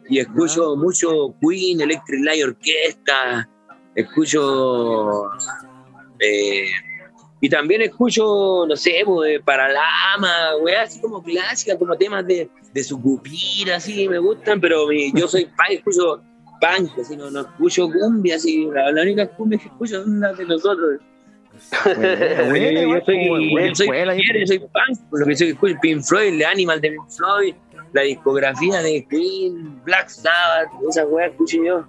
Y 0.08 0.18
escucho 0.18 0.76
mucho 0.76 1.34
Queen, 1.40 1.80
Electric 1.80 2.24
Light 2.24 2.44
Orquesta, 2.44 3.48
escucho... 3.94 5.30
eh, 6.18 6.66
y 7.40 7.48
también 7.48 7.82
escucho, 7.82 8.66
no 8.68 8.76
sé, 8.76 9.02
pues, 9.04 9.32
de 9.32 9.40
Paralama, 9.40 10.56
weá, 10.60 10.82
así 10.82 11.00
como 11.00 11.22
clásicas, 11.22 11.76
como 11.76 11.96
temas 11.96 12.24
de, 12.26 12.48
de 12.72 12.84
Sucupira, 12.84 13.76
así, 13.76 14.08
me 14.08 14.18
gustan, 14.18 14.60
pero 14.60 14.86
mi- 14.86 15.12
yo 15.12 15.26
soy 15.26 15.46
punk, 15.46 15.70
escucho 15.70 16.22
punk, 16.62 16.98
así, 16.98 17.16
no, 17.16 17.30
no 17.30 17.40
escucho 17.40 17.88
cumbia, 17.90 18.36
así, 18.36 18.66
la, 18.72 18.90
la 18.92 19.02
única 19.02 19.26
cumbia 19.28 19.58
que 19.58 19.66
escucho 19.66 20.02
son 20.02 20.20
las 20.20 20.36
de 20.38 20.44
nosotros. 20.46 21.00
Buena, 21.84 22.48
buena, 22.48 22.80
yo, 22.82 23.04
soy, 23.04 23.28
como 23.28 23.50
buena 23.52 23.68
yo 23.68 23.74
soy, 23.74 24.40
yo 24.40 24.46
soy 24.46 24.58
punk, 24.60 25.10
por 25.10 25.20
lo 25.20 25.26
que 25.26 25.36
soy 25.36 25.48
escucho 25.50 25.74
Pink 25.82 26.02
Floyd, 26.02 26.38
The 26.38 26.46
Animal 26.46 26.80
de 26.80 26.90
Pink 26.92 27.08
Floyd, 27.10 27.54
la 27.92 28.02
discografía 28.02 28.80
de 28.82 29.04
Queen, 29.08 29.82
Black 29.84 30.08
Sabbath, 30.08 30.68
esa 30.88 31.04
weá 31.06 31.26
escucho 31.26 31.58
yo. 31.62 31.84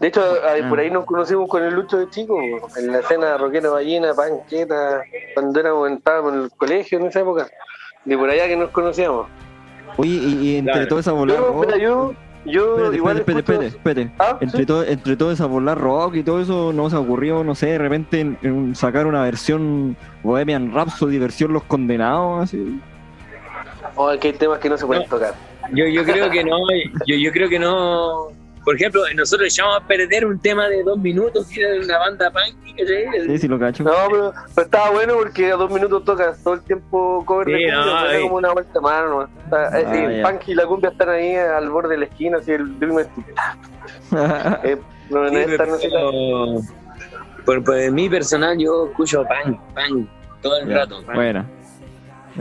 De 0.00 0.08
hecho, 0.08 0.22
Ah. 0.44 0.68
por 0.68 0.78
ahí 0.78 0.90
nos 0.90 1.04
conocimos 1.06 1.48
con 1.48 1.62
el 1.64 1.74
Lucho 1.74 1.98
de 1.98 2.10
chico, 2.10 2.38
en 2.76 2.92
la 2.92 2.98
escena 3.00 3.36
rockera 3.38 3.70
ballena, 3.70 4.12
panqueta, 4.14 5.02
cuando 5.34 5.58
éramos, 5.60 5.90
estábamos 5.90 6.34
en 6.34 6.40
el 6.42 6.50
colegio 6.50 6.98
en 6.98 7.06
esa 7.06 7.20
época. 7.20 7.48
De 8.04 8.16
por 8.16 8.28
allá 8.30 8.46
que 8.46 8.56
nos 8.56 8.70
conocíamos. 8.70 9.26
Oye, 9.96 10.10
y, 10.10 10.34
y 10.50 10.56
entre 10.58 10.72
Claro. 10.74 10.88
toda 10.88 11.00
esa 11.00 11.12
bola 11.12 11.34
Yo, 11.34 11.54
mira, 11.66 11.76
yo, 12.46 12.72
espérate, 12.74 12.96
igual 12.96 13.16
espérate, 13.18 13.52
escucho- 13.52 13.62
espérate, 13.62 14.08
espérate. 14.08 14.12
Ah, 14.18 14.38
Entre, 14.40 14.60
¿sí? 14.60 14.66
todo, 14.66 14.84
entre 14.84 15.16
toda 15.16 15.32
esa 15.32 15.46
bola 15.46 15.74
rock 15.74 16.16
y 16.16 16.22
todo 16.22 16.40
eso, 16.40 16.72
¿no 16.72 16.88
se 16.90 16.96
ocurrió, 16.96 17.44
no 17.44 17.54
sé, 17.54 17.66
de 17.66 17.78
repente 17.78 18.20
en- 18.20 18.38
en 18.42 18.74
sacar 18.74 19.06
una 19.06 19.22
versión 19.22 19.96
Bohemian 20.22 20.72
Rhapsody, 20.72 21.18
versión 21.18 21.52
Los 21.52 21.64
Condenados, 21.64 22.44
así? 22.44 22.80
Oh, 23.94 24.10
es 24.10 24.20
que 24.20 24.28
hay 24.28 24.34
temas 24.34 24.58
que 24.58 24.68
no 24.68 24.76
se 24.76 24.86
pueden 24.86 25.02
No. 25.04 25.08
tocar. 25.08 25.34
Yo, 25.72 25.86
yo 25.86 26.04
creo 26.04 26.30
que 26.30 26.44
no, 26.44 26.58
yo, 27.06 27.16
yo 27.16 27.32
creo 27.32 27.48
que 27.48 27.58
no. 27.58 28.28
Por 28.66 28.74
ejemplo, 28.74 29.02
nosotros 29.14 29.46
echamos 29.48 29.76
a 29.76 29.86
perder 29.86 30.26
un 30.26 30.40
tema 30.40 30.66
de 30.68 30.82
dos 30.82 30.98
minutos 30.98 31.46
que 31.46 31.60
era 31.62 31.70
de 31.74 31.80
una 31.84 31.98
banda 31.98 32.32
punk, 32.32 32.76
¿cachai? 32.76 33.06
Sí, 33.24 33.38
sí 33.38 33.46
lo 33.46 33.60
cacho. 33.60 33.84
No, 33.84 33.92
pero, 34.10 34.32
pero 34.56 34.64
estaba 34.64 34.90
bueno 34.90 35.14
porque 35.14 35.52
a 35.52 35.56
dos 35.56 35.70
minutos 35.70 36.04
tocas 36.04 36.42
todo 36.42 36.54
el 36.54 36.62
tiempo 36.62 37.22
cover 37.24 37.46
de 37.46 37.58
Sí, 37.58 37.62
cumbia, 37.64 38.12
no, 38.16 38.22
como 38.22 38.36
una 38.38 38.52
vuelta 38.52 38.80
más 38.80 39.08
nomás. 39.08 39.28
Está- 39.44 39.80
eh, 39.80 39.84
Ah, 39.86 39.94
el 40.04 40.16
ya. 40.20 40.28
punk 40.28 40.48
y 40.48 40.54
la 40.56 40.66
cumbia 40.66 40.90
están 40.90 41.08
ahí 41.10 41.36
al 41.36 41.70
borde 41.70 41.90
de 41.90 41.98
la 41.98 42.04
esquina, 42.06 42.38
así 42.38 42.50
el 42.50 42.76
Dream 42.80 42.98
es- 42.98 43.06
eh, 44.64 44.76
no, 45.10 45.22
no 45.22 45.28
Sí, 45.30 45.36
es 45.36 45.46
tan 45.46 45.56
pero- 45.58 45.74
así. 45.76 45.88
por, 47.44 47.62
por 47.62 47.90
mí 47.92 48.08
personal, 48.10 48.58
yo 48.58 48.88
escucho 48.88 49.24
punk, 49.24 49.60
punk, 49.76 50.08
todo 50.42 50.56
el 50.58 50.68
Ya, 50.68 50.78
rato. 50.78 50.96
punk. 51.04 51.14
Buena. 51.14 51.46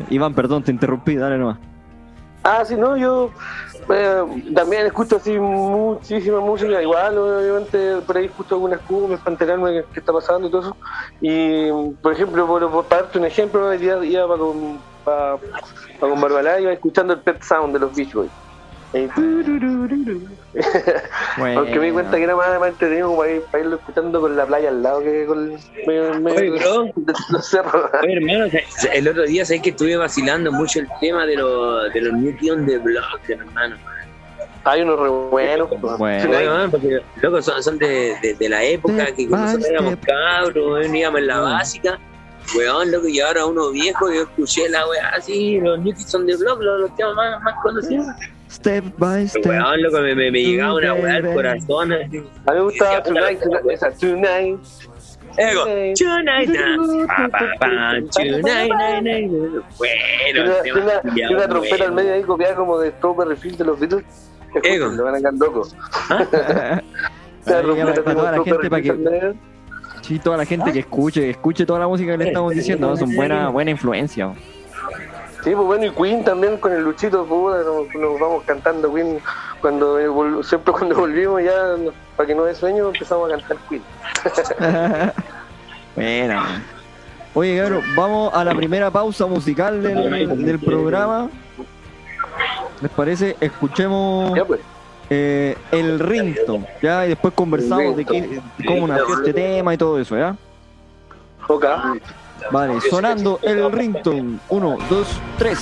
Iván, 0.10 0.34
perdón, 0.34 0.64
te 0.64 0.72
interrumpí, 0.72 1.16
dale 1.18 1.38
nomás. 1.38 1.60
Ah, 2.44 2.64
sí, 2.66 2.76
no, 2.76 2.98
yo 2.98 3.32
eh, 3.90 4.54
también 4.54 4.86
escucho 4.86 5.18
así 5.18 5.38
muchísima 5.38 6.40
música, 6.40 6.82
igual, 6.82 7.18
obviamente 7.18 8.02
por 8.02 8.18
ahí 8.18 8.26
escucho 8.26 8.56
algunas 8.56 8.82
cumbias 8.82 9.22
para 9.22 9.34
enterarme 9.34 9.84
qué 9.94 10.00
está 10.00 10.12
pasando 10.14 10.48
y 10.48 10.52
todo 10.52 10.62
eso. 10.62 10.78
Y, 11.22 11.72
por 12.02 12.14
ejemplo, 12.14 12.48
por, 12.48 12.88
para 12.88 13.04
darte 13.04 13.20
un 13.20 13.26
ejemplo, 13.26 13.70
día 13.72 14.04
iba 14.04 14.28
para 14.28 14.40
con, 14.40 14.82
para, 15.04 15.38
para 16.00 16.12
con 16.12 16.22
Barbalá, 16.22 16.60
iba 16.60 16.74
escuchando 16.74 17.14
el 17.14 17.22
Pet 17.22 17.42
Sound 17.44 17.74
de 17.74 17.80
los 17.80 17.96
Beach 17.96 18.14
Boys. 18.14 18.45
Ahí, 18.96 19.10
Bueno. 21.38 21.60
Aunque 21.60 21.80
me 21.80 21.86
di 21.88 21.92
cuenta 21.92 22.16
que 22.18 22.24
era 22.24 22.36
más, 22.36 22.60
más 22.60 22.70
entretenido 22.70 23.08
como 23.10 23.20
para, 23.20 23.34
ir- 23.34 23.42
para 23.52 23.64
irlo 23.64 23.76
escuchando 23.76 24.22
con 24.22 24.36
la 24.38 24.46
playa 24.46 24.70
al 24.70 24.82
lado 24.82 25.02
que 25.02 25.26
con 25.26 25.52
el 25.52 25.60
medio, 25.86 26.04
de 26.04 26.08
hermano, 28.14 28.46
el 28.94 29.08
otro 29.08 29.24
día 29.24 29.46
sabes 29.46 29.62
que 29.62 29.70
estuve 29.72 29.98
vacilando 29.98 30.52
mucho 30.52 30.80
el 30.80 30.88
tema 31.02 31.26
de 31.26 31.36
los, 31.36 31.94
de 31.94 32.02
los 32.02 32.14
New 32.14 32.38
Kids 32.38 32.66
the 32.68 32.78
Block, 32.78 33.20
hermano. 33.30 33.76
Hay 34.64 34.82
unos 34.82 35.00
re 35.00 35.10
buenos. 35.10 35.70
Bueno. 36.00 36.30
Weón, 36.32 36.72
porque, 36.72 37.00
loco, 37.22 37.42
son, 37.42 37.62
son 37.62 37.78
de, 37.78 38.16
de, 38.22 38.34
de 38.34 38.50
la 38.50 38.64
época 38.64 39.06
que 39.14 39.28
cuando 39.28 39.48
nosotros 39.48 39.70
éramos 39.70 39.96
cabros, 40.06 40.88
íbamos 40.88 41.20
en 41.20 41.28
la 41.28 41.40
básica. 41.42 42.00
Weón, 42.56 42.92
loco, 42.92 43.08
y 43.08 43.20
ahora 43.20 43.46
uno 43.46 43.70
viejo, 43.72 44.12
yo 44.12 44.22
escuché 44.24 44.70
la 44.70 44.88
weá 44.88 45.10
así, 45.10 45.60
los 45.60 45.80
New 45.80 45.94
Kids 45.94 46.16
on 46.16 46.26
the 46.26 46.36
Block, 46.38 46.62
los, 46.62 46.80
los 46.82 46.96
temas 46.96 47.16
más, 47.16 47.42
más 47.44 47.56
conocidos. 47.62 48.06
Step 48.56 48.84
by 48.98 49.28
step. 49.28 49.46
Weón, 49.46 49.82
loco, 49.82 50.00
me, 50.02 50.16
me, 50.16 50.32
me 50.32 50.42
llegaba 50.44 50.74
una 50.76 50.94
weá 50.94 51.16
al 51.16 51.34
corazón. 51.34 51.92
A 51.94 51.98
mí 52.08 52.22
me 52.54 52.62
gustaba 52.62 53.04
puta, 53.04 53.20
Tonight, 53.22 53.40
esa 53.72 53.92
Tonight. 53.92 54.60
Ego, 55.38 55.66
tonight, 55.66 56.48
night, 56.50 57.08
pa, 57.08 57.28
pa, 57.28 57.48
pa, 57.60 57.94
tonight, 58.14 58.42
night, 58.72 59.04
night. 59.04 59.32
Bueno, 59.78 60.54
Tiene 60.64 60.80
una, 60.82 61.02
una- 61.04 61.30
una 61.32 61.48
trompeta 61.50 61.84
al 61.84 61.92
medio 61.92 62.14
ahí 62.14 62.24
copiada 62.24 62.56
como 62.56 62.80
de 62.80 62.92
Strawberry 62.92 63.36
Field 63.36 63.58
de 63.58 63.66
los 63.66 63.78
Beatles. 63.80 64.06
Ego. 64.64 64.86
Escuchen, 64.86 64.98
Lo 64.98 65.04
van 65.04 65.16
a 65.16 65.20
para 67.46 67.62
trompeta 67.62 68.04
tiene 68.06 68.16
toda 68.16 68.32
la 68.32 68.44
gente, 68.44 68.70
para 68.70 68.82
que 68.82 68.94
medio. 68.94 69.36
sí, 70.02 70.20
toda 70.20 70.38
la 70.38 70.46
gente 70.46 70.72
que 70.72 70.80
escuche, 70.80 71.20
que 71.22 71.30
escuche 71.32 71.66
toda 71.66 71.80
la 71.80 71.88
música 71.90 72.14
que 72.14 72.18
le 72.18 72.28
estamos 72.28 72.54
diciendo, 72.54 72.88
¿no? 72.88 72.96
son 72.96 73.14
buena, 73.14 73.50
buena 73.50 73.72
influencia. 73.72 74.34
Sí, 75.46 75.52
pues 75.54 75.68
bueno, 75.68 75.86
y 75.86 75.92
Queen 75.92 76.24
también 76.24 76.58
con 76.58 76.74
el 76.74 76.82
Luchito, 76.82 77.24
puta, 77.24 77.60
nos, 77.60 77.94
nos 77.94 78.20
vamos 78.20 78.44
cantando 78.46 78.92
Queen. 78.92 79.20
Cuando 79.62 80.00
eh, 80.00 80.44
siempre 80.44 80.74
cuando 80.74 80.96
volvimos 81.02 81.44
ya, 81.44 81.76
para 82.18 82.26
que 82.26 82.34
no 82.34 82.46
dé 82.46 82.56
sueño, 82.56 82.88
empezamos 82.88 83.32
a 83.32 83.38
cantar 83.38 83.58
Queen. 83.70 83.84
Bueno. 85.96 86.42
Oye, 87.36 87.58
cabrón, 87.62 87.84
vamos 87.96 88.34
a 88.34 88.44
la 88.44 88.54
primera 88.56 88.90
pausa 88.92 89.28
musical 89.28 89.82
del, 89.82 90.46
del 90.46 90.60
programa. 90.60 91.30
¿Les 92.82 92.92
parece? 92.92 93.38
Escuchemos 93.40 94.36
Ya 94.36 94.44
pues. 94.44 94.60
eh, 95.10 95.56
el 95.72 96.00
rington, 96.00 96.66
¿ya? 96.82 97.06
Y 97.06 97.10
después 97.10 97.34
conversamos 97.34 97.96
de, 97.96 98.04
qué, 98.04 98.42
de 98.58 98.66
cómo 98.66 98.88
nació 98.88 99.16
este 99.16 99.32
tema 99.34 99.74
y 99.74 99.78
todo 99.78 99.98
eso, 100.00 100.18
¿ya? 100.18 100.36
Ok. 101.48 101.66
Vale, 102.52 102.80
sonando 102.90 103.40
el 103.42 103.72
rington. 103.72 104.40
Uno, 104.50 104.78
dos, 104.90 105.08
tres. 105.38 105.60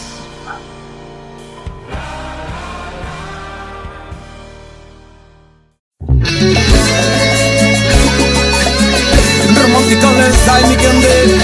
Romanticales, 9.61 10.35
sai 10.45 10.63
mi 10.67 10.75
candele 10.75 11.37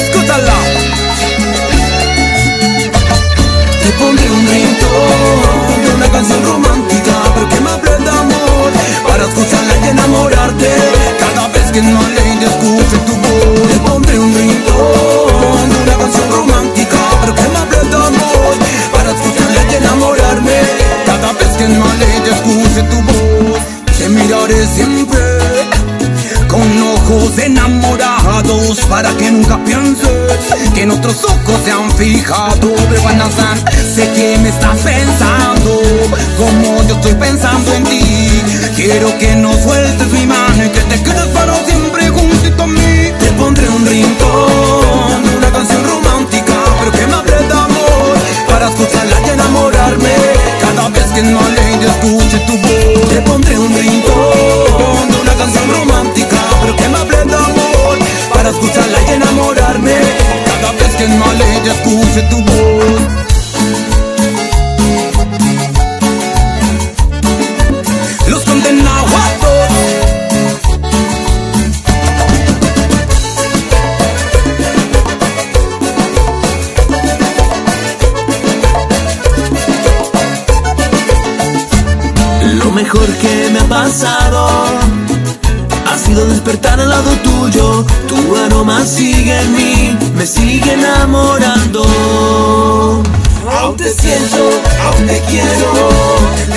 Ascoltala 0.00 0.54
Te 3.82 3.90
pondré 3.98 4.30
un 4.30 4.46
ringtone 4.46 5.84
de 5.84 5.94
una 5.94 6.08
canción 6.10 6.42
romántica 6.44 7.12
Porque 7.34 7.60
me 7.60 7.70
hables 7.70 7.98
de 8.04 8.10
amor 8.10 8.72
Para 9.06 9.24
escucharla 9.24 9.76
y 9.84 9.88
enamorarte 9.88 10.70
Cada 11.18 11.48
vez 11.48 11.70
que 11.70 11.82
no 11.82 12.00
le 12.08 12.28
escuche 12.44 12.98
tu 13.06 13.17
Te 23.98 24.08
miraré 24.08 24.66
siempre 24.66 25.18
con 26.46 26.82
ojos 26.94 27.36
enamorados 27.38 28.78
para 28.88 29.10
que 29.14 29.30
nunca 29.32 29.58
pienses 29.64 30.70
que 30.74 30.86
nuestros 30.86 31.24
ojos 31.24 31.60
se 31.64 31.72
han 31.72 31.90
fijado. 31.92 32.68
De 32.90 32.98
Guanazán 32.98 33.58
sé 33.94 34.08
que 34.12 34.38
me 34.38 34.50
estás 34.50 34.78
pensando 34.78 35.82
como 36.36 36.82
yo 36.86 36.94
estoy 36.94 37.14
pensando 37.14 37.74
en 37.74 37.84
ti. 37.84 38.42
Quiero 38.76 39.16
que 39.18 39.34
no 39.34 39.52
sueltes 39.52 40.12
mi 40.12 40.26
mano 40.26 40.64
y 40.64 40.68
que 40.68 40.80
te 40.80 41.02
quedes 41.02 41.26
para 41.34 41.54
siempre 41.66 42.08
juntito 42.10 42.62
a 42.62 42.66
mí. 42.66 43.12
Te 43.18 43.32
pondré 43.32 43.68
un 43.68 43.84
rincón 43.86 45.18
una 45.36 45.50
canción 45.50 45.84
romántica 45.84 46.54
pero 46.78 46.92
que 46.92 47.06
me 47.06 47.14
hable 47.14 47.32
de 47.32 47.52
amor 47.52 48.16
para 48.48 48.68
escucharla 48.68 49.16
y 49.26 49.30
enamorarme 49.30 50.27
cada 50.88 51.00
vez 51.00 51.12
que 51.12 51.22
no 51.22 51.40
le 51.50 51.86
escuche 51.86 52.38
tu 52.46 52.56
voz. 52.56 53.08
Te 53.08 53.20
pondré 53.22 53.58
un 53.58 53.74
rincón 53.74 55.10
de 55.10 55.20
una 55.20 55.34
canción 55.34 55.70
romántica 55.70 56.36
pero 56.60 56.76
que 56.76 56.88
me 56.88 56.98
hable 56.98 57.24
de 57.24 57.34
amor 57.34 57.98
para 58.32 58.50
escucharla 58.50 58.98
y 59.08 59.12
enamorarme. 59.12 59.96
Cada 60.46 60.72
vez 60.72 60.94
que 60.96 61.08
no 61.08 61.32
le 61.32 61.70
escuche 61.70 62.22
tu 62.30 62.42
voz 62.42 63.27
al 86.80 86.88
lado 86.88 87.10
tuyo. 87.22 87.84
Tu 88.06 88.36
aroma 88.36 88.84
sigue 88.84 89.40
en 89.40 89.52
mí, 89.52 89.98
me 90.14 90.26
sigue 90.26 90.72
enamorando. 90.72 91.84
Aún 93.60 93.76
te 93.76 93.90
siento, 93.90 94.50
aún 94.84 95.06
te 95.06 95.20
quiero. 95.28 95.88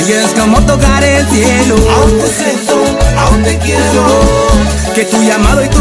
Y 0.07 0.12
es 0.12 0.31
como 0.39 0.60
tocar 0.62 1.03
el 1.03 1.27
cielo. 1.27 1.75
Aún 1.75 2.19
te 2.19 2.27
siento, 2.27 2.84
aún 3.17 3.43
te 3.43 3.57
quiero. 3.60 4.05
Que 4.93 5.05
tu 5.05 5.21
llamado 5.23 5.63
y 5.63 5.69
tu 5.69 5.81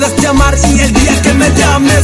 puedes 0.00 0.22
llamar 0.22 0.56
Y 0.74 0.80
el 0.80 0.92
día 0.92 1.22
que 1.22 1.34
me 1.34 1.50
llames 1.54 1.99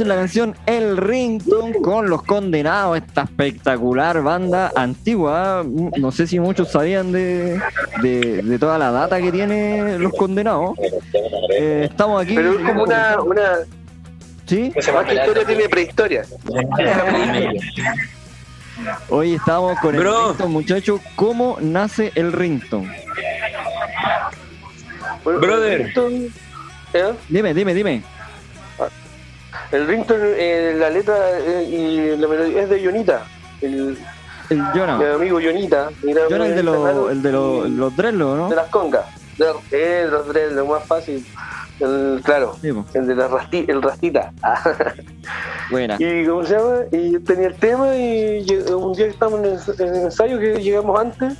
entonces 0.00 0.06
la 0.06 0.20
canción 0.20 0.54
El 0.66 0.96
Rington 0.96 1.72
con 1.82 2.08
los 2.08 2.22
condenados, 2.22 2.98
esta 2.98 3.22
espectacular 3.22 4.22
banda 4.22 4.70
antigua. 4.76 5.64
No 5.66 6.12
sé 6.12 6.28
si 6.28 6.38
muchos 6.38 6.70
sabían 6.70 7.10
de, 7.10 7.60
de, 8.02 8.42
de 8.42 8.58
toda 8.60 8.78
la 8.78 8.92
data 8.92 9.20
que 9.20 9.32
tiene 9.32 9.98
los 9.98 10.12
condenados. 10.12 10.78
Eh, 11.50 11.88
estamos 11.90 12.22
aquí. 12.22 12.36
Pero 12.36 12.52
es 12.52 12.64
como 12.64 12.84
una, 12.84 13.20
una 13.20 13.42
¿Sí? 14.46 14.72
más 14.94 15.04
que 15.06 15.14
historia 15.14 15.44
tiene 15.44 15.68
prehistoria. 15.68 16.24
Hoy 19.08 19.34
estábamos 19.34 19.80
con 19.80 19.96
el 19.96 20.00
Bro. 20.00 20.28
Rington, 20.28 20.52
muchachos. 20.52 21.00
¿Cómo 21.16 21.58
nace 21.60 22.12
el 22.14 22.32
Rington? 22.32 22.88
Brother. 25.24 25.92
¿eh? 26.92 27.12
Dime, 27.28 27.52
dime, 27.52 27.74
dime. 27.74 28.17
El 29.72 29.86
ringtone, 29.86 30.24
eh, 30.36 30.74
la 30.78 30.90
letra 30.90 31.16
eh, 31.40 31.64
y 31.64 32.16
la 32.16 32.26
melodía 32.28 32.62
es 32.62 32.70
de 32.70 32.80
Ionita. 32.80 33.22
El, 33.60 33.98
El 34.50 34.62
Jonah. 34.74 34.96
Mi 34.98 35.04
amigo 35.04 35.38
Jonita. 35.42 35.90
mira, 36.02 36.22
Jonah 36.30 36.46
el 36.46 36.54
de 36.54 36.62
Jonita, 36.62 36.62
los, 36.62 36.74
hermano, 36.76 37.10
el 37.10 37.22
de 37.22 37.32
los, 37.32 37.66
y- 37.66 37.70
los 37.70 37.96
Drello, 37.96 38.36
¿no? 38.36 38.48
de 38.48 38.56
las 38.56 38.68
congas. 38.68 39.04
De, 39.36 39.46
eh, 39.72 40.06
los 40.10 40.26
tres, 40.28 40.52
lo 40.52 40.66
más 40.66 40.84
fácil. 40.84 41.24
El, 41.80 42.20
claro, 42.24 42.56
Sí, 42.60 42.72
el 42.94 43.06
de 43.06 43.14
la 43.14 43.28
rasti, 43.28 43.64
el 43.68 43.80
rastita. 43.82 44.32
Buena. 45.70 45.96
y 45.98 46.26
¿cómo 46.26 46.44
se 46.44 46.54
llama? 46.56 46.76
Y 46.90 47.18
tenía 47.20 47.48
el 47.48 47.54
tema 47.54 47.94
y 47.96 48.46
un 48.72 48.92
día 48.94 49.06
que 49.06 49.12
estábamos 49.12 49.40
en 49.40 49.46
el, 49.46 49.60
en 49.88 49.94
el 49.96 50.02
ensayo 50.04 50.38
que 50.40 50.54
llegamos 50.62 50.98
antes, 50.98 51.34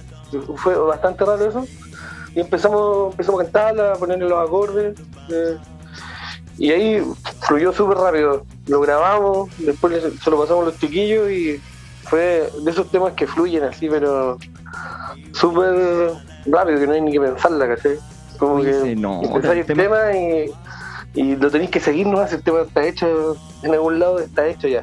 fue 0.56 0.76
bastante 0.76 1.24
raro 1.24 1.44
eso. 1.48 1.66
Y 2.34 2.40
empezamos, 2.40 3.12
empezamos 3.12 3.40
a 3.40 3.44
cantarla, 3.44 3.92
a 3.92 3.96
ponerle 3.96 4.28
los 4.28 4.46
acordes. 4.46 4.96
eh, 5.30 5.56
y 6.59 6.71
ahí 6.73 7.03
fluyó 7.47 7.73
súper 7.73 7.99
rápido. 7.99 8.44
Lo 8.66 8.81
grabamos, 8.81 9.49
después 9.59 10.03
se 10.23 10.31
lo 10.31 10.40
pasamos 10.40 10.64
a 10.64 10.66
los 10.66 10.79
chiquillos 10.79 11.31
y 11.31 11.61
fue 12.03 12.51
de 12.64 12.71
esos 12.71 12.90
temas 12.90 13.12
que 13.14 13.27
fluyen 13.27 13.64
así, 13.64 13.88
pero 13.88 14.38
súper 15.33 16.12
rápido, 16.47 16.81
que 16.81 16.87
no 16.87 16.92
hay 16.92 17.01
ni 17.01 17.12
que 17.12 17.21
pensarla, 17.21 17.68
¿cachai? 17.68 17.99
Como 18.38 18.55
Oye, 18.55 18.71
que 18.71 18.92
empezáis 18.92 19.61
el 19.61 19.66
tema. 19.66 19.83
tema 19.85 20.16
y, 20.16 20.51
y 21.14 21.37
lo 21.37 21.51
tenéis 21.51 21.71
que 21.71 21.81
seguir, 21.81 22.07
no 22.07 22.25
el 22.25 22.42
tema 22.42 22.62
está 22.62 22.85
hecho 22.87 23.37
en 23.62 23.73
algún 23.73 23.99
lado, 23.99 24.18
está 24.18 24.47
hecho 24.47 24.68
ya. 24.68 24.83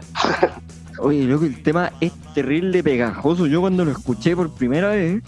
Oye, 0.99 1.23
loco, 1.23 1.45
el 1.45 1.61
tema 1.61 1.91
es 1.99 2.13
terrible 2.33 2.81
pegajoso. 2.83 3.47
Yo 3.47 3.59
cuando 3.59 3.83
lo 3.83 3.91
escuché 3.91 4.35
por 4.35 4.53
primera 4.53 4.89
vez, 4.89 5.21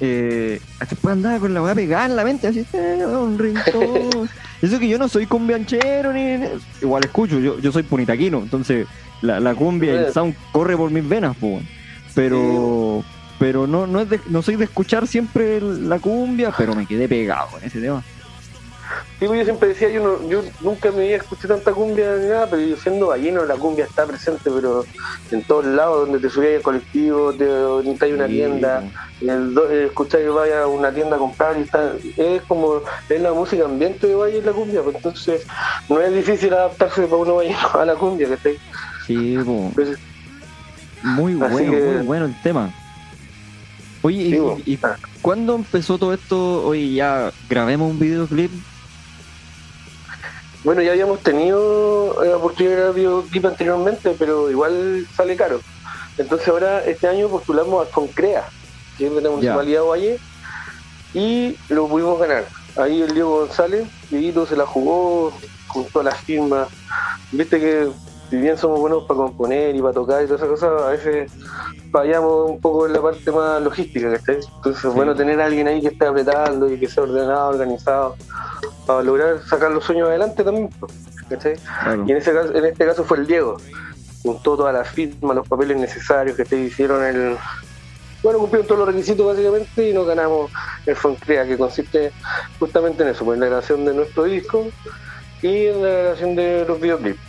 eh, 0.00 0.60
después 0.78 1.12
andaba 1.12 1.38
con 1.38 1.54
la 1.54 1.62
weá 1.62 1.74
pegada 1.74 2.06
en 2.06 2.16
la 2.16 2.24
mente, 2.24 2.48
así, 2.48 2.66
eh, 2.74 3.04
un 3.06 3.38
ringtone. 3.38 4.10
Eso 4.62 4.78
que 4.78 4.88
yo 4.88 4.98
no 4.98 5.08
soy 5.08 5.26
cumbianchero, 5.26 6.12
ni, 6.12 6.22
ni- 6.38 6.46
igual 6.82 7.04
escucho, 7.04 7.38
yo, 7.38 7.58
yo 7.58 7.72
soy 7.72 7.82
punitaquino, 7.82 8.38
entonces 8.38 8.86
la, 9.22 9.38
la 9.40 9.54
cumbia 9.54 9.92
y 9.92 9.96
el 9.96 10.12
sound 10.12 10.34
corre 10.52 10.76
por 10.76 10.90
mis 10.90 11.06
venas, 11.08 11.36
po, 11.36 11.60
pero 12.14 13.04
pero 13.38 13.66
no 13.66 13.86
no 13.86 14.00
es 14.00 14.08
de- 14.08 14.20
no 14.28 14.40
soy 14.42 14.56
de 14.56 14.64
escuchar 14.64 15.06
siempre 15.06 15.60
la 15.60 15.98
cumbia, 15.98 16.52
pero 16.56 16.74
me 16.74 16.86
quedé 16.86 17.06
pegado 17.08 17.48
con 17.50 17.62
ese 17.62 17.80
tema. 17.80 18.02
Sí, 19.18 19.26
pues 19.26 19.38
yo 19.40 19.44
siempre 19.44 19.68
decía, 19.70 19.88
yo, 19.88 20.02
no, 20.02 20.28
yo 20.28 20.42
nunca 20.60 20.92
me 20.92 21.04
había 21.04 21.16
escuchado 21.16 21.54
tanta 21.54 21.72
cumbia 21.72 22.16
ni 22.16 22.28
nada, 22.28 22.50
pero 22.50 22.62
yo 22.62 22.76
siendo 22.76 23.08
balleno 23.08 23.44
la 23.46 23.56
cumbia 23.56 23.86
está 23.86 24.06
presente, 24.06 24.50
pero 24.50 24.84
en 25.30 25.42
todos 25.44 25.64
lados, 25.64 26.06
donde 26.06 26.20
te 26.20 26.28
subías 26.28 26.56
al 26.56 26.62
colectivo, 26.62 27.34
te 27.34 27.44
hay 28.04 28.12
una 28.12 28.26
Sí, 28.26 28.32
tienda, 28.34 28.92
eh, 29.20 29.84
escuchar 29.86 30.20
que 30.20 30.28
vaya 30.28 30.62
a 30.64 30.66
una 30.66 30.92
tienda 30.92 31.16
a 31.16 31.18
comprar 31.18 31.56
y 31.58 31.62
está, 31.62 31.94
es 32.16 32.42
como 32.42 32.82
es 33.08 33.20
la 33.20 33.32
música 33.32 33.64
ambiente 33.64 34.06
de 34.06 34.14
Valle 34.14 34.42
la 34.42 34.52
cumbia, 34.52 34.82
pues 34.82 34.96
entonces 34.96 35.46
no 35.88 36.00
es 36.00 36.12
difícil 36.12 36.52
adaptarse 36.52 37.02
para 37.02 37.16
uno 37.16 37.36
vaya 37.36 37.56
a 37.74 37.84
la 37.86 37.96
cumbia, 37.96 38.28
que 38.42 38.58
Sí, 39.06 39.38
po. 39.44 39.72
Pues, 39.74 39.98
muy 41.02 41.34
bueno, 41.34 41.72
que- 41.72 41.80
muy 41.82 42.04
bueno 42.04 42.26
el 42.26 42.40
tema. 42.40 42.72
Oye, 44.02 44.22
¿y- 44.22 44.30
Sí, 44.34 44.62
y, 44.66 44.78
cuándo 45.22 45.56
empezó 45.56 45.98
todo 45.98 46.12
esto? 46.12 46.64
Oye, 46.66 46.92
ya 46.94 47.32
grabemos 47.48 47.90
un 47.90 47.98
videoclip. 47.98 48.52
Bueno, 50.66 50.82
ya 50.82 50.90
habíamos 50.90 51.20
tenido 51.20 52.24
eh, 52.24 52.30
la 52.30 52.38
oportunidad 52.38 52.86
de 52.86 52.92
videoclip 52.92 53.46
anteriormente, 53.46 54.16
pero 54.18 54.50
igual 54.50 55.06
sale 55.14 55.36
caro. 55.36 55.60
Entonces 56.18 56.48
ahora 56.48 56.84
este 56.84 57.06
año 57.06 57.28
postulamos 57.28 57.86
a 57.86 57.90
Concrea, 57.92 58.48
que 58.98 59.06
es 59.06 59.14
de 59.14 59.20
la 59.20 59.30
Municipalidad 59.30 59.84
Valle, 59.84 60.18
y 61.14 61.56
lo 61.68 61.86
pudimos 61.86 62.18
ganar. 62.18 62.46
Ahí 62.76 63.00
el 63.00 63.14
Diego 63.14 63.46
González, 63.46 63.86
Dieguito 64.10 64.44
se 64.44 64.56
la 64.56 64.66
jugó 64.66 65.32
con 65.68 65.84
todas 65.84 66.06
las 66.06 66.20
firmas. 66.22 66.66
Viste 67.30 67.60
que 67.60 67.88
si 68.28 68.36
bien 68.36 68.58
somos 68.58 68.80
buenos 68.80 69.04
para 69.04 69.18
componer 69.18 69.76
y 69.76 69.80
para 69.80 69.94
tocar 69.94 70.24
y 70.24 70.26
todas 70.26 70.40
esas 70.40 70.50
cosas, 70.50 70.82
a 70.82 70.88
veces 70.88 71.30
fallamos 71.92 72.50
un 72.50 72.60
poco 72.60 72.86
en 72.86 72.92
la 72.92 73.00
parte 73.00 73.30
más 73.30 73.62
logística, 73.62 74.10
¿cachai? 74.10 74.40
Entonces 74.56 74.84
es 74.84 74.92
bueno 74.92 75.14
tener 75.14 75.40
a 75.40 75.44
alguien 75.44 75.68
ahí 75.68 75.80
que 75.80 75.88
esté 75.88 76.06
apretando 76.06 76.68
y 76.68 76.80
que 76.80 76.88
sea 76.88 77.04
ordenado, 77.04 77.50
organizado, 77.50 78.16
para 78.86 79.02
lograr 79.02 79.40
sacar 79.44 79.72
los 79.72 79.84
sueños 79.84 80.08
adelante 80.08 80.44
también, 80.44 80.70
¿cachai? 81.28 81.56
Claro. 81.56 82.04
Y 82.06 82.12
en, 82.12 82.16
ese 82.16 82.32
caso, 82.32 82.54
en 82.54 82.64
este 82.64 82.86
caso 82.86 83.04
fue 83.04 83.18
el 83.18 83.26
Diego. 83.26 83.56
Juntó 84.22 84.56
todas 84.56 84.72
las 84.72 84.88
firmas, 84.88 85.36
los 85.36 85.48
papeles 85.48 85.76
necesarios 85.76 86.36
que 86.36 86.44
te 86.44 86.56
hicieron 86.56 87.04
el. 87.04 87.36
Bueno, 88.22 88.38
cumplieron 88.38 88.66
todos 88.66 88.78
los 88.80 88.88
requisitos 88.88 89.26
básicamente 89.26 89.90
y 89.90 89.92
nos 89.92 90.06
ganamos 90.06 90.50
el 90.86 90.96
Foncrea, 90.96 91.46
que 91.46 91.58
consiste 91.58 92.12
justamente 92.58 93.02
en 93.02 93.10
eso, 93.10 93.24
pues, 93.24 93.36
en 93.36 93.40
la 93.40 93.46
grabación 93.46 93.84
de 93.84 93.94
nuestro 93.94 94.24
disco 94.24 94.66
y 95.42 95.66
en 95.66 95.82
la 95.82 95.88
grabación 95.88 96.34
de 96.34 96.64
los 96.66 96.80
videoclips. 96.80 97.20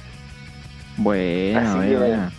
Buena, 0.97 1.73
Así 1.73 1.95
buena. 1.95 2.31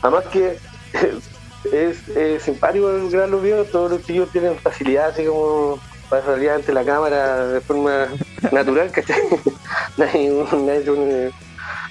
Además 0.00 0.24
que 0.26 0.58
es, 1.72 2.08
es 2.08 2.42
simpático 2.42 2.90
el 2.90 3.10
grabar 3.10 3.30
los 3.30 3.42
videos, 3.42 3.70
todos 3.70 3.90
los 3.90 4.04
chicos 4.04 4.30
tienen 4.30 4.56
facilidad 4.56 5.08
así 5.08 5.24
como 5.24 5.78
para 6.08 6.24
salir 6.24 6.50
ante 6.50 6.72
la 6.72 6.84
cámara 6.84 7.46
de 7.48 7.60
forma 7.60 8.08
natural, 8.52 8.90
¿cachai? 8.90 9.20
nadie, 9.96 10.30
nadie 10.30 11.32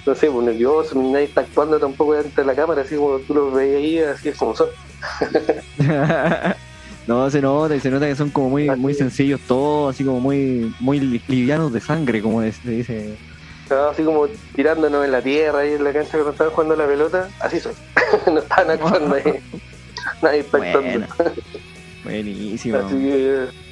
no 0.05 0.13
sé, 0.13 0.29
pues 0.29 0.45
nervioso, 0.45 0.95
ni 0.99 1.11
nadie 1.11 1.25
está 1.25 1.41
actuando 1.41 1.79
tampoco 1.79 2.13
ante 2.13 2.45
la 2.45 2.55
cámara, 2.55 2.83
así 2.83 2.95
como 2.95 3.19
tú 3.19 3.33
los 3.33 3.53
ves 3.53 3.75
ahí, 3.75 3.99
así 3.99 4.29
es 4.29 4.37
como 4.37 4.55
son. 4.55 4.67
no, 7.07 7.29
se 7.29 7.41
nota, 7.41 7.75
y 7.75 7.79
se 7.79 7.89
nota 7.89 8.05
que 8.07 8.15
son 8.15 8.29
como 8.29 8.49
muy, 8.49 8.69
muy 8.77 8.93
sencillos 8.93 9.41
todos, 9.47 9.95
así 9.95 10.03
como 10.03 10.19
muy, 10.19 10.73
muy 10.79 10.99
li- 10.99 11.23
livianos 11.27 11.73
de 11.73 11.81
sangre, 11.81 12.21
como 12.21 12.41
se 12.41 12.69
dice. 12.69 13.17
Así 13.91 14.03
como 14.03 14.27
tirándonos 14.55 15.05
en 15.05 15.11
la 15.11 15.21
tierra 15.23 15.59
ahí 15.59 15.73
en 15.73 15.83
la 15.83 15.91
cancha 15.91 16.11
cuando 16.11 16.31
estaban 16.31 16.53
jugando 16.53 16.75
la 16.75 16.87
pelota, 16.87 17.29
así 17.39 17.59
son. 17.59 17.73
no 18.31 18.39
estaban 18.39 18.69
actuando 18.71 19.15
ahí. 19.15 19.39
Nadie 20.21 20.39
está 20.41 20.57
actuando. 20.59 21.07
Buenísimo. 22.03 22.77
Así 22.77 22.95
que 22.95 23.64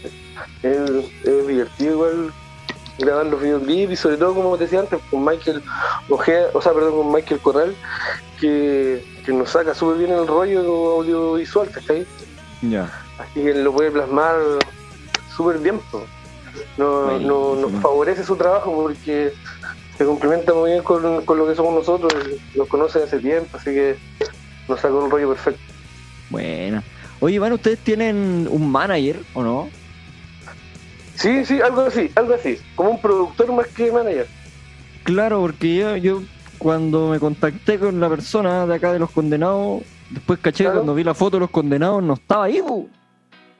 es, 0.62 0.90
es 1.24 1.48
divertido 1.48 1.92
igual 1.94 2.34
grabar 3.00 3.26
los 3.26 3.42
videoclips 3.42 3.94
y 3.94 3.96
sobre 3.96 4.18
todo 4.18 4.36
como 4.36 4.58
te 4.58 4.66
decía 4.66 4.82
antes 4.82 5.00
con 5.10 5.26
Michael 5.26 5.64
Ojea, 6.10 6.48
o 6.54 6.62
sea 6.62 6.74
perdón 6.74 6.96
con 6.96 7.12
Michael 7.12 7.40
Corral 7.42 7.76
que, 8.40 9.04
que 9.26 9.34
nos 9.34 9.50
saca 9.50 9.74
súper 9.74 9.98
bien 9.98 10.12
el 10.12 10.28
rollo 10.28 10.60
audiovisual, 10.92 11.70
¿cachai? 11.70 12.06
Ya. 12.62 12.92
Así 13.18 13.42
que 13.42 13.52
él 13.52 13.64
lo 13.64 13.74
puede 13.74 13.92
plasmar 13.92 14.36
súper 15.36 15.60
bien. 15.60 15.80
po. 15.92 16.04
No, 16.78 17.20
no, 17.20 17.56
nos 17.56 17.72
favorece 17.82 18.24
su 18.24 18.36
trabajo 18.36 18.84
porque 18.84 19.34
se 19.98 20.06
complementa 20.06 20.54
muy 20.54 20.72
bien 20.72 20.84
con, 20.84 21.26
con 21.26 21.38
lo 21.38 21.48
que 21.48 21.56
somos 21.56 21.74
nosotros, 21.74 22.14
nos 22.56 22.68
conoce 22.68 23.04
hace 23.04 23.20
tiempo, 23.20 23.58
así 23.58 23.72
que 23.72 23.96
nos 24.68 24.80
saca 24.80 24.94
un 24.94 25.10
rollo 25.10 25.30
perfecto. 25.30 25.62
Buena. 26.30 26.84
Oye, 27.20 27.36
Iván, 27.36 27.54
¿ustedes 27.54 27.80
tienen 27.80 28.48
un 28.50 28.72
manager 28.72 29.20
o 29.34 29.44
no? 29.44 29.70
Sí, 31.16 31.46
sí, 31.46 31.62
algo 31.62 31.82
así, 31.82 32.12
algo 32.16 32.34
así, 32.34 32.58
como 32.76 32.92
un 32.92 33.02
productor 33.02 33.52
más 33.54 33.68
que 33.68 33.92
manager. 33.92 34.28
Claro, 35.04 35.42
porque 35.42 35.76
yo, 35.76 35.96
yo 35.98 36.22
cuando 36.58 37.10
me 37.10 37.20
contacté 37.20 37.78
con 37.78 38.00
la 38.00 38.10
persona 38.10 38.66
de 38.66 38.76
acá 38.76 38.92
de 38.94 39.00
los 39.00 39.12
condenados, 39.12 39.84
después 40.10 40.40
caché 40.40 40.64
Claro. 40.64 40.80
cuando 40.80 40.96
vi 40.96 41.04
la 41.04 41.14
foto 41.14 41.38
de 41.38 41.42
los 41.42 41.50
condenados 41.50 42.02
no 42.04 42.14
estaba 42.14 42.46
ahí, 42.46 42.62
pu. 42.62 42.90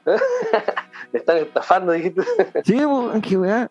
Me 1.14 1.20
están 1.20 1.38
estafando, 1.38 1.92
dijiste. 1.92 2.24
Sí, 2.66 2.78
pu, 2.82 3.12
qué 3.22 3.38
weá. 3.38 3.70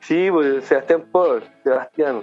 Sí, 0.00 0.28
pues 0.30 0.64
Sebastián 0.64 1.04
Paul, 1.12 1.42
Sebastián. 1.64 2.22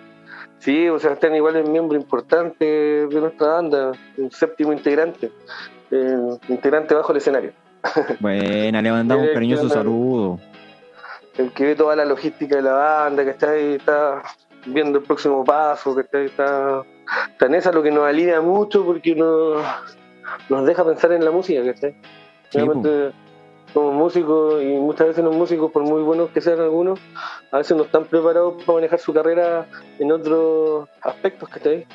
Sí, 0.59 0.87
pues 0.89 1.01
Sebastián 1.03 1.35
igual 1.35 1.57
es 1.57 1.69
miembro 1.69 1.97
importante 1.97 2.65
de 2.65 3.21
nuestra 3.21 3.47
banda, 3.47 3.91
un 4.17 4.31
séptimo 4.31 4.73
integrante, 4.73 5.31
eh, 5.91 6.17
integrante 6.47 6.95
bajo 6.95 7.11
el 7.11 7.17
escenario. 7.19 7.51
Buena, 8.19 8.81
le 8.81 8.91
mandamos 8.91 9.27
un 9.27 9.33
cariñoso 9.33 9.69
saludo. 9.69 10.39
El 11.37 11.51
que 11.51 11.65
ve 11.65 11.75
toda 11.75 11.95
la 11.95 12.05
logística 12.05 12.55
de 12.55 12.61
la 12.61 12.73
banda, 12.73 13.23
que 13.23 13.31
está 13.31 13.51
ahí, 13.51 13.73
está 13.73 14.21
viendo 14.65 14.99
el 14.99 15.03
próximo 15.03 15.43
paso, 15.43 15.93
que 15.95 16.01
está, 16.01 16.21
está, 16.21 16.83
está 17.31 17.45
en 17.45 17.55
esa, 17.55 17.71
lo 17.71 17.83
que 17.83 17.91
nos 17.91 18.05
alivia 18.05 18.41
mucho 18.41 18.85
porque 18.85 19.15
nos, 19.15 19.61
nos 20.49 20.65
deja 20.65 20.85
pensar 20.85 21.11
en 21.11 21.25
la 21.25 21.31
música, 21.31 21.61
que 21.61 21.69
está. 21.71 21.89
Sí, 21.89 22.57
Realmente 22.57 23.11
somos 23.73 23.93
músicos 23.93 24.63
y 24.63 24.67
muchas 24.67 25.07
veces 25.07 25.23
los 25.23 25.35
músicos, 25.35 25.71
por 25.71 25.83
muy 25.83 26.01
buenos 26.01 26.29
que 26.29 26.39
sean 26.39 26.61
algunos, 26.61 26.99
a 27.51 27.57
veces 27.57 27.75
no 27.75 27.83
están 27.83 28.05
preparados 28.05 28.63
para 28.63 28.77
manejar 28.77 28.99
su 28.99 29.13
carrera 29.13 29.67
en 29.99 30.11
otros 30.11 30.87
aspectos 31.01 31.49
que 31.49 31.57
está 31.57 31.69
ahí. 31.71 31.85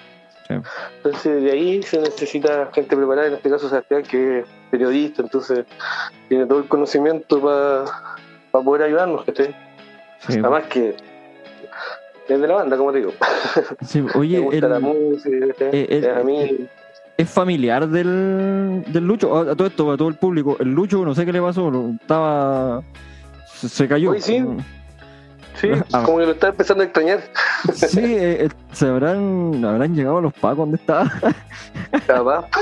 Sí. 0.51 0.69
Entonces 0.97 1.43
de 1.43 1.51
ahí 1.51 1.83
se 1.83 2.01
necesita 2.01 2.71
gente 2.73 2.97
preparada, 2.97 3.29
en 3.29 3.35
este 3.35 3.51
caso 3.51 3.69
Sebastián, 3.69 4.03
que 4.03 4.41
es 4.41 4.45
periodista, 4.71 5.23
entonces 5.23 5.65
tiene 6.29 6.47
todo 6.47 6.59
el 6.59 6.69
conocimiento 6.69 7.41
para 7.41 8.65
poder 8.65 8.83
ayudarnos, 8.85 9.25
que 9.25 9.33
Sí, 9.35 9.53
pu. 10.39 10.47
Además 10.47 10.65
que 10.69 10.95
es 12.29 12.41
de 12.41 12.47
la 12.47 12.55
banda, 12.55 12.77
como 12.77 12.93
te 12.93 12.99
digo. 12.99 13.13
Sí, 13.83 14.05
oye, 14.15 14.39
gusta 14.41 14.69
la 14.69 14.77
el- 14.77 14.83
música, 14.83 15.47
¿cachai? 15.49 15.69
eh, 15.73 15.87
el- 15.91 16.11
a 16.11 16.23
mí 16.23 16.69
es 17.17 17.29
familiar 17.31 17.87
del, 17.89 18.83
del 18.87 19.05
Lucho, 19.07 19.37
a, 19.37 19.53
a 19.53 19.57
todo 19.57 19.67
esto, 19.67 19.93
a 19.93 19.97
todo 19.97 20.09
el 20.09 20.15
público. 20.15 20.57
El 20.61 20.69
Lucho, 20.73 21.05
no 21.05 21.15
sé 21.15 21.27
qué 21.27 21.33
le 21.33 21.41
pasó, 21.43 21.71
estaba. 22.01 22.83
Se, 23.47 23.87
cayó. 23.87 24.13
Oye, 24.13 24.21
sí. 24.23 24.43
Sí, 25.57 25.69
Ah. 25.93 26.03
como 26.05 26.19
que 26.19 26.27
lo 26.27 26.33
está 26.33 26.49
empezando 26.49 26.83
a 26.83 26.87
extrañar. 26.87 27.21
Sí, 27.75 28.01
eh, 28.01 28.45
eh, 28.45 28.49
se 28.73 28.87
habrán, 28.87 29.65
habrán 29.65 29.95
llegado 29.95 30.21
los 30.21 30.33
pacos 30.35 30.59
donde 30.59 30.77
estaba. 30.77 31.11
Capaz. 32.07 32.47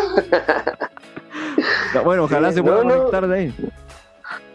Bueno, 2.04 2.24
ojalá 2.24 2.50
Sí, 2.50 2.56
se 2.56 2.62
pueda 2.62 2.84
no, 2.84 2.96
conectar 2.96 3.26
de 3.26 3.38
ahí. 3.38 3.54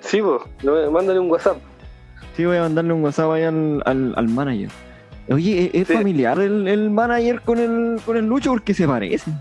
Sí, 0.01 0.21
pues, 0.21 0.41
no, 0.63 0.91
mándale 0.91 1.19
un 1.19 1.29
WhatsApp. 1.29 1.57
Sí, 2.35 2.45
voy 2.45 2.57
a 2.57 2.61
mandarle 2.61 2.93
un 2.93 3.03
WhatsApp 3.03 3.31
ahí 3.31 3.43
al, 3.43 3.81
al, 3.85 4.13
al 4.15 4.27
manager. 4.29 4.69
Oye, 5.29 5.65
¿es, 5.73 5.81
es 5.81 5.87
Sí. 5.87 5.93
familiar 5.93 6.39
el, 6.39 6.67
el 6.67 6.89
manager 6.89 7.41
con 7.41 7.57
el, 7.59 7.99
con 8.05 8.17
el 8.17 8.25
Lucho? 8.25 8.51
Porque 8.51 8.73
se 8.73 8.87
parecen. 8.87 9.33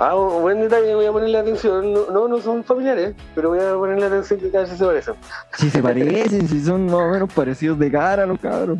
Ah, 0.00 0.14
buen 0.14 0.60
detalle, 0.60 0.94
voy 0.94 1.06
a 1.06 1.12
ponerle 1.12 1.38
atención. 1.38 1.92
No, 1.92 2.10
no, 2.10 2.28
no 2.28 2.38
son 2.38 2.62
familiares, 2.62 3.14
pero 3.34 3.48
voy 3.48 3.58
a 3.58 3.74
ponerle 3.74 4.06
atención 4.06 4.38
que 4.38 4.50
cada 4.50 4.64
vez 4.64 4.78
se 4.78 4.84
parecen. 4.84 5.14
Sí, 5.54 5.70
se 5.70 5.82
parecen, 5.82 6.48
si 6.48 6.64
son 6.64 6.86
más 6.86 6.94
o 6.94 7.08
menos 7.08 7.32
parecidos 7.32 7.78
de 7.80 7.90
cara 7.90 8.24
los 8.24 8.38
cabros. 8.38 8.78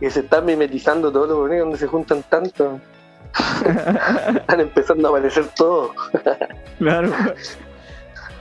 Y 0.00 0.08
se 0.08 0.20
están 0.20 0.44
mimetizando 0.44 1.10
todos 1.10 1.28
los 1.28 1.38
bonitos 1.38 1.60
donde 1.60 1.78
se 1.78 1.86
juntan 1.88 2.22
tanto. 2.28 2.80
Están 4.34 4.60
empezando 4.60 5.08
a 5.08 5.10
aparecer 5.10 5.44
todos. 5.56 5.90
Claro. 6.78 7.12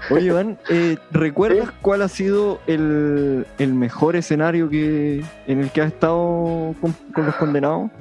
Oye, 0.09 0.27
Iván, 0.27 0.57
eh, 0.69 0.97
¿recuerdas 1.11 1.69
cuál 1.81 2.01
ha 2.01 2.07
sido 2.07 2.59
el, 2.65 3.45
el 3.57 3.73
mejor 3.73 4.15
escenario 4.15 4.69
que 4.69 5.23
en 5.45 5.59
el 5.59 5.69
que 5.71 5.81
has 5.81 5.87
estado 5.87 6.73
con, 6.81 6.93
con 7.13 7.25
los 7.25 7.35
condenados? 7.35 7.91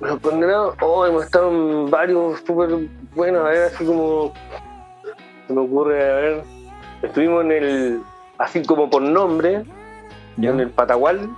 Los 0.00 0.18
condenados, 0.20 0.76
oh, 0.80 1.04
hemos 1.06 1.24
estado 1.24 1.50
en 1.50 1.90
varios 1.90 2.40
súper 2.40 2.70
buenos, 3.14 3.44
a 3.44 3.50
ver, 3.50 3.62
así 3.64 3.84
como 3.84 4.32
se 5.46 5.52
me 5.52 5.60
ocurre, 5.60 6.02
a 6.02 6.14
ver, 6.16 6.42
estuvimos 7.02 7.44
en 7.44 7.52
el, 7.52 8.02
así 8.38 8.62
como 8.64 8.88
por 8.88 9.02
nombre, 9.02 9.64
¿Ya? 10.38 10.50
en 10.50 10.60
el 10.60 10.70
Patagual, 10.70 11.28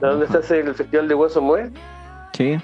donde 0.00 0.26
se 0.26 0.38
hace 0.38 0.60
el 0.60 0.74
Festival 0.74 1.08
de 1.08 1.14
Hueso 1.14 1.40
Mue, 1.40 1.70
Sí, 2.34 2.58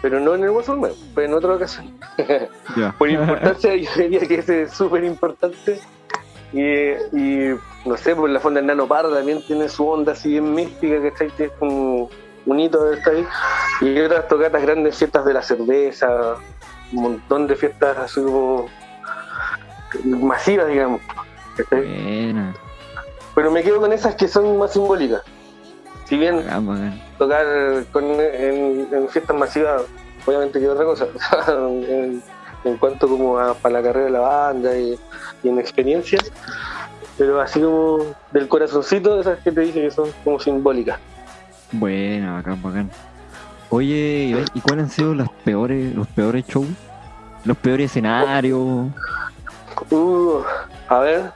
pero 0.00 0.18
no 0.18 0.34
en 0.34 0.44
el 0.44 0.50
Hueso 0.50 0.74
Mue, 0.74 0.92
fue 1.12 1.26
en 1.26 1.34
otra 1.34 1.54
ocasión. 1.54 1.92
Por 2.98 3.10
importancia, 3.10 3.76
yo 3.76 3.90
diría 3.96 4.20
que 4.20 4.36
ese 4.36 4.62
es 4.62 4.72
súper 4.72 5.04
importante. 5.04 5.78
Y, 6.52 6.62
y, 6.62 7.54
no 7.84 7.96
sé, 7.96 8.16
pues 8.16 8.32
la 8.32 8.40
Fonda 8.40 8.60
Nano 8.62 8.86
Parra 8.86 9.10
también 9.10 9.42
tiene 9.46 9.68
su 9.68 9.86
onda 9.86 10.12
así 10.12 10.30
bien 10.30 10.54
mística, 10.54 11.02
¿cachai? 11.02 11.28
Que 11.30 11.44
es 11.44 11.52
como 11.52 12.10
un 12.46 12.60
hito 12.60 12.84
de 12.84 12.96
estar 12.96 13.14
ahí. 13.14 13.26
Y 13.80 14.00
otras 14.00 14.28
tocatas 14.28 14.62
grandes, 14.62 14.96
fiestas 14.96 15.24
de 15.24 15.34
la 15.34 15.42
cerveza, 15.42 16.36
un 16.92 17.02
montón 17.02 17.46
de 17.46 17.56
fiestas 17.56 17.96
así 17.98 18.20
como 18.22 18.68
masivas, 20.04 20.68
digamos. 20.68 21.00
Buena. 21.70 22.54
Pero 23.34 23.50
me 23.50 23.62
quedo 23.62 23.80
con 23.80 23.92
esas 23.92 24.14
que 24.14 24.28
son 24.28 24.58
más 24.58 24.72
simbólicas. 24.72 25.22
Si 26.04 26.16
bien 26.18 26.44
bacán. 26.44 27.02
tocar 27.18 27.46
con, 27.92 28.04
en, 28.04 28.88
en 28.92 29.08
fiestas 29.08 29.36
masivas, 29.36 29.82
obviamente 30.26 30.60
que 30.60 30.68
otra 30.68 30.84
cosa. 30.84 31.06
en, 31.48 32.22
en 32.64 32.76
cuanto 32.76 33.08
como 33.08 33.38
a, 33.38 33.54
para 33.54 33.80
la 33.80 33.82
carrera 33.82 34.06
de 34.06 34.10
la 34.12 34.20
banda 34.20 34.76
y, 34.76 34.98
y 35.42 35.48
en 35.48 35.58
experiencia. 35.58 36.18
Pero 37.18 37.40
así 37.40 37.60
como 37.60 38.14
del 38.30 38.48
corazoncito, 38.48 39.20
esas 39.20 39.38
que 39.40 39.52
te 39.52 39.60
dije 39.62 39.82
que 39.82 39.90
son 39.90 40.10
como 40.24 40.38
simbólicas. 40.38 40.98
Buena, 41.72 42.34
bacán, 42.34 42.62
bacán. 42.62 42.90
Oye, 43.70 44.44
¿y 44.54 44.60
cuáles 44.60 44.84
han 44.84 44.90
sido 44.90 45.14
las 45.14 45.28
peores, 45.44 45.94
los 45.94 46.06
peores 46.08 46.46
shows? 46.46 46.68
Los 47.44 47.56
peores 47.56 47.90
escenarios. 47.90 48.90
Uh, 49.90 50.42
a 50.88 50.98
ver, 51.00 51.32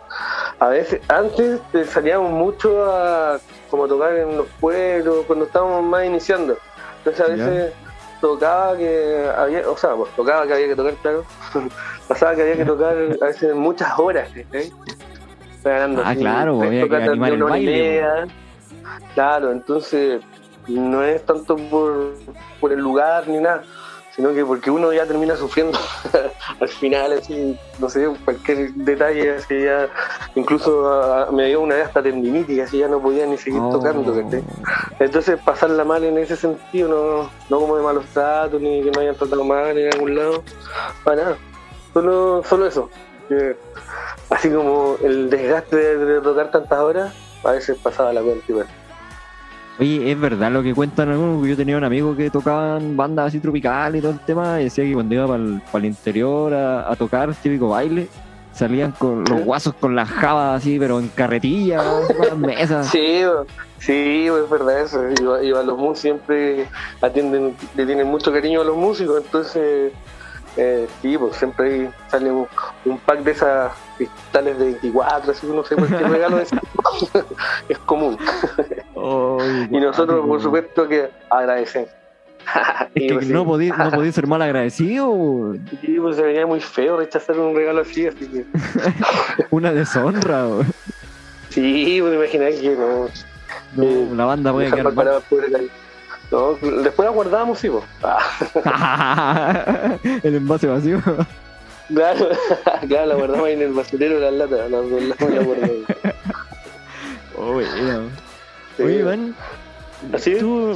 a 0.61 0.69
veces, 0.69 1.01
antes 1.09 1.61
te 1.73 1.85
salíamos 1.85 2.31
mucho 2.31 2.85
a 2.93 3.39
como 3.71 3.89
tocar 3.89 4.15
en 4.15 4.37
los 4.37 4.47
pueblos, 4.61 5.25
cuando 5.27 5.47
estábamos 5.47 5.83
más 5.85 6.05
iniciando. 6.05 6.57
Entonces 6.99 7.21
a 7.21 7.29
Ya. 7.35 7.47
veces 7.47 7.73
tocaba 8.21 8.77
que 8.77 9.31
había, 9.37 9.69
o 9.69 9.77
sea, 9.77 9.95
pues, 9.97 10.15
tocaba 10.15 10.47
que 10.47 10.53
había 10.55 10.69
que 10.69 10.77
tocar, 10.77 10.95
claro. 10.97 11.25
Pasaba 12.09 12.35
que 12.37 12.43
había 12.43 12.57
que 12.59 12.65
tocar 12.65 12.95
a 13.21 13.25
veces 13.27 13.55
muchas 13.55 13.99
horas, 13.99 14.29
¿cachai? 14.29 14.71
Ganando 15.65 16.03
Ah, 16.05 16.11
así, 16.11 16.21
claro, 16.21 16.59
tres 16.61 16.71
había 16.71 16.89
que 16.89 17.11
animar 17.11 17.33
el 17.33 17.43
baile, 17.43 17.73
media. 17.73 18.27
Claro, 19.15 19.53
entonces 19.53 20.23
no 20.69 21.03
es 21.03 21.25
tanto 21.25 21.57
por, 21.57 22.15
por 22.61 22.73
el 22.73 22.81
lugar 22.81 23.29
ni 23.29 23.39
nada, 23.39 23.63
sino 24.15 24.33
que 24.33 24.45
porque 24.45 24.71
uno 24.71 24.93
ya 24.93 25.07
termina 25.07 25.37
sufriendo 25.37 25.79
al 26.61 26.69
final, 26.69 27.13
así, 27.13 27.57
no 27.79 27.89
sé, 27.91 28.09
cualquier 28.25 28.73
detalle, 28.73 29.37
así 29.37 29.63
ya, 29.63 29.89
incluso 30.35 30.91
ah, 30.91 31.29
me 31.31 31.47
dio 31.47 31.61
una 31.61 31.75
vez 31.77 31.87
hasta 31.87 32.03
tendinitis, 32.03 32.61
así 32.63 32.79
ya 32.79 32.89
no 32.89 32.99
podía 33.01 33.27
ni 33.27 33.37
seguir 33.37 33.61
Oh. 33.63 33.71
tocando, 33.71 34.15
¿cachai? 34.15 34.43
Entonces 34.99 35.39
pasarla 35.45 35.85
mal 35.85 36.03
en 36.03 36.17
ese 36.19 36.35
sentido, 36.35 36.89
no, 36.89 37.31
no 37.51 37.61
como 37.61 37.77
de 37.77 37.83
malos 37.83 38.07
tratos, 38.07 38.61
ni 38.61 38.83
que 38.83 38.91
me 38.91 39.03
hayan 39.03 39.17
tratado 39.17 39.45
mal 39.45 39.77
en 39.77 39.93
algún 39.93 40.17
lado, 40.17 40.43
para 41.05 41.23
nada, 41.23 41.37
solo, 41.93 42.43
solo 42.45 42.67
eso, 42.67 42.91
así 44.31 44.51
como 44.51 44.97
el 45.03 45.29
desgaste 45.31 45.77
de, 45.77 45.97
de 45.99 46.21
tocar 46.23 46.51
tantas 46.51 46.79
horas, 46.81 47.13
a 47.47 47.53
veces 47.53 47.79
pasaba 47.83 48.13
la 48.13 48.23
cuenta 48.23 48.45
igual. 48.49 48.67
Oye, 49.79 50.11
es 50.11 50.19
verdad 50.19 50.51
lo 50.51 50.63
que 50.63 50.75
cuentan 50.75 51.11
algunos, 51.11 51.37
porque 51.37 51.51
yo 51.51 51.57
tenía 51.57 51.77
un 51.77 51.85
amigo 51.85 52.17
que 52.17 52.31
tocaba 52.31 52.79
en 52.79 52.97
bandas 52.97 53.27
así 53.27 53.41
tropicales 53.41 53.99
y 53.99 54.03
todo 54.03 54.13
el 54.13 54.21
tema, 54.21 54.61
y 54.61 54.65
decía 54.65 54.85
que 54.85 54.95
cuando 54.95 55.15
iba 55.15 55.27
para 55.27 55.85
el, 55.85 55.85
interior 55.85 56.55
a, 56.55 56.91
a 56.91 56.97
tocar 56.97 57.35
típico 57.35 57.69
baile, 57.69 58.09
salían 58.57 58.93
con 58.93 59.25
los 59.25 59.45
guasos 59.45 59.75
con 59.75 59.95
las 59.95 60.09
jabas 60.09 60.63
así, 60.63 60.79
pero 60.79 60.99
en 60.99 61.09
carretilla, 61.09 61.83
con 62.17 62.27
las 62.27 62.39
mesas. 62.39 62.87
Sí, 62.91 63.23
sí, 63.79 64.27
es 64.27 64.51
verdad 64.51 64.81
eso. 64.81 65.03
Iba 65.43 65.63
los 65.63 65.77
músicos 65.77 65.99
siempre 65.99 66.69
atienden, 67.03 67.55
le 67.77 67.85
tienen 67.87 68.07
mucho 68.07 68.33
cariño 68.33 68.63
a 68.63 68.65
los 68.65 68.77
músicos, 68.77 69.23
entonces 69.23 69.93
eh, 70.57 70.87
sí, 71.03 71.19
pues 71.19 71.37
siempre 71.37 71.91
sale 72.09 72.31
un, 72.31 72.47
un 72.85 72.99
pack 72.99 73.21
de 73.21 73.33
esas 73.33 73.73
cristales 73.97 74.59
de 74.59 74.65
24, 74.67 75.33
así 75.33 75.47
no 75.47 75.65
sé 75.65 75.77
cualquier 75.77 76.11
regalo 76.11 76.37
de 76.39 76.43
ese 76.45 76.57
tipo. 76.57 77.27
es 77.69 77.79
común. 77.81 78.19
Y 79.71 79.81
nosotros, 79.81 80.27
por 80.27 80.41
supuesto, 80.41 80.89
que 80.89 81.11
agradecemos. 81.31 81.91
Es 82.95 83.09
que 83.09 83.15
pues, 83.15 83.29
no 83.29 83.41
sí. 83.41 83.47
podí, 83.47 83.71
no 83.71 83.91
podí 83.91 84.13
ser 84.13 84.27
mal 84.27 84.41
agradecido, 84.41 85.55
Sí, 85.83 85.99
pues 86.01 86.17
se 86.17 86.23
veía 86.23 86.47
muy 86.47 86.61
feo 86.61 86.97
rechazar 86.97 87.39
un 87.39 87.55
regalo 87.55 87.83
así, 87.83 88.07
así 88.07 88.27
que 88.27 88.47
una 89.51 89.73
deshonra. 89.73 90.47
weón. 90.47 90.67
sí, 91.51 91.99
pues 92.01 92.15
imaginé 92.15 92.51
que 92.59 92.77
no. 92.77 93.09
No, 93.75 94.15
la 94.15 94.25
banda 94.25 94.53
puede 94.53 94.71
quedar. 94.71 94.95
No, 96.37 96.53
después 96.83 97.07
la 97.07 97.13
guardamos, 97.13 97.59
sí. 97.59 97.71
Ah. 98.03 99.97
el 100.23 100.35
envase 100.35 100.67
vacío. 100.67 101.01
Claro, 101.89 102.29
claro, 102.89 103.07
la 103.07 103.15
guardamos 103.15 103.47
ahí 103.47 103.55
en 103.55 103.63
el 103.63 103.73
basurero 103.73 104.17
de 104.17 104.21
las 104.21 104.35
latas, 104.35 104.71
la, 104.71 104.83
la, 104.83 105.35
la 105.35 105.43
guardamos. 105.43 105.77
Oh, 107.39 107.53
bueno. 107.53 108.09
Sí. 108.77 108.83
Oye, 108.83 109.01
Iván, 109.01 109.35
¿Así? 110.15 110.39
tú 110.39 110.73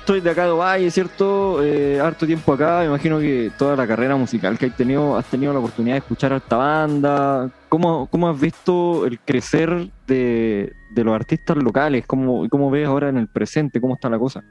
estoy 0.00 0.20
de 0.20 0.30
acá 0.30 0.46
de 0.46 0.50
Valle, 0.50 0.90
¿cierto? 0.90 1.62
Eh, 1.62 2.00
harto 2.00 2.26
tiempo 2.26 2.52
acá, 2.52 2.80
me 2.80 2.86
imagino 2.86 3.20
que 3.20 3.52
toda 3.56 3.76
la 3.76 3.86
carrera 3.86 4.16
musical 4.16 4.58
que 4.58 4.66
has 4.66 4.76
tenido, 4.76 5.16
has 5.16 5.26
tenido 5.26 5.52
la 5.52 5.60
oportunidad 5.60 5.94
de 5.94 5.98
escuchar 5.98 6.32
a 6.32 6.38
esta 6.38 6.56
banda. 6.56 7.48
¿Cómo, 7.68 8.08
cómo 8.08 8.28
has 8.28 8.40
visto 8.40 9.06
el 9.06 9.20
crecer 9.20 9.88
de, 10.08 10.72
de 10.90 11.04
los 11.04 11.14
artistas 11.14 11.56
locales? 11.56 12.04
¿Cómo, 12.08 12.48
¿Cómo 12.48 12.72
ves 12.72 12.88
ahora 12.88 13.08
en 13.08 13.18
el 13.18 13.28
presente? 13.28 13.80
¿Cómo 13.80 13.94
está 13.94 14.08
la 14.08 14.18
cosa? 14.18 14.42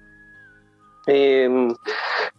Eh, 1.07 1.73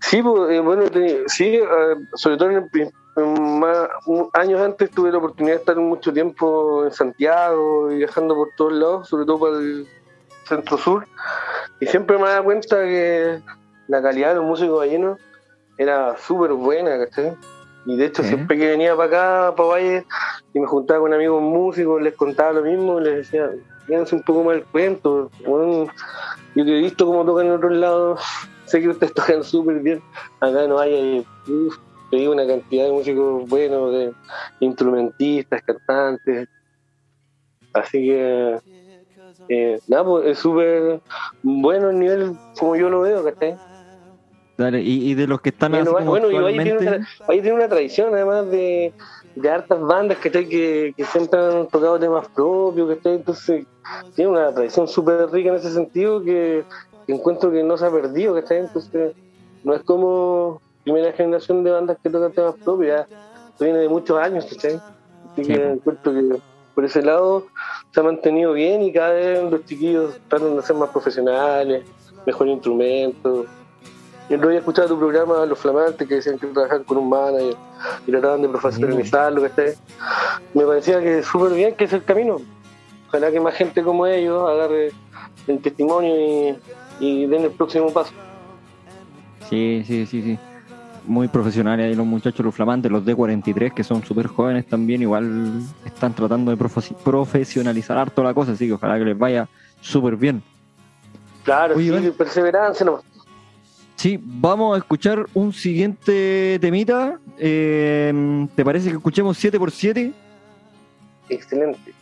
sí, 0.01 0.23
pues, 0.23 0.51
eh, 0.53 0.61
bueno, 0.61 0.85
te- 0.91 1.29
sí, 1.29 1.57
eh, 1.57 1.97
sobre 2.15 2.37
todo 2.37 2.51
en 2.51 2.57
el 2.57 2.93
más, 3.41 3.89
años 4.35 4.61
antes 4.61 4.91
tuve 4.91 5.11
la 5.11 5.19
oportunidad 5.19 5.57
de 5.57 5.61
estar 5.61 5.77
mucho 5.77 6.13
tiempo 6.13 6.85
en 6.85 6.93
Santiago 6.93 7.91
y 7.91 7.97
viajando 7.99 8.35
por 8.35 8.49
todos 8.57 8.73
lados, 8.73 9.09
sobre 9.09 9.27
todo 9.27 9.41
para 9.41 9.57
el 9.57 9.87
centro 10.47 10.79
sur, 10.79 11.07
y 11.81 11.87
siempre 11.87 12.17
me 12.19 12.29
daba 12.29 12.43
cuenta 12.45 12.83
que 12.85 13.41
la 13.89 14.01
calidad 14.01 14.29
de 14.31 14.35
los 14.37 14.45
músicos 14.45 14.79
ballenos 14.79 15.19
era 15.77 16.17
súper 16.19 16.53
buena, 16.53 16.99
¿cachai? 16.99 17.37
Y 17.87 17.97
de 17.97 18.07
hecho, 18.07 18.23
Sí. 18.23 18.29
siempre 18.29 18.57
que 18.59 18.69
venía 18.71 18.95
para 18.97 19.09
acá, 19.49 19.55
para 19.57 19.69
Valle, 19.71 20.07
y 20.55 20.61
me 20.61 20.67
juntaba 20.67 21.01
con 21.01 21.13
amigos 21.13 21.43
músicos, 21.43 22.01
les 22.01 22.15
contaba 22.15 22.53
lo 22.53 22.63
mismo, 22.63 23.01
les 23.01 23.17
decía, 23.17 23.51
fíjense 23.87 24.15
un 24.15 24.23
poco 24.23 24.45
más 24.45 24.57
el 24.57 24.65
cuento, 24.65 25.31
bueno, 25.47 25.87
yo 26.61 26.67
que 26.67 26.79
he 26.79 26.83
visto 26.83 27.07
cómo 27.07 27.25
tocan 27.25 27.47
en 27.47 27.53
otros 27.53 27.73
lados, 27.73 28.21
sé 28.67 28.81
que 28.81 28.89
ustedes 28.89 29.15
tocan 29.15 29.43
súper 29.43 29.81
bien. 29.81 30.03
Acá 30.41 30.67
no 30.67 30.79
hay, 30.79 31.27
te 32.11 32.17
digo, 32.17 32.33
una 32.33 32.47
cantidad 32.47 32.85
de 32.85 32.93
músicos 32.93 33.49
buenos, 33.49 33.93
de 33.93 34.13
instrumentistas, 34.61 35.63
cantantes. 35.63 36.49
Así 37.73 38.07
que, 38.07 38.59
eh, 39.49 39.81
nada, 39.89 40.05
pues 40.05 40.27
es 40.27 40.39
súper 40.39 41.01
bueno 41.43 41.91
el 41.91 41.99
nivel 41.99 42.37
como 42.59 42.77
yo 42.77 42.91
lo 42.91 43.01
veo, 43.01 43.25
¿cachai? 43.25 43.57
Dale, 44.61 44.83
y, 44.83 45.11
y 45.11 45.15
de 45.15 45.27
los 45.27 45.41
que 45.41 45.51
están 45.51 45.75
Bueno, 45.75 45.93
así 45.93 45.95
bueno, 46.05 46.31
y 46.31 46.45
ahí 46.47 46.61
tiene, 46.63 46.79
una, 46.81 46.99
tiene 47.29 47.53
una 47.53 47.69
tradición, 47.69 48.15
además 48.15 48.51
de, 48.51 48.95
de 49.35 49.51
hartas 49.51 49.81
bandas 49.81 50.19
que, 50.19 50.31
que, 50.31 50.93
que 50.97 51.05
siempre 51.05 51.39
han 51.41 51.69
tocado 51.69 51.99
temas 51.99 52.27
propios, 52.35 52.99
que 52.99 53.09
entonces 53.15 53.67
tiene 54.15 54.33
una 54.33 54.53
tradición 54.53 54.89
súper 54.89 55.31
rica 55.31 55.51
en 55.51 55.57
ese 55.57 55.73
sentido 55.73 56.23
que, 56.23 56.65
que 57.07 57.13
encuentro 57.15 57.51
que 57.53 57.63
no 57.63 57.77
se 57.77 57.87
ha 57.87 57.91
perdido, 57.93 58.35
que 58.35 58.55
entonces 58.57 59.15
no 59.63 59.75
es 59.75 59.83
como 59.85 60.61
primera 60.83 61.13
generación 61.13 61.63
de 61.65 61.71
bandas 61.71 61.99
que 62.03 62.11
tocan 62.11 62.33
temas 62.33 62.57
propios, 62.65 62.89
ya 62.99 63.09
viene 63.59 63.79
de 63.81 63.89
muchos 63.89 64.19
años, 64.19 64.47
¿cachai? 64.47 64.81
Así 65.25 65.47
Sí, 65.47 65.55
que 65.55 65.73
encuentro 65.73 66.13
que 66.13 66.41
por 66.75 66.85
ese 66.85 67.03
lado 67.03 67.47
se 67.93 68.01
ha 68.01 68.05
mantenido 68.05 68.53
bien 68.55 68.83
y 68.83 68.93
cada 68.93 69.13
vez 69.13 69.43
los 69.51 69.65
chiquillos 69.65 70.19
tratan 70.29 70.57
de 70.57 70.63
ser 70.63 70.77
más 70.77 70.91
profesionales, 70.91 71.85
mejor 72.27 72.49
instrumento. 72.49 73.49
El 74.31 74.37
otro 74.37 74.49
día 74.51 74.61
escuchaba 74.61 74.87
tu 74.89 74.97
programa 74.99 75.45
Los 75.45 75.59
Flamantes 75.59 76.07
que 76.09 76.15
decían 76.15 76.39
que 76.39 76.47
trabajaban 76.47 76.85
con 76.85 76.99
un 76.99 77.09
manager 77.11 77.57
y 78.07 78.11
trataban 78.13 78.43
de 78.43 78.49
profesionalizarlo, 78.49 79.43
¿cachai? 79.43 79.75
Me 80.55 80.65
parecía 80.65 81.01
que 81.01 81.23
súper 81.25 81.53
bien 81.53 81.75
que 81.75 81.85
es 81.85 81.93
el 81.93 82.05
camino. 82.05 82.37
Ojalá 83.09 83.33
que 83.33 83.41
más 83.41 83.55
gente 83.55 83.83
como 83.83 84.07
ellos 84.07 84.49
agarre 84.49 84.93
el 85.49 85.59
testimonio 85.61 86.15
y, 86.17 86.57
y 87.01 87.27
den 87.27 87.43
el 87.43 87.51
próximo 87.51 87.93
paso. 87.93 88.13
Sí, 89.49 89.83
sí, 89.85 90.07
sí, 90.07 90.23
sí. 90.23 90.39
Muy 91.07 91.27
profesionales 91.27 91.87
ahí 91.87 91.95
los 91.97 92.07
muchachos, 92.07 92.45
los 92.47 92.55
flamantes, 92.55 92.93
los 92.93 93.05
D43, 93.05 93.75
que 93.75 93.83
son 93.83 94.05
súper 94.05 94.29
jóvenes 94.29 94.65
también, 94.67 95.03
igual 95.03 95.61
están 95.85 96.15
tratando 96.15 96.53
de 96.53 96.57
profe- 96.59 96.95
profesionalizar 97.03 97.99
harto 97.99 98.23
la 98.23 98.33
cosa, 98.33 98.53
así 98.53 98.69
que 98.69 98.75
ojalá 98.75 98.97
que 98.97 99.07
les 99.07 99.19
vaya 99.19 99.49
súper 99.81 100.15
bien. 100.15 100.41
Claro, 101.43 101.75
Oye, 101.75 102.01
sí, 102.01 102.11
perseverancia 102.11 102.85
nomás. 102.87 103.03
Sí, 104.01 104.19
vamos 104.23 104.75
a 104.75 104.79
escuchar 104.79 105.27
un 105.35 105.53
siguiente 105.53 106.57
temita. 106.59 107.19
Eh, 107.39 108.47
¿Te 108.57 108.65
parece 108.65 108.89
que 108.89 108.97
escuchemos 108.97 109.37
7x7? 109.45 110.11
Excelente. 111.29 111.93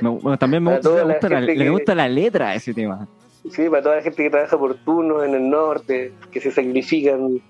Me- 0.00 0.08
bueno, 0.08 0.36
también 0.36 0.64
me 0.64 0.72
gusta, 0.74 1.28
la, 1.30 1.40
le 1.40 1.70
gusta 1.70 1.94
la 1.94 2.08
letra 2.08 2.56
ese 2.56 2.74
tema. 2.74 3.06
Sí, 3.52 3.68
para 3.70 3.82
toda 3.84 3.96
la 3.96 4.02
gente 4.02 4.20
que 4.20 4.30
trabaja 4.30 4.58
por 4.58 4.74
turnos 4.78 5.24
en 5.24 5.34
el 5.34 5.48
norte, 5.48 6.12
que 6.32 6.40
se 6.40 6.50
sacrifican 6.50 7.40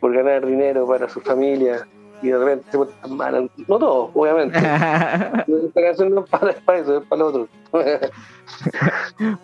por 0.00 0.14
ganar 0.14 0.44
dinero 0.44 0.86
para 0.86 1.08
su 1.08 1.22
familia 1.22 1.88
y 2.22 2.28
de 2.28 2.38
repente 2.38 2.66
se 2.70 2.78
portan 2.78 3.16
mal. 3.16 3.50
No 3.66 3.78
todos, 3.78 4.10
obviamente. 4.14 4.58
Esta 5.66 5.80
canción 5.82 6.14
no 6.14 6.24
es 6.24 6.30
para, 6.30 6.52
para 6.52 6.78
eso, 6.78 6.98
es 6.98 7.06
para 7.06 7.20
lo 7.20 7.26
otro. 7.28 7.48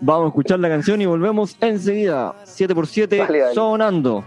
Vamos 0.01 0.25
a 0.25 0.29
escuchar 0.29 0.61
la 0.61 0.69
canción 0.69 1.01
y 1.01 1.07
volvemos 1.07 1.57
enseguida. 1.61 2.35
7x7 2.45 3.19
Dale, 3.19 3.39
dale. 3.41 3.55
sonando. 3.55 4.25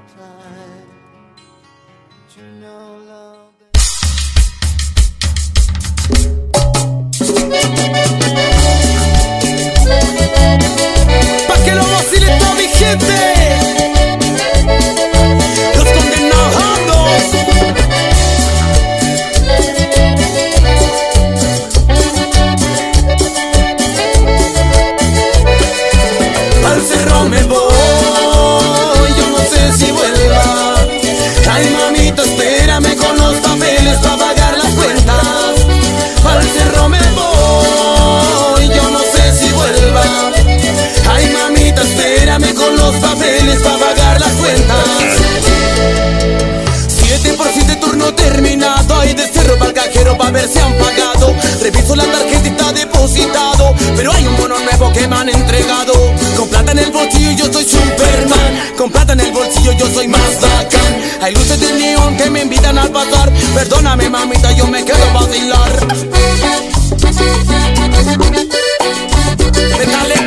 Invitan 62.47 62.77
al 62.77 62.89
pasar 62.91 63.31
Perdóname 63.53 64.09
mamita 64.09 64.51
yo 64.53 64.67
me 64.67 64.83
quedo 64.85 65.03
a 65.09 65.13
vacilar 65.13 65.87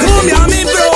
cumbia 0.01 0.37
a 0.37 0.47
mi 0.47 0.65
bro 0.65 0.91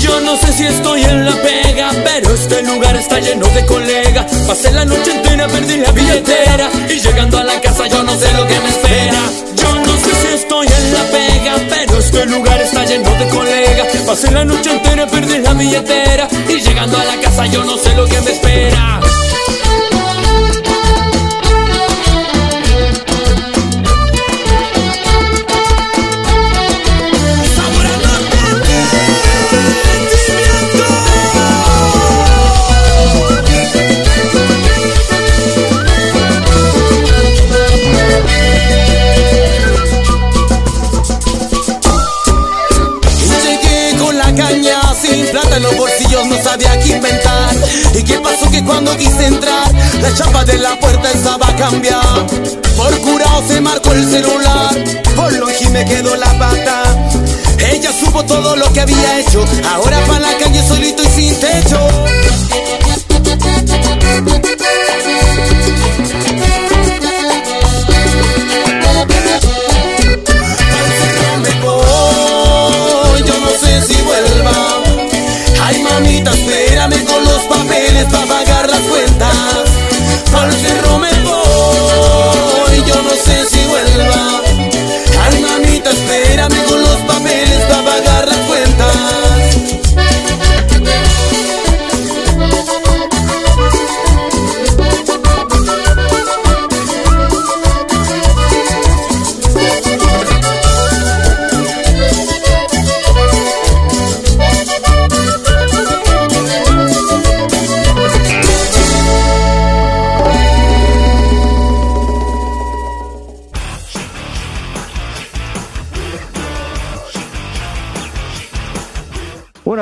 Yo 0.00 0.20
no 0.20 0.36
sé 0.38 0.52
si 0.52 0.64
estoy 0.64 1.04
en 1.04 1.26
la 1.26 1.32
pega, 1.42 1.90
pero 2.04 2.34
este 2.34 2.62
lugar 2.62 2.96
está 2.96 3.18
lleno 3.18 3.46
de 3.48 3.66
colegas. 3.66 4.26
Pasé 4.46 4.70
la 4.72 4.84
noche 4.84 5.10
entera, 5.12 5.46
perdí 5.48 5.76
la 5.78 5.90
billetera 5.92 6.70
y 6.88 6.98
llegando 6.98 7.38
a 7.38 7.44
la 7.44 7.60
casa 7.60 7.86
yo 7.86 8.02
no 8.02 8.18
sé 8.18 8.32
lo 8.32 8.46
que 8.46 8.58
me 8.60 8.68
espera. 8.68 9.22
Yo 9.56 9.74
no 9.74 9.96
sé 9.98 10.10
si 10.22 10.34
estoy 10.34 10.66
en 10.66 10.94
la 10.94 11.04
pega, 11.10 11.54
pero 11.68 11.98
este 11.98 12.26
lugar 12.26 12.60
está 12.62 12.84
lleno 12.84 13.10
de 13.10 13.28
colegas. 13.28 13.65
Pasé 14.16 14.30
la 14.30 14.46
noche 14.46 14.70
entera, 14.70 15.06
perdí 15.06 15.40
la 15.40 15.52
billetera 15.52 16.26
y 16.48 16.58
llegando 16.58 16.96
a 16.96 17.04
la 17.04 17.20
casa 17.20 17.44
yo 17.48 17.62
no 17.62 17.76
sé 17.76 17.94
lo 17.94 18.06
que 18.06 18.18
me 18.22 18.30
espera. 18.30 18.98
Que 48.56 48.64
cuando 48.64 48.96
quise 48.96 49.26
entrar, 49.26 49.70
la 50.00 50.14
chapa 50.14 50.42
de 50.46 50.56
la 50.56 50.80
puerta 50.80 51.10
estaba 51.10 51.54
cambiada. 51.56 52.26
Por 52.74 52.98
curado 53.00 53.46
se 53.46 53.60
marcó 53.60 53.92
el 53.92 54.10
celular, 54.10 54.74
por 55.14 55.30
longe 55.34 55.68
me 55.68 55.84
quedó 55.84 56.16
la 56.16 56.32
pata. 56.38 56.84
Ella 57.58 57.92
supo 57.92 58.24
todo 58.24 58.56
lo 58.56 58.72
que 58.72 58.80
había 58.80 59.20
hecho, 59.20 59.44
ahora 59.74 60.00
pa' 60.06 60.20
la 60.20 60.38
calle 60.38 60.66
solito 60.66 61.02
y 61.02 61.06
sin 61.06 61.38
techo. 61.38 61.86
Mamita, 75.82 76.30
espérame 76.32 77.04
con 77.04 77.24
los 77.24 77.42
papeles 77.44 78.04
para 78.10 78.26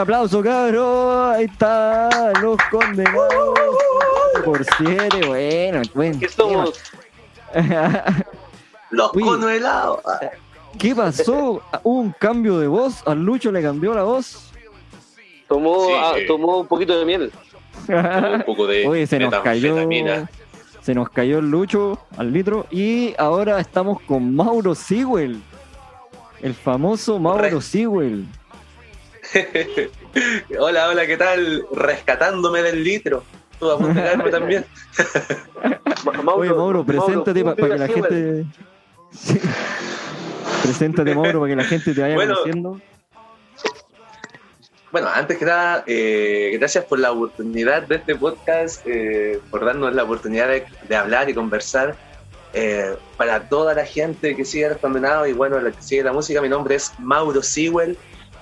aplauso, 0.05 0.43
cabrón. 0.43 1.35
Ahí 1.35 1.45
está, 1.47 2.33
los 2.41 2.57
condenados. 2.71 3.29
Por 4.45 4.65
7, 4.79 5.27
bueno, 5.27 5.83
bueno. 5.95 6.19
¿Qué 6.21 6.29
somos? 6.29 6.79
Los 8.91 9.15
Uy. 9.15 9.57
helados. 9.57 10.01
¿Qué 10.79 10.95
pasó? 10.95 11.63
¿Hubo 11.83 12.01
un 12.01 12.13
cambio 12.13 12.59
de 12.59 12.67
voz? 12.69 13.03
¿Al 13.07 13.25
Lucho 13.25 13.51
le 13.51 13.63
cambió 13.63 13.95
la 13.95 14.03
voz? 14.05 14.51
Tomó, 15.49 15.87
Sí, 15.87 15.93
ah, 15.95 16.13
eh. 16.17 16.27
tomó 16.27 16.59
un 16.61 16.67
poquito 16.67 16.99
de 16.99 17.05
miel. 17.05 17.33
Un 17.89 18.43
poco 18.45 18.67
de 18.67 18.87
Oye, 18.87 19.07
se 19.07 19.19
nos 19.19 19.35
cayó. 19.43 19.77
Se 20.81 20.95
nos 20.95 21.09
cayó 21.09 21.39
el 21.39 21.51
Lucho 21.51 21.99
al 22.17 22.33
litro. 22.33 22.67
Y 22.71 23.15
ahora 23.19 23.59
estamos 23.59 24.01
con 24.03 24.35
Mauro 24.35 24.75
Sewell. 24.75 25.41
El 26.43 26.55
famoso 26.55 27.19
Mauro. 27.19 27.61
Sewell. 27.61 28.27
hola, 30.59 30.89
hola, 30.89 31.07
¿qué 31.07 31.17
tal? 31.17 31.65
Rescatándome 31.73 32.63
del 32.63 32.83
litro. 32.85 33.23
Tú 33.59 33.71
a 33.71 33.79
punto 33.79 34.01
también. 34.31 34.65
Mauro, 36.23 36.35
Oye, 36.41 36.51
Mauro, 36.51 36.85
preséntate 36.85 37.45
para 37.45 37.57
que 37.57 37.79
la 37.79 37.89
gente. 37.89 38.45
Sí. 39.15 39.39
Preséntate, 40.65 41.15
Mauro, 41.15 41.39
para 41.39 41.51
que 41.53 41.57
la 41.57 41.65
gente 41.65 41.95
te 41.95 42.01
vaya 42.01 42.17
Bueno. 42.17 42.35
conociendo. 42.35 42.81
Bueno, 44.91 45.09
antes 45.09 45.39
que 45.39 45.45
nada, 45.45 45.85
eh, 45.87 46.57
gracias 46.59 46.85
por 46.87 46.99
la 46.99 47.13
oportunidad 47.13 47.83
de 47.83 47.95
este 47.97 48.17
podcast, 48.17 48.85
eh, 48.87 49.39
por 49.53 49.65
darnos 49.65 49.95
la 49.95 50.03
oportunidad 50.03 50.49
de, 50.49 50.65
de 50.89 50.97
hablar 50.97 51.31
y 51.31 51.35
conversar. 51.35 51.95
Eh, 52.55 52.97
para 53.17 53.49
toda 53.49 53.75
la 53.75 53.85
gente 53.85 54.35
que 54.35 54.45
sigue 54.45 54.67
a 54.67 54.71
los 54.71 54.79
condenados 54.79 55.29
y 55.29 55.33
bueno, 55.33 55.61
la 55.61 55.71
que 55.71 55.83
sigue 55.83 56.03
la 56.03 56.13
música, 56.13 56.41
mi 56.41 56.49
nombre 56.49 56.75
es 56.75 56.93
Mauro 56.99 57.41
Sewell. 57.43 57.97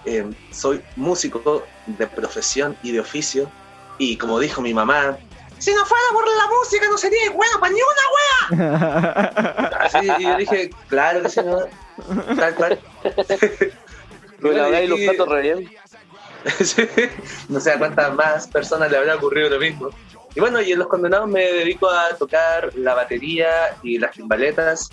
Eh, 0.05 0.29
soy 0.51 0.83
músico 0.97 1.67
de 1.87 2.07
profesión 2.07 2.77
y 2.83 2.93
de 2.93 3.01
oficio. 3.01 3.51
Y 3.99 4.17
como 4.17 4.39
dijo 4.41 4.61
mi 4.61 4.75
mamá, 4.75 5.17
si 5.59 5.73
no 5.75 5.85
fuera 5.87 6.05
por 6.13 6.27
la 6.27 6.47
música 6.59 6.87
no 6.89 6.99
sería 6.99 7.31
bueno 7.31 7.61
para 7.61 7.73
ni 7.73 7.81
una. 7.81 9.69
Así, 9.81 9.99
y 10.19 10.23
yo 10.25 10.37
dije, 10.37 10.71
claro 10.89 11.23
que 11.23 11.29
sí, 11.29 11.41
no. 11.45 11.59
Tal 12.37 12.55
cual. 12.55 12.81
Lo 14.41 14.51
laváis 14.53 14.89
los 14.89 14.99
Y- 14.99 15.05
platos 15.09 15.29
re 15.29 15.43
bien. 15.43 15.71
No 17.49 17.61
sé 17.61 17.71
a 17.71 17.79
cuántas 17.79 18.13
más 18.15 18.49
personas 18.49 18.91
le 18.91 18.97
habrá 18.97 19.15
ocurrido 19.15 19.49
lo 19.51 19.61
mismo. 19.61 19.91
Y 20.35 20.41
bueno, 20.41 20.61
y 20.61 20.73
en 20.73 20.79
Los 20.81 20.89
Condenados 20.89 21.29
me 21.29 21.43
dedico 21.53 21.89
a 21.89 22.09
tocar 22.17 22.73
la 22.75 22.95
batería 22.95 23.77
y 23.85 23.99
las 23.99 24.11
timbaletas. 24.13 24.91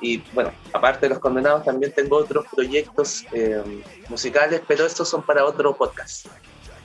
Y 0.00 0.18
bueno, 0.34 0.52
aparte 0.72 1.06
de 1.06 1.10
Los 1.10 1.18
Condenados, 1.18 1.64
también 1.64 1.92
tengo 1.92 2.16
otros 2.18 2.44
proyectos 2.54 3.24
eh, 3.32 3.62
musicales, 4.08 4.60
pero 4.66 4.86
estos 4.86 5.08
son 5.08 5.22
para 5.22 5.44
otro 5.44 5.74
podcast. 5.74 6.26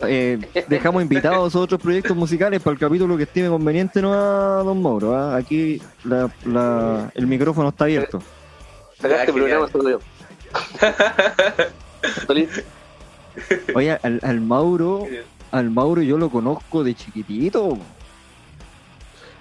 Eh, 0.08 0.40
dejamos 0.68 1.04
invitados 1.04 1.56
a 1.56 1.60
otros 1.60 1.80
proyectos 1.80 2.18
musicales 2.18 2.60
para 2.62 2.74
el 2.74 2.80
capítulo 2.80 3.16
que 3.18 3.24
estime 3.24 3.50
conveniente, 3.50 4.02
no 4.02 4.14
a 4.14 4.64
Don 4.64 4.82
Mauro. 4.82 5.16
¿ah? 5.16 5.36
Aquí 5.36 5.80
la- 6.06 6.32
la- 6.46 7.12
el 7.14 7.28
micrófono 7.28 7.70
está 7.70 7.84
abierto. 7.84 8.22
Este 9.04 9.32
programa. 9.34 9.68
Oye, 13.76 13.98
al, 14.04 14.20
al 14.24 14.42
Mauro, 14.42 15.08
al 15.52 15.70
Mauro 15.70 16.02
yo 16.02 16.18
lo 16.18 16.30
conozco 16.30 16.84
de 16.84 16.96
chiquitito, 16.96 17.78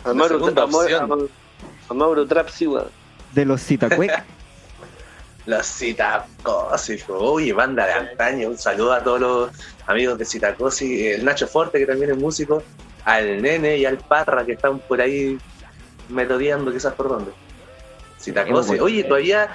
A 0.04 0.12
Mauro, 0.14 0.38
segunda 0.38 0.62
a 0.62 0.66
Mauro- 0.66 0.84
opción. 1.06 1.28
a 1.88 1.94
Mauro- 1.94 2.26
Trap, 2.26 2.48
sí, 2.48 2.66
weón. 2.66 2.88
De 3.33 3.45
los 3.45 3.62
Citacuec. 3.62 4.24
Los 5.47 5.66
Citacosi, 5.66 6.99
uy, 7.09 7.51
banda 7.53 7.87
de 7.87 7.93
antaño. 7.95 8.49
Un 8.51 8.59
saludo 8.59 8.93
a 8.93 9.03
todos 9.03 9.20
los 9.20 9.51
amigos 9.87 10.18
de 10.18 10.24
Citacosi, 10.26 11.09
el 11.09 11.24
Nacho 11.24 11.47
Forte, 11.49 11.78
que 11.78 11.87
también 11.87 12.11
es 12.11 12.18
músico, 12.18 12.62
al 13.05 13.41
Nene 13.41 13.78
y 13.78 13.87
al 13.87 13.97
Parra, 13.97 14.45
que 14.45 14.53
están 14.53 14.78
por 14.81 15.01
ahí 15.01 15.39
melodiando, 16.11 16.70
quizás 16.70 16.93
por 16.93 17.09
dónde. 17.09 17.33
Citacosi, 18.20 18.74
Qué 18.74 18.81
oye, 18.83 19.03
todavía 19.05 19.49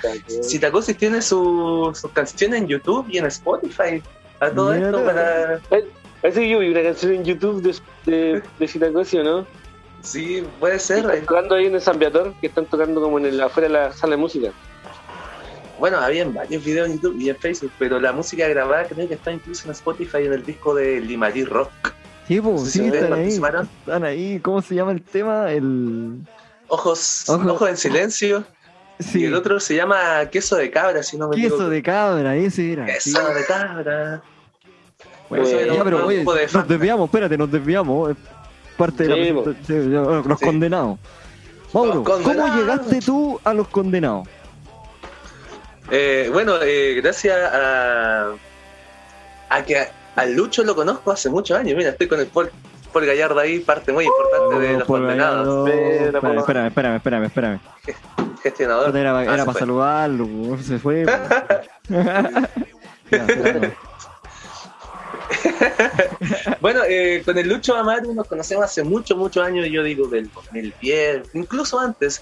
Citacosis 0.44 0.98
tiene 0.98 1.22
su- 1.22 1.92
sus 1.94 2.12
canciones 2.12 2.62
en 2.62 2.68
YouTube 2.68 3.06
y 3.10 3.20
en 3.20 3.28
Spotify. 3.28 4.02
A 4.40 4.50
todo 4.50 4.74
Mira. 4.74 4.88
esto 4.88 5.06
para. 5.06 5.60
Parece 6.22 6.40
que 6.42 6.50
yo 6.50 6.60
vi 6.60 6.70
una 6.72 6.82
canción 6.82 7.14
en 7.14 7.24
YouTube 7.26 7.62
de, 7.62 8.12
de, 8.12 8.42
de 8.58 8.68
Citacosi, 8.68 9.20
¿o 9.20 9.24
no? 9.24 9.48
Sí, 10.06 10.44
puede 10.60 10.76
Y 10.78 10.80
ser. 10.80 11.00
Están 11.00 11.22
tocando 11.26 11.56
ahí 11.56 11.66
en 11.66 11.76
el 11.76 11.82
San 11.82 11.98
Beator, 12.00 12.34
que 12.40 12.48
están 12.48 12.66
tocando 12.66 13.02
como 13.02 13.18
en 13.20 13.26
el, 13.26 13.42
afuera 13.42 13.68
de 13.68 13.74
la 13.74 13.92
sala 13.94 14.12
de 14.16 14.22
música. 14.22 14.52
Bueno, 15.80 15.98
había 16.00 16.26
varios 16.30 16.64
videos 16.64 16.88
en 16.88 16.96
YouTube 16.96 17.20
y 17.20 17.30
en 17.30 17.36
Facebook, 17.36 17.72
pero 17.78 18.00
la 18.00 18.12
música 18.14 18.48
grabada 18.48 18.86
creo 18.86 19.08
que 19.08 19.16
está 19.16 19.32
incluso 19.32 19.66
en 19.66 19.72
Spotify 19.72 20.20
en 20.20 20.34
el 20.34 20.46
disco 20.46 20.74
de 20.74 21.02
Limarí 21.02 21.44
Rock. 21.44 21.70
Sí, 22.28 22.40
ustedes 22.40 22.94
están 22.94 23.04
ahí. 23.04 23.10
participaron. 23.10 23.70
Están 23.82 24.04
ahí. 24.06 24.40
¿Cómo 24.40 24.62
se 24.62 24.74
llama 24.76 24.92
el 24.94 25.02
tema? 25.02 25.52
El. 25.52 26.20
Ojos, 26.70 27.26
Ojo. 27.30 27.52
ojos 27.52 27.70
en 27.70 27.78
silencio. 27.78 28.44
Y 29.00 29.04
Sí, 29.04 29.26
el 29.26 29.36
otro 29.36 29.60
se 29.60 29.76
llama 29.76 30.26
Queso 30.32 30.56
de 30.56 30.72
Cabra, 30.72 31.04
si 31.04 31.18
no 31.18 31.28
me 31.28 31.36
queso 31.36 31.48
equivoco. 31.48 31.70
de 31.70 31.84
cabra, 31.84 32.36
ese 32.38 32.72
era. 32.72 32.86
sí. 33.00 33.12
Queso 33.12 33.28
de 33.34 33.46
Cabra. 33.46 34.22
Bueno, 35.30 35.46
ya, 35.46 35.84
pero 35.84 36.06
oye, 36.06 36.24
nos 36.24 36.68
desviamos, 36.68 37.06
espérate, 37.10 37.38
nos 37.38 37.52
desviamos. 37.52 38.16
Parte 38.78 39.08
de 39.08 39.14
Sí, 39.14 39.32
la 39.34 39.44
presentación. 39.44 40.28
Los 40.28 40.40
Sí. 40.40 40.46
condenados. 40.46 41.00
Mauro, 41.74 41.94
Los 41.96 42.04
¿cómo 42.22 42.56
llegaste 42.58 43.00
tú 43.02 43.40
a 43.44 43.54
los 43.54 43.68
condenados? 43.68 44.28
Eh, 45.92 46.30
bueno, 46.34 46.54
eh, 46.62 47.00
gracias 47.02 47.38
a, 47.54 48.32
a 49.50 49.64
que 49.66 49.78
a- 49.78 49.92
al 50.16 50.34
Lucho 50.34 50.64
lo 50.64 50.74
conozco 50.76 51.12
hace 51.12 51.30
muchos 51.30 51.58
años. 51.58 51.78
Mira, 51.78 51.90
estoy 51.92 52.08
con 52.08 52.20
el 52.20 52.28
Paul, 52.28 52.50
Paul 52.92 53.06
Gallardo 53.06 53.40
ahí, 53.40 53.60
parte 53.60 53.92
muy 53.92 54.06
importante 54.06 54.60
de 54.68 54.74
los 54.74 54.84
Oh, 54.84 54.86
por 54.88 55.00
condenados. 55.02 55.70
Espérame, 55.70 56.38
espérame, 56.40 56.68
espérame, 56.68 56.96
espérame, 56.96 57.26
espérame. 57.26 57.60
Gestionador. 58.42 58.96
Era, 58.96 59.18
Ah, 59.20 59.24
era 59.24 59.32
para 59.46 59.52
fue. 59.52 59.60
saludarlo, 59.60 60.58
se 60.62 60.80
fue. 60.80 61.06
Ya. 63.12 63.28
Bueno, 66.62 66.82
eh, 66.88 67.22
con 67.24 67.38
el 67.38 67.48
Lucho 67.48 67.76
Amaru 67.76 68.14
nos 68.14 68.28
conocemos 68.28 68.66
hace 68.66 68.84
muchos, 68.84 69.18
muchos 69.18 69.46
años, 69.46 69.68
yo 69.70 69.84
digo 69.84 70.08
del 70.08 70.32
2010, 70.32 71.30
incluso 71.34 71.80
antes. 71.80 72.22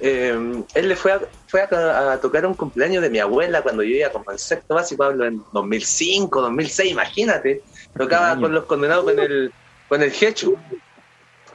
Eh, 0.00 0.64
él 0.74 0.88
le 0.88 0.96
fue, 0.96 1.12
a, 1.12 1.20
fue 1.46 1.62
a, 1.62 2.12
a 2.12 2.20
tocar 2.20 2.44
un 2.44 2.54
cumpleaños 2.54 3.02
de 3.02 3.10
mi 3.10 3.20
abuela 3.20 3.62
cuando 3.62 3.82
yo 3.82 3.94
iba 3.94 4.10
como 4.10 4.32
en 4.32 4.38
sexto 4.38 4.74
básico, 4.74 5.04
hablo 5.04 5.24
en 5.24 5.42
2005, 5.52 6.40
2006, 6.40 6.90
imagínate. 6.90 7.62
Tocaba 7.96 8.38
con 8.40 8.52
los 8.52 8.64
condenados 8.64 9.04
con 9.04 9.18
el, 9.18 9.52
con 9.88 10.02
el 10.02 10.12
Hechu. 10.12 10.58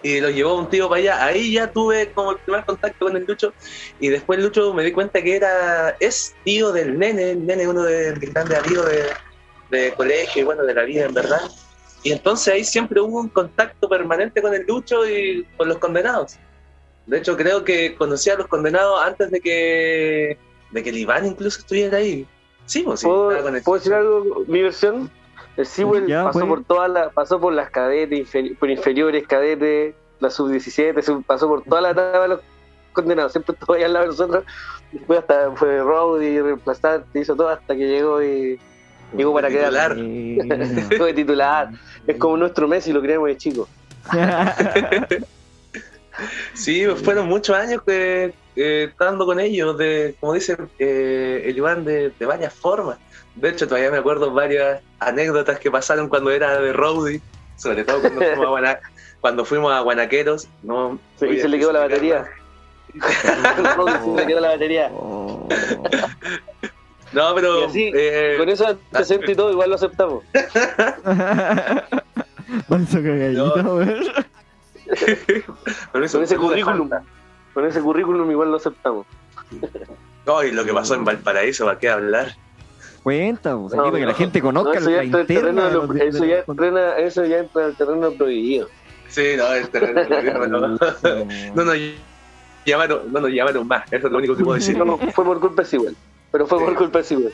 Y 0.02 0.22
lo 0.22 0.30
llevó 0.30 0.58
un 0.58 0.70
tío 0.70 0.88
para 0.88 1.00
allá. 1.00 1.26
Ahí 1.26 1.52
ya 1.52 1.70
tuve 1.70 2.10
como 2.14 2.32
el 2.32 2.38
primer 2.38 2.64
contacto 2.64 3.08
con 3.08 3.18
el 3.18 3.26
Lucho. 3.26 3.54
Y 4.00 4.08
después 4.08 4.42
Lucho 4.42 4.74
me 4.74 4.86
di 4.86 4.94
cuenta 4.94 5.22
que 5.22 5.36
era 5.36 5.98
es 6.00 6.34
tío 6.46 6.72
del 6.72 6.98
nene. 6.98 7.32
El 7.32 7.46
nene 7.46 7.64
es 7.64 7.68
uno 7.68 7.84
de 7.84 8.16
mis 8.16 8.32
grandes 8.34 8.58
amigos 8.58 8.86
de, 8.86 9.04
de 9.70 9.94
colegio 9.94 10.42
y 10.42 10.46
bueno, 10.46 10.64
de 10.64 10.74
la 10.74 10.84
vida 10.84 11.06
en 11.06 11.14
verdad. 11.14 11.42
Y 12.04 12.12
entonces 12.12 12.54
ahí 12.54 12.64
siempre 12.64 13.02
hubo 13.02 13.20
un 13.20 13.30
contacto 13.30 13.90
permanente 13.90 14.42
con 14.42 14.54
el 14.54 14.66
Lucho 14.66 15.08
y 15.08 15.46
con 15.58 15.68
los 15.68 15.78
condenados. 15.80 16.38
De 17.06 17.18
hecho, 17.18 17.36
creo 17.36 17.64
que 17.64 17.96
conocí 17.96 18.30
a 18.30 18.36
los 18.36 18.48
condenados 18.48 19.02
antes 19.04 19.32
de 19.32 19.42
que, 19.42 20.38
de 20.72 20.84
que 20.84 20.90
el 20.90 20.98
Iván 20.98 21.26
incluso 21.26 21.60
estuviera 21.60 21.98
ahí. 21.98 22.26
Sí, 22.66 22.84
pues 22.84 23.00
sí. 23.02 23.08
¿Puedo, 23.08 23.42
con 23.42 23.56
el- 23.56 23.64
puedo 23.64 23.80
decir 23.80 23.94
algo? 23.94 24.44
Mi 24.48 24.62
versión. 24.62 25.10
El 25.58 25.66
Sewell 25.66 26.08
Ya, 26.08 26.24
pasó 26.26 26.40
pues. 26.40 26.50
por 26.50 26.64
todas 26.64 26.90
las, 26.90 27.12
pasó 27.14 27.40
por 27.40 27.52
las 27.52 27.70
cadetes, 27.70 28.18
inferi- 28.32 28.58
por 28.58 28.70
inferiores, 28.70 29.28
cadetes, 29.28 29.94
la 30.20 30.30
sub-17, 30.30 31.02
sub- 31.02 31.26
pasó 31.26 31.48
por 31.50 31.64
toda 31.64 31.82
la 31.82 31.90
etapa 31.92 32.22
de 32.22 32.28
los 32.30 32.40
condenados, 32.94 33.32
siempre 33.34 33.54
estuvo 33.54 33.74
ahí 33.76 33.84
al 33.84 33.92
lado 33.94 34.06
de 34.06 34.12
nosotros. 34.12 34.44
Después 34.92 35.20
hasta 35.20 35.52
fue 35.56 35.80
Rowdy, 35.80 36.40
reemplazante, 36.40 37.20
hizo 37.20 37.36
todo 37.36 37.50
hasta 37.50 37.76
que 37.76 37.88
llegó 37.88 38.24
y 38.24 38.58
llegó 39.16 39.34
para. 39.34 39.50
Bueno. 39.50 39.96
Fue 40.98 41.08
de 41.08 41.14
titular. 41.14 41.70
Es 42.08 42.18
como 42.18 42.38
nuestro 42.38 42.68
Messi, 42.68 42.92
lo 42.94 43.02
creemos 43.02 43.28
de 43.28 43.38
chico. 43.38 43.68
Sí, 46.54 46.84
pues, 46.86 47.02
fueron 47.02 47.28
muchos 47.30 47.56
años 47.56 47.82
que 47.86 48.34
eh, 48.56 48.88
estando 48.90 49.26
con 49.26 49.40
ellos, 49.40 49.78
de, 49.78 50.16
como 50.20 50.34
dice 50.34 50.58
eh, 50.78 51.44
el 51.46 51.56
Iván, 51.58 51.86
de, 51.86 52.10
de 52.18 52.26
varias 52.26 52.54
formas. 52.54 52.98
De 53.36 53.48
hecho, 53.50 53.68
todavía 53.68 53.90
me 53.90 54.00
acuerdo 54.00 54.32
varias 54.34 54.82
anécdotas 55.00 55.60
que 55.60 55.72
pasaron 55.72 56.10
cuando 56.10 56.30
era 56.32 56.60
de 56.60 56.74
Rowdy, 56.74 57.22
sobre 57.56 57.86
todo 57.86 58.02
cuando 58.02 58.20
fuimos 58.22 58.46
a, 58.46 58.50
Guana- 58.50 58.80
cuando 59.22 59.46
fuimos 59.46 59.72
a 59.72 59.80
Guanaqueros. 59.80 60.50
No, 60.62 61.00
Sí, 61.20 61.26
voy 61.28 61.38
y 61.38 61.40
se 61.42 61.48
le 61.48 61.58
quedó 61.58 61.72
la 61.72 61.80
batería. 61.82 62.26
Se 63.22 64.12
le 64.18 64.26
quedó 64.28 64.40
la 64.42 64.50
batería. 64.50 64.92
No, 67.14 67.34
pero 67.36 67.66
así, 67.66 67.92
eh, 67.94 68.36
Con 68.38 68.50
eso 68.50 68.68
antecedente 68.68 69.32
y 69.32 69.36
todo, 69.36 69.52
igual 69.52 69.70
lo 69.70 69.76
aceptamos. 69.76 70.24
Manso 72.68 72.98
cagadito, 73.02 73.56
No. 73.64 73.76
weón. 73.76 74.04
con 75.92 76.04
eso 76.04 76.18
Con 76.18 76.24
ese 76.24 76.36
no 76.36 76.42
currículum. 76.42 76.90
Con 77.54 77.66
ese 77.66 77.82
currículum 77.82 78.30
igual 78.32 78.52
lo 78.52 78.58
aceptamos. 78.58 79.06
No, 80.26 80.44
y 80.44 80.52
lo 80.52 80.64
que 80.66 80.74
pasó 80.74 80.96
en 80.96 81.06
Valparaíso, 81.06 81.66
¿para 81.66 81.80
qué 81.80 81.90
hablar? 81.90 82.36
Cuenta, 83.04 83.56
pues, 83.58 83.74
No, 83.74 83.82
aquí 83.84 83.92
para 83.92 84.00
que 84.00 84.06
la 84.06 84.12
no. 84.12 84.18
gente 84.18 84.40
No, 84.40 84.46
conozca 84.46 84.78
eso, 84.80 84.90
ya 84.90 84.98
la 84.98 85.04
entra 85.04 85.20
en 85.20 85.22
el 85.22 85.28
terreno 85.28 85.50
interna. 85.50 85.70
de 85.70 85.74
lo- 85.88 86.04
eso, 86.10 86.26
ya 86.26 86.44
entra, 86.48 87.00
eso 87.00 87.26
ya 87.26 87.38
entra 87.40 87.64
en 87.64 87.70
el 87.70 87.76
terreno 87.76 88.12
prohibido. 88.12 88.68
Sí, 89.08 89.24
no, 89.38 89.52
el 89.54 89.70
terreno 89.70 90.48
no, 90.48 90.68
no, 90.68 90.78
no 91.56 91.64
nos 91.66 91.76
llamaron, 92.66 93.12
no 93.12 93.20
nos 93.22 93.32
llamaron 93.32 93.68
más, 93.68 93.92
eso 93.92 94.06
es 94.08 94.12
lo 94.12 94.18
único 94.20 94.36
que 94.36 94.44
puedo 94.44 94.56
decir. 94.56 94.78
No, 94.78 94.86
no, 94.86 94.98
fue 94.98 95.24
por 95.26 95.40
culpa 95.40 95.64
de 95.64 95.68
Sewell. 95.68 95.96
Pero 96.32 96.46
fue 96.48 96.60
por 96.60 96.76
culpa 96.76 97.00
de 97.00 97.04
Ciber. 97.04 97.32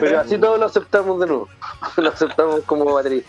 Pero 0.00 0.20
así 0.20 0.38
todos 0.40 0.58
lo 0.58 0.66
aceptamos 0.66 1.20
de 1.20 1.26
nuevo. 1.26 1.48
Lo 1.96 2.08
aceptamos 2.10 2.60
como 2.64 2.84
batería. 2.94 3.22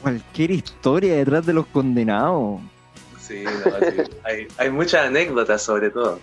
Cualquier 0.00 0.50
historia 0.52 1.14
detrás 1.16 1.46
de 1.46 1.52
los 1.52 1.66
condenados. 1.66 2.60
Sí, 3.20 3.44
no, 3.44 3.90
sí. 3.90 4.10
Hay, 4.24 4.48
hay 4.58 4.70
muchas 4.70 5.06
anécdotas 5.06 5.62
sobre 5.62 5.90
todo. 5.90 6.18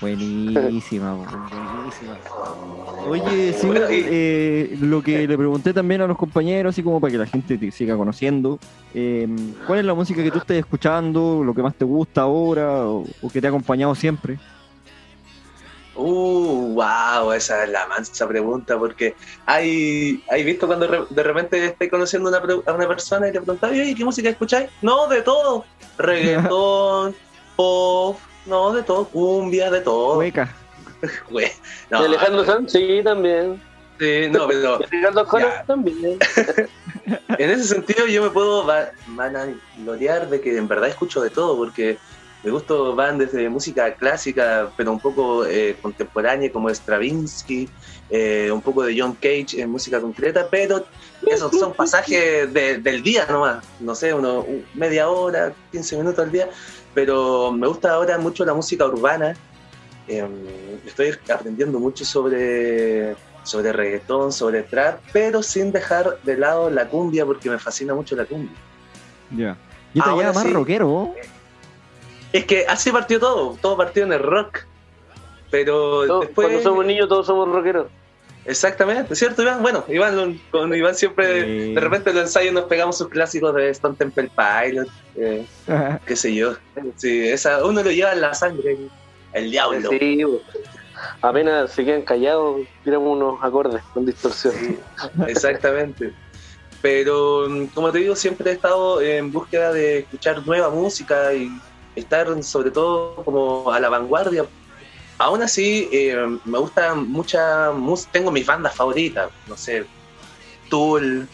Buenísima, 0.00 1.14
buenísima. 1.14 2.16
Oye, 3.08 3.52
sí, 3.52 3.66
Bueno, 3.66 3.90
y- 3.90 4.04
eh, 4.08 4.78
lo 4.80 5.02
que 5.02 5.26
le 5.28 5.36
pregunté 5.36 5.72
también 5.74 6.00
a 6.00 6.06
los 6.06 6.16
compañeros, 6.16 6.74
así 6.74 6.82
como 6.82 7.00
para 7.00 7.10
que 7.12 7.18
la 7.18 7.26
gente 7.26 7.58
te 7.58 7.70
siga 7.70 7.96
conociendo, 7.96 8.58
eh, 8.94 9.28
¿cuál 9.66 9.80
es 9.80 9.84
la 9.84 9.94
música 9.94 10.22
que 10.22 10.30
tú 10.30 10.38
estés 10.38 10.58
escuchando, 10.58 11.42
lo 11.44 11.52
que 11.54 11.62
más 11.62 11.74
te 11.74 11.84
gusta 11.84 12.22
ahora 12.22 12.86
o, 12.86 13.04
o 13.20 13.28
que 13.30 13.40
te 13.40 13.46
ha 13.46 13.50
acompañado 13.50 13.94
siempre? 13.94 14.38
Uh, 15.96 16.74
wow, 16.74 17.32
esa 17.32 17.64
es 17.64 17.70
la 17.70 17.86
mansa 17.86 18.26
pregunta, 18.26 18.76
porque 18.78 19.14
hay, 19.46 20.22
hay 20.28 20.42
visto 20.44 20.66
cuando 20.66 20.86
re- 20.86 21.06
de 21.08 21.22
repente 21.22 21.64
estoy 21.66 21.88
conociendo 21.88 22.28
una 22.28 22.42
pre- 22.42 22.60
a 22.66 22.72
una 22.72 22.88
persona 22.88 23.28
y 23.28 23.32
le 23.32 23.40
preguntas, 23.40 23.70
oye, 23.70 23.94
¿qué 23.94 24.04
música 24.04 24.28
escucháis? 24.28 24.68
No, 24.82 25.06
de 25.08 25.22
todo. 25.22 25.64
Reggaetón, 25.98 27.14
pop, 27.56 28.18
no, 28.46 28.72
de 28.72 28.82
todo, 28.82 29.04
cumbia, 29.08 29.70
de 29.70 29.80
todo. 29.80 30.22
Y 31.30 31.42
no, 31.90 31.98
Alejandro 31.98 32.44
Sanz, 32.46 32.72
sí, 32.72 33.00
también. 33.04 33.60
sí, 33.98 34.26
no, 34.30 34.48
pero 34.48 34.80
Y 34.80 34.86
Ricardo 34.86 35.26
Ya. 35.38 35.64
también. 35.66 36.18
en 37.38 37.50
ese 37.50 37.64
sentido 37.64 38.06
yo 38.06 38.22
me 38.22 38.30
puedo 38.30 38.66
va- 38.66 38.90
vanagloriar 39.08 40.28
de 40.30 40.40
que 40.40 40.56
en 40.56 40.66
verdad 40.66 40.88
escucho 40.88 41.20
de 41.20 41.28
todo, 41.30 41.56
porque 41.58 41.98
me 42.44 42.50
gustos 42.50 42.94
van 42.94 43.16
desde 43.18 43.48
música 43.48 43.94
clásica, 43.94 44.70
pero 44.76 44.92
un 44.92 45.00
poco 45.00 45.46
eh, 45.46 45.76
contemporánea, 45.80 46.52
como 46.52 46.68
Stravinsky, 46.68 47.68
eh, 48.10 48.50
un 48.52 48.60
poco 48.60 48.82
de 48.84 48.98
John 49.00 49.14
Cage 49.14 49.60
en 49.62 49.70
música 49.70 50.00
concreta, 50.00 50.46
pero 50.50 50.84
esos 51.26 51.50
son 51.58 51.72
pasajes 51.72 52.52
de- 52.52 52.78
del 52.78 53.02
día 53.02 53.26
nomás, 53.30 53.64
no 53.80 53.94
sé, 53.94 54.12
uno, 54.12 54.40
un- 54.40 54.64
media 54.74 55.08
hora, 55.08 55.54
15 55.72 55.96
minutos 55.96 56.22
al 56.24 56.30
día, 56.30 56.48
pero 56.92 57.50
me 57.50 57.66
gusta 57.66 57.92
ahora 57.94 58.18
mucho 58.18 58.44
la 58.44 58.54
música 58.54 58.84
urbana. 58.86 59.34
eh, 60.06 60.22
estoy 60.84 61.14
aprendiendo 61.32 61.78
mucho 61.80 62.04
sobre, 62.04 63.16
sobre 63.42 63.72
reggaetón, 63.72 64.32
sobre 64.32 64.62
trap, 64.62 65.00
pero 65.14 65.42
sin 65.42 65.72
dejar 65.72 66.18
de 66.24 66.36
lado 66.36 66.68
la 66.68 66.86
cumbia, 66.90 67.24
porque 67.24 67.48
me 67.48 67.58
fascina 67.58 67.94
mucho 67.94 68.14
la 68.14 68.26
cumbia. 68.26 68.52
Ya. 69.34 69.56
Yo 69.94 70.04
te 70.04 70.10
Ahora 70.10 70.26
llamo 70.26 70.34
más 70.40 70.42
sí. 70.46 70.52
rockero. 70.52 71.14
Es 72.34 72.44
que 72.46 72.66
así 72.66 72.90
partió 72.90 73.20
todo, 73.20 73.56
todo 73.62 73.76
partió 73.76 74.02
en 74.02 74.12
el 74.12 74.18
rock. 74.18 74.62
Pero 75.52 76.02
después. 76.18 76.48
Cuando 76.48 76.62
somos 76.62 76.84
niños, 76.84 77.08
todos 77.08 77.26
somos 77.26 77.48
rockeros. 77.48 77.86
Exactamente, 78.44 79.14
¿cierto, 79.14 79.42
Iván? 79.42 79.62
Bueno, 79.62 79.84
Iván, 79.88 80.40
con 80.50 80.74
Iván 80.74 80.96
siempre, 80.96 81.42
Sí. 81.44 81.74
de 81.74 81.80
repente 81.80 82.10
en 82.10 82.16
los 82.16 82.24
ensayos 82.24 82.52
nos 82.52 82.64
pegamos 82.64 82.98
sus 82.98 83.08
clásicos 83.08 83.54
de 83.54 83.70
Stone 83.70 83.94
Temple 83.96 84.30
Pilot, 84.36 84.88
eh, 85.14 85.46
qué 86.04 86.16
sé 86.16 86.34
yo. 86.34 86.56
Sí, 86.96 87.28
esa, 87.28 87.64
uno 87.64 87.84
lo 87.84 87.90
lleva 87.92 88.12
en 88.12 88.20
la 88.20 88.34
sangre, 88.34 88.76
el 89.32 89.50
diablo. 89.52 89.88
Sí, 89.88 90.24
apenas 91.22 91.70
se 91.70 91.84
quedan 91.84 92.02
callados, 92.02 92.62
tiramos 92.82 93.16
unos 93.16 93.38
acordes 93.42 93.80
con 93.94 94.04
distorsión. 94.06 94.52
Sí, 94.54 94.76
exactamente. 95.28 96.12
Pero, 96.82 97.46
mm, 97.48 97.66
como 97.68 97.92
te 97.92 97.98
digo, 98.00 98.16
siempre 98.16 98.50
he 98.50 98.54
estado 98.54 99.00
en 99.00 99.32
búsqueda 99.32 99.72
de 99.72 100.00
escuchar 100.00 100.44
nueva 100.44 100.68
música 100.68 101.32
y 101.32 101.48
estar 101.94 102.42
sobre 102.42 102.70
todo 102.70 103.16
como 103.24 103.70
a 103.70 103.80
la 103.80 103.88
vanguardia. 103.88 104.44
Aún 105.18 105.42
así, 105.42 105.88
eh, 105.92 106.16
me 106.44 106.58
gusta 106.58 106.94
mucha 106.94 107.70
música, 107.70 108.12
tengo 108.12 108.30
mis 108.32 108.44
bandas 108.44 108.74
favoritas, 108.74 109.30
no 109.46 109.56
sé, 109.56 109.86
Tool, 110.68 111.28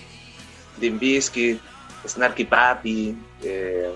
Limp 0.78 1.00
Bizkit, 1.00 1.60
Snarky 2.06 2.44
Papi, 2.44 3.16
eh, 3.42 3.90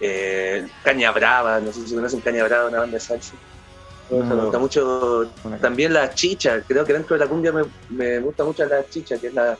eh, 0.00 0.66
Caña 0.82 1.12
Brava, 1.12 1.60
no 1.60 1.70
sé 1.72 1.86
si 1.86 1.94
conocen 1.94 2.20
Caña 2.20 2.44
Brava, 2.44 2.68
una 2.68 2.80
banda 2.80 2.94
de 2.94 3.00
salsa. 3.00 3.34
Me 4.10 4.34
gusta 4.34 4.58
mucho 4.58 5.30
también 5.60 5.92
la 5.92 6.12
chicha, 6.14 6.62
creo 6.66 6.84
que 6.84 6.92
dentro 6.92 7.16
de 7.16 7.24
la 7.24 7.30
cumbia 7.30 7.52
me, 7.52 7.64
me 7.90 8.20
gusta 8.20 8.44
mucho 8.44 8.64
la 8.66 8.88
chicha, 8.88 9.18
que 9.18 9.28
es 9.28 9.34
la, 9.34 9.56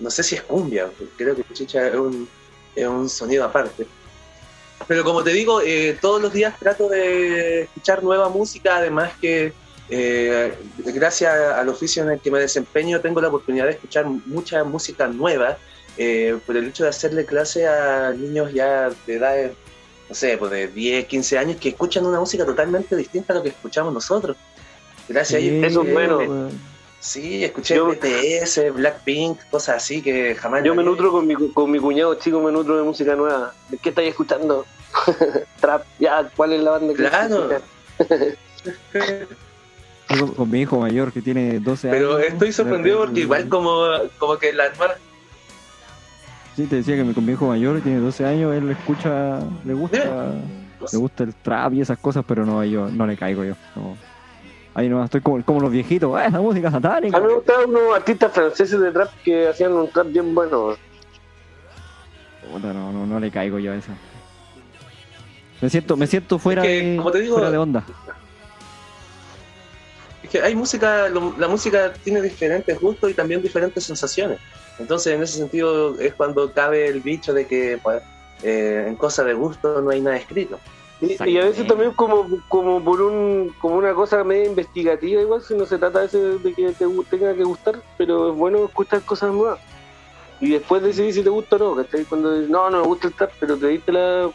no 0.00 0.10
sé 0.10 0.22
si 0.22 0.34
es 0.34 0.42
cumbia, 0.42 0.90
creo 1.16 1.34
que 1.34 1.44
chicha 1.52 1.88
es 1.88 1.94
un, 1.94 2.28
es 2.74 2.86
un 2.86 3.08
sonido 3.08 3.44
aparte. 3.44 3.86
Pero 4.92 5.04
como 5.04 5.24
te 5.24 5.30
digo, 5.30 5.62
eh, 5.62 5.96
todos 6.02 6.20
los 6.20 6.34
días 6.34 6.54
trato 6.58 6.86
de 6.86 7.62
escuchar 7.62 8.04
nueva 8.04 8.28
música, 8.28 8.76
además 8.76 9.10
que 9.22 9.54
eh, 9.88 10.52
gracias 10.84 11.32
al 11.34 11.66
oficio 11.70 12.02
en 12.02 12.10
el 12.10 12.20
que 12.20 12.30
me 12.30 12.38
desempeño 12.38 13.00
tengo 13.00 13.18
la 13.22 13.28
oportunidad 13.28 13.64
de 13.64 13.70
escuchar 13.70 14.04
mucha 14.04 14.62
música 14.64 15.06
nueva, 15.06 15.56
eh, 15.96 16.36
por 16.44 16.58
el 16.58 16.66
hecho 16.66 16.84
de 16.84 16.90
hacerle 16.90 17.24
clase 17.24 17.66
a 17.66 18.10
niños 18.10 18.52
ya 18.52 18.90
de 19.06 19.14
edad, 19.14 19.50
no 20.10 20.14
sé, 20.14 20.36
pues 20.36 20.50
de 20.50 20.68
10, 20.68 21.06
15 21.06 21.38
años, 21.38 21.56
que 21.56 21.70
escuchan 21.70 22.04
una 22.04 22.20
música 22.20 22.44
totalmente 22.44 22.94
distinta 22.94 23.32
a 23.32 23.36
lo 23.36 23.42
que 23.42 23.48
escuchamos 23.48 23.94
nosotros. 23.94 24.36
Gracias 25.08 25.40
a 25.40 25.42
ellos. 25.42 25.64
Eso 25.70 25.84
es 25.84 25.90
bueno. 25.90 26.50
Sí, 27.00 27.42
escuché 27.44 27.76
Yo- 27.76 27.86
BTS, 27.86 28.70
Blackpink, 28.74 29.38
cosas 29.50 29.76
así 29.76 30.02
que 30.02 30.34
jamás. 30.34 30.62
Yo 30.64 30.74
me 30.74 30.84
nutro 30.84 31.10
con 31.10 31.26
mi, 31.26 31.34
con 31.34 31.70
mi 31.70 31.78
cuñado 31.78 32.14
chico, 32.16 32.42
me 32.42 32.52
nutro 32.52 32.76
de 32.76 32.82
música 32.82 33.16
nueva. 33.16 33.54
¿De 33.70 33.78
qué 33.78 33.88
estáis 33.88 34.10
escuchando? 34.10 34.66
Trap. 35.60 35.84
Ya, 35.98 36.28
¿cuál 36.36 36.52
es 36.52 36.62
la 36.62 36.70
banda 36.72 36.94
que 36.94 37.04
Claro. 37.08 37.48
Con, 40.08 40.34
con 40.34 40.50
mi 40.50 40.60
hijo 40.60 40.78
mayor 40.78 41.12
que 41.12 41.22
tiene 41.22 41.58
12 41.60 41.88
años. 41.90 41.98
Pero 41.98 42.18
estoy 42.18 42.52
sorprendido 42.52 42.98
porque 42.98 43.20
igual 43.20 43.48
como, 43.48 43.86
como 44.18 44.36
que 44.36 44.52
las 44.52 44.76
nuevas. 44.78 44.98
Sí, 46.56 46.66
te 46.66 46.76
decía 46.76 46.96
que 46.96 47.04
mi- 47.04 47.14
con 47.14 47.24
mi 47.24 47.32
hijo 47.32 47.46
mayor 47.46 47.80
tiene 47.80 47.98
12 48.00 48.26
años, 48.26 48.52
él 48.54 48.70
escucha, 48.70 49.38
le 49.64 49.72
gusta, 49.72 50.32
le 50.92 50.98
gusta 50.98 51.24
el 51.24 51.34
trap 51.34 51.72
y 51.72 51.80
esas 51.80 51.98
cosas, 51.98 52.24
pero 52.28 52.44
no, 52.44 52.62
yo 52.64 52.88
no 52.88 53.06
le 53.06 53.16
caigo 53.16 53.42
yo. 53.44 53.54
no. 53.74 53.96
Ahí 54.74 54.88
no, 54.88 55.02
estoy 55.04 55.20
como, 55.20 55.42
como 55.44 55.60
los 55.60 55.70
viejitos, 55.70 56.14
¡ah, 56.16 56.26
esa 56.26 56.40
música 56.40 56.70
satánica! 56.70 57.16
A 57.16 57.20
mí 57.20 57.26
me 57.26 57.34
gustaban 57.34 57.68
unos 57.70 57.94
artistas 57.94 58.32
franceses 58.32 58.80
de 58.80 58.90
trap 58.90 59.10
que 59.24 59.48
hacían 59.48 59.72
un 59.72 59.88
trap 59.90 60.06
bien 60.08 60.34
bueno. 60.34 60.76
Puta, 62.50 62.72
no, 62.72 62.90
no, 62.92 63.06
no 63.06 63.20
le 63.20 63.30
caigo 63.30 63.58
yo 63.58 63.72
a 63.72 63.76
eso. 63.76 63.92
Me 65.62 65.70
siento, 65.70 65.96
me 65.96 66.06
siento 66.06 66.38
fuera, 66.38 66.62
Es 66.62 66.68
que, 66.68 66.90
de, 66.90 66.96
como 66.96 67.10
te 67.12 67.20
digo- 67.20 67.34
fuera 67.36 67.50
de 67.50 67.58
onda. 67.58 67.84
Es 70.22 70.28
que 70.30 70.40
hay 70.42 70.54
música, 70.54 71.08
lo- 71.08 71.34
la 71.38 71.48
música 71.48 71.92
tiene 72.04 72.20
diferentes 72.20 72.78
gustos 72.80 73.10
y 73.10 73.14
también 73.14 73.42
diferentes 73.42 73.84
sensaciones. 73.84 74.38
Entonces, 74.78 75.14
en 75.14 75.22
ese 75.22 75.38
sentido, 75.38 75.98
es 76.00 76.14
cuando 76.14 76.52
cabe 76.52 76.86
el 76.88 77.00
bicho 77.00 77.32
de 77.32 77.46
que 77.46 77.78
pues, 77.82 78.02
eh, 78.42 78.84
en 78.88 78.96
cosas 78.96 79.26
de 79.26 79.34
gusto 79.34 79.80
no 79.80 79.90
hay 79.90 80.00
nada 80.00 80.16
escrito. 80.16 80.58
Y, 81.00 81.16
y 81.28 81.38
a 81.38 81.44
veces 81.44 81.66
también 81.66 81.92
como, 81.94 82.28
como 82.48 82.82
por 82.82 83.02
un 83.02 83.52
como 83.60 83.74
una 83.76 83.92
cosa 83.92 84.22
media 84.22 84.46
investigativa 84.46 85.20
igual, 85.20 85.42
si 85.42 85.54
no 85.54 85.66
se 85.66 85.76
trata 85.76 85.98
a 85.98 86.02
veces 86.02 86.40
de 86.42 86.54
que 86.54 86.70
te 86.72 86.86
tenga 87.10 87.34
que 87.34 87.42
gustar, 87.42 87.82
pero 87.98 88.30
es 88.30 88.36
bueno 88.36 88.64
escuchar 88.64 89.02
cosas 89.02 89.32
nuevas. 89.32 89.58
Y 90.40 90.50
después 90.50 90.80
decidir 90.82 91.12
si 91.14 91.22
te 91.22 91.28
gusta 91.30 91.56
o 91.56 91.58
no, 91.58 91.76
¿cachai? 91.82 92.04
Cuando 92.04 92.32
dices, 92.34 92.50
no, 92.50 92.70
no 92.70 92.80
me 92.82 92.86
gusta 92.86 93.08
el 93.08 93.14
trap, 93.14 93.32
pero 93.40 93.56
te 93.56 93.66
diste 93.68 93.90
la 93.92 94.30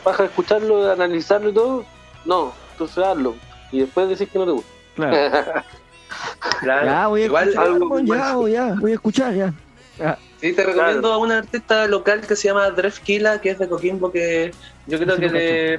paja 0.00 0.22
de 0.24 0.28
escucharlo, 0.28 0.84
de 0.84 0.92
analizarlo 0.92 1.50
y 1.50 1.54
todo, 1.54 1.84
no, 2.24 2.52
entonces 2.72 3.04
hazlo. 3.04 3.34
Y 3.72 3.80
después 3.80 4.08
decís 4.08 4.28
que 4.32 4.38
no 4.38 4.44
te 4.46 4.50
gusta. 4.52 4.70
Claro. 4.96 5.16
Claro. 6.60 6.86
Ya, 6.86 7.06
voy 7.06 7.22
a 7.22 7.24
Igual, 7.26 7.48
escuchar, 7.48 7.66
algo 7.66 8.00
ya, 8.00 8.14
ya, 8.48 8.74
voy 8.80 8.90
a 8.90 8.94
escuchar, 8.94 9.34
ya. 9.34 9.54
Sí, 10.40 10.52
te 10.52 10.64
recomiendo 10.64 11.12
a 11.12 11.18
una 11.18 11.38
artista 11.38 11.86
local 11.86 12.26
que 12.26 12.34
se 12.34 12.48
llama 12.48 12.68
Drefkila, 12.70 13.40
que 13.40 13.50
es 13.50 13.58
de 13.58 13.68
Coquimbo, 13.68 14.10
que 14.10 14.50
yo 14.86 14.98
creo 14.98 15.14
Sí, 15.16 15.20
que 15.20 15.28
le, 15.28 15.76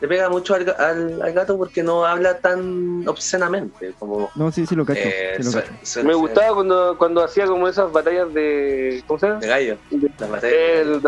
le 0.00 0.08
pega 0.08 0.28
mucho 0.28 0.54
al, 0.54 0.74
al- 0.78 1.22
al 1.22 1.32
gato 1.32 1.56
porque 1.56 1.82
no 1.82 2.04
habla 2.04 2.38
tan 2.38 3.06
obscenamente 3.06 3.92
como 3.98 4.30
No, 4.34 4.50
sí, 4.50 4.66
sí 4.66 4.74
lo 4.74 4.84
cacho, 4.84 5.00
eh, 5.04 5.34
sí 5.36 5.42
lo 5.44 5.50
suele- 5.52 5.66
cacho. 5.68 5.78
suele 5.86 6.08
Me 6.08 6.14
ser 6.14 6.20
gustaba 6.20 6.54
cuando, 6.54 6.98
cuando 6.98 7.22
hacía 7.24 7.46
como 7.46 7.68
esas 7.68 7.92
batallas 7.92 8.32
de. 8.34 9.02
¿Cómo 9.06 9.20
se 9.20 9.26
llama? 9.28 9.40
de 9.40 9.46
gallo. 9.46 9.76
Las 10.18 10.30
batallas. 10.30 10.54
El 10.54 11.02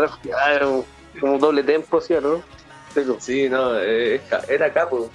era 0.55 0.67
un- 0.67 0.85
como 1.19 1.37
doble 1.37 1.63
tempo, 1.63 1.99
¿sí, 2.01 2.13
no? 2.21 2.41
Sí, 3.19 3.49
no, 3.49 3.77
eh, 3.79 4.21
era 4.47 4.71
capo. 4.71 5.09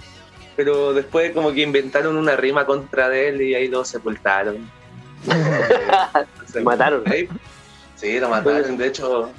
Pero 0.56 0.92
después 0.92 1.32
como 1.32 1.52
que 1.52 1.62
inventaron 1.62 2.16
una 2.16 2.36
rima 2.36 2.66
contra 2.66 3.08
de 3.08 3.28
él 3.28 3.40
y 3.42 3.54
ahí 3.54 3.68
lo 3.68 3.84
sepultaron. 3.84 4.70
Se- 6.52 6.60
Mataron. 6.62 7.02
ahí- 7.06 7.28
sí, 7.96 8.18
lo 8.20 8.28
mataron. 8.28 8.76
De 8.76 8.86
hecho, 8.86 9.30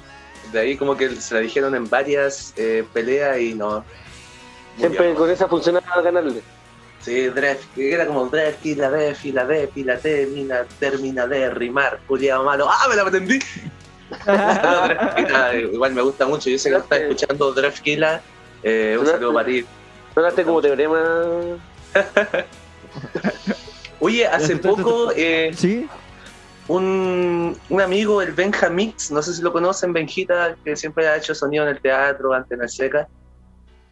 de 0.52 0.58
ahí 0.60 0.76
como 0.76 0.96
que 0.96 1.10
se 1.16 1.34
la 1.34 1.40
dijeron 1.40 1.74
en 1.74 1.88
varias 1.88 2.52
eh, 2.56 2.84
peleas 2.92 3.38
y 3.38 3.54
no. 3.54 3.84
Siempre 4.78 5.14
con 5.14 5.30
esa 5.30 5.46
funcionaba 5.48 6.02
ganarle. 6.02 6.42
Sí, 7.00 7.26
Dref, 7.28 7.64
era 7.76 8.06
como 8.06 8.26
Dref, 8.26 8.64
la 8.64 8.90
D, 8.90 9.14
la 9.32 9.44
D, 9.44 9.70
la 9.76 9.98
T, 9.98 10.26
mina, 10.26 10.64
termina 10.78 11.26
de 11.26 11.50
rimar, 11.50 11.98
Julián 12.06 12.44
malo. 12.44 12.66
¡Ah, 12.70 12.86
me 12.88 12.94
la 12.96 13.02
aprendí! 13.02 13.38
No, 14.26 15.52
igual 15.54 15.94
me 15.94 16.02
gusta 16.02 16.26
mucho. 16.26 16.50
Yo 16.50 16.58
sé 16.58 16.70
que 16.70 16.76
estás 16.76 17.00
escuchando 17.00 17.52
Drefkila. 17.52 18.20
Eh, 18.62 18.96
un 18.98 19.06
saludo 19.06 19.34
para 19.34 19.46
ti. 19.46 19.64
Sonaste 20.14 20.44
como 20.44 20.60
teorema. 20.60 21.58
Oye, 24.00 24.26
hace 24.26 24.56
poco 24.56 25.12
eh, 25.14 25.52
¿Sí? 25.56 25.88
un, 26.68 27.56
un 27.68 27.80
amigo, 27.80 28.22
el 28.22 28.32
Benjamix, 28.32 29.10
no 29.10 29.22
sé 29.22 29.34
si 29.34 29.42
lo 29.42 29.52
conocen, 29.52 29.92
Benjita, 29.92 30.56
que 30.64 30.76
siempre 30.76 31.06
ha 31.06 31.16
hecho 31.16 31.34
sonido 31.34 31.64
en 31.64 31.70
el 31.70 31.80
teatro, 31.80 32.32
antes 32.32 32.52
en 32.52 32.62
el 32.62 32.68
SECA, 32.68 33.08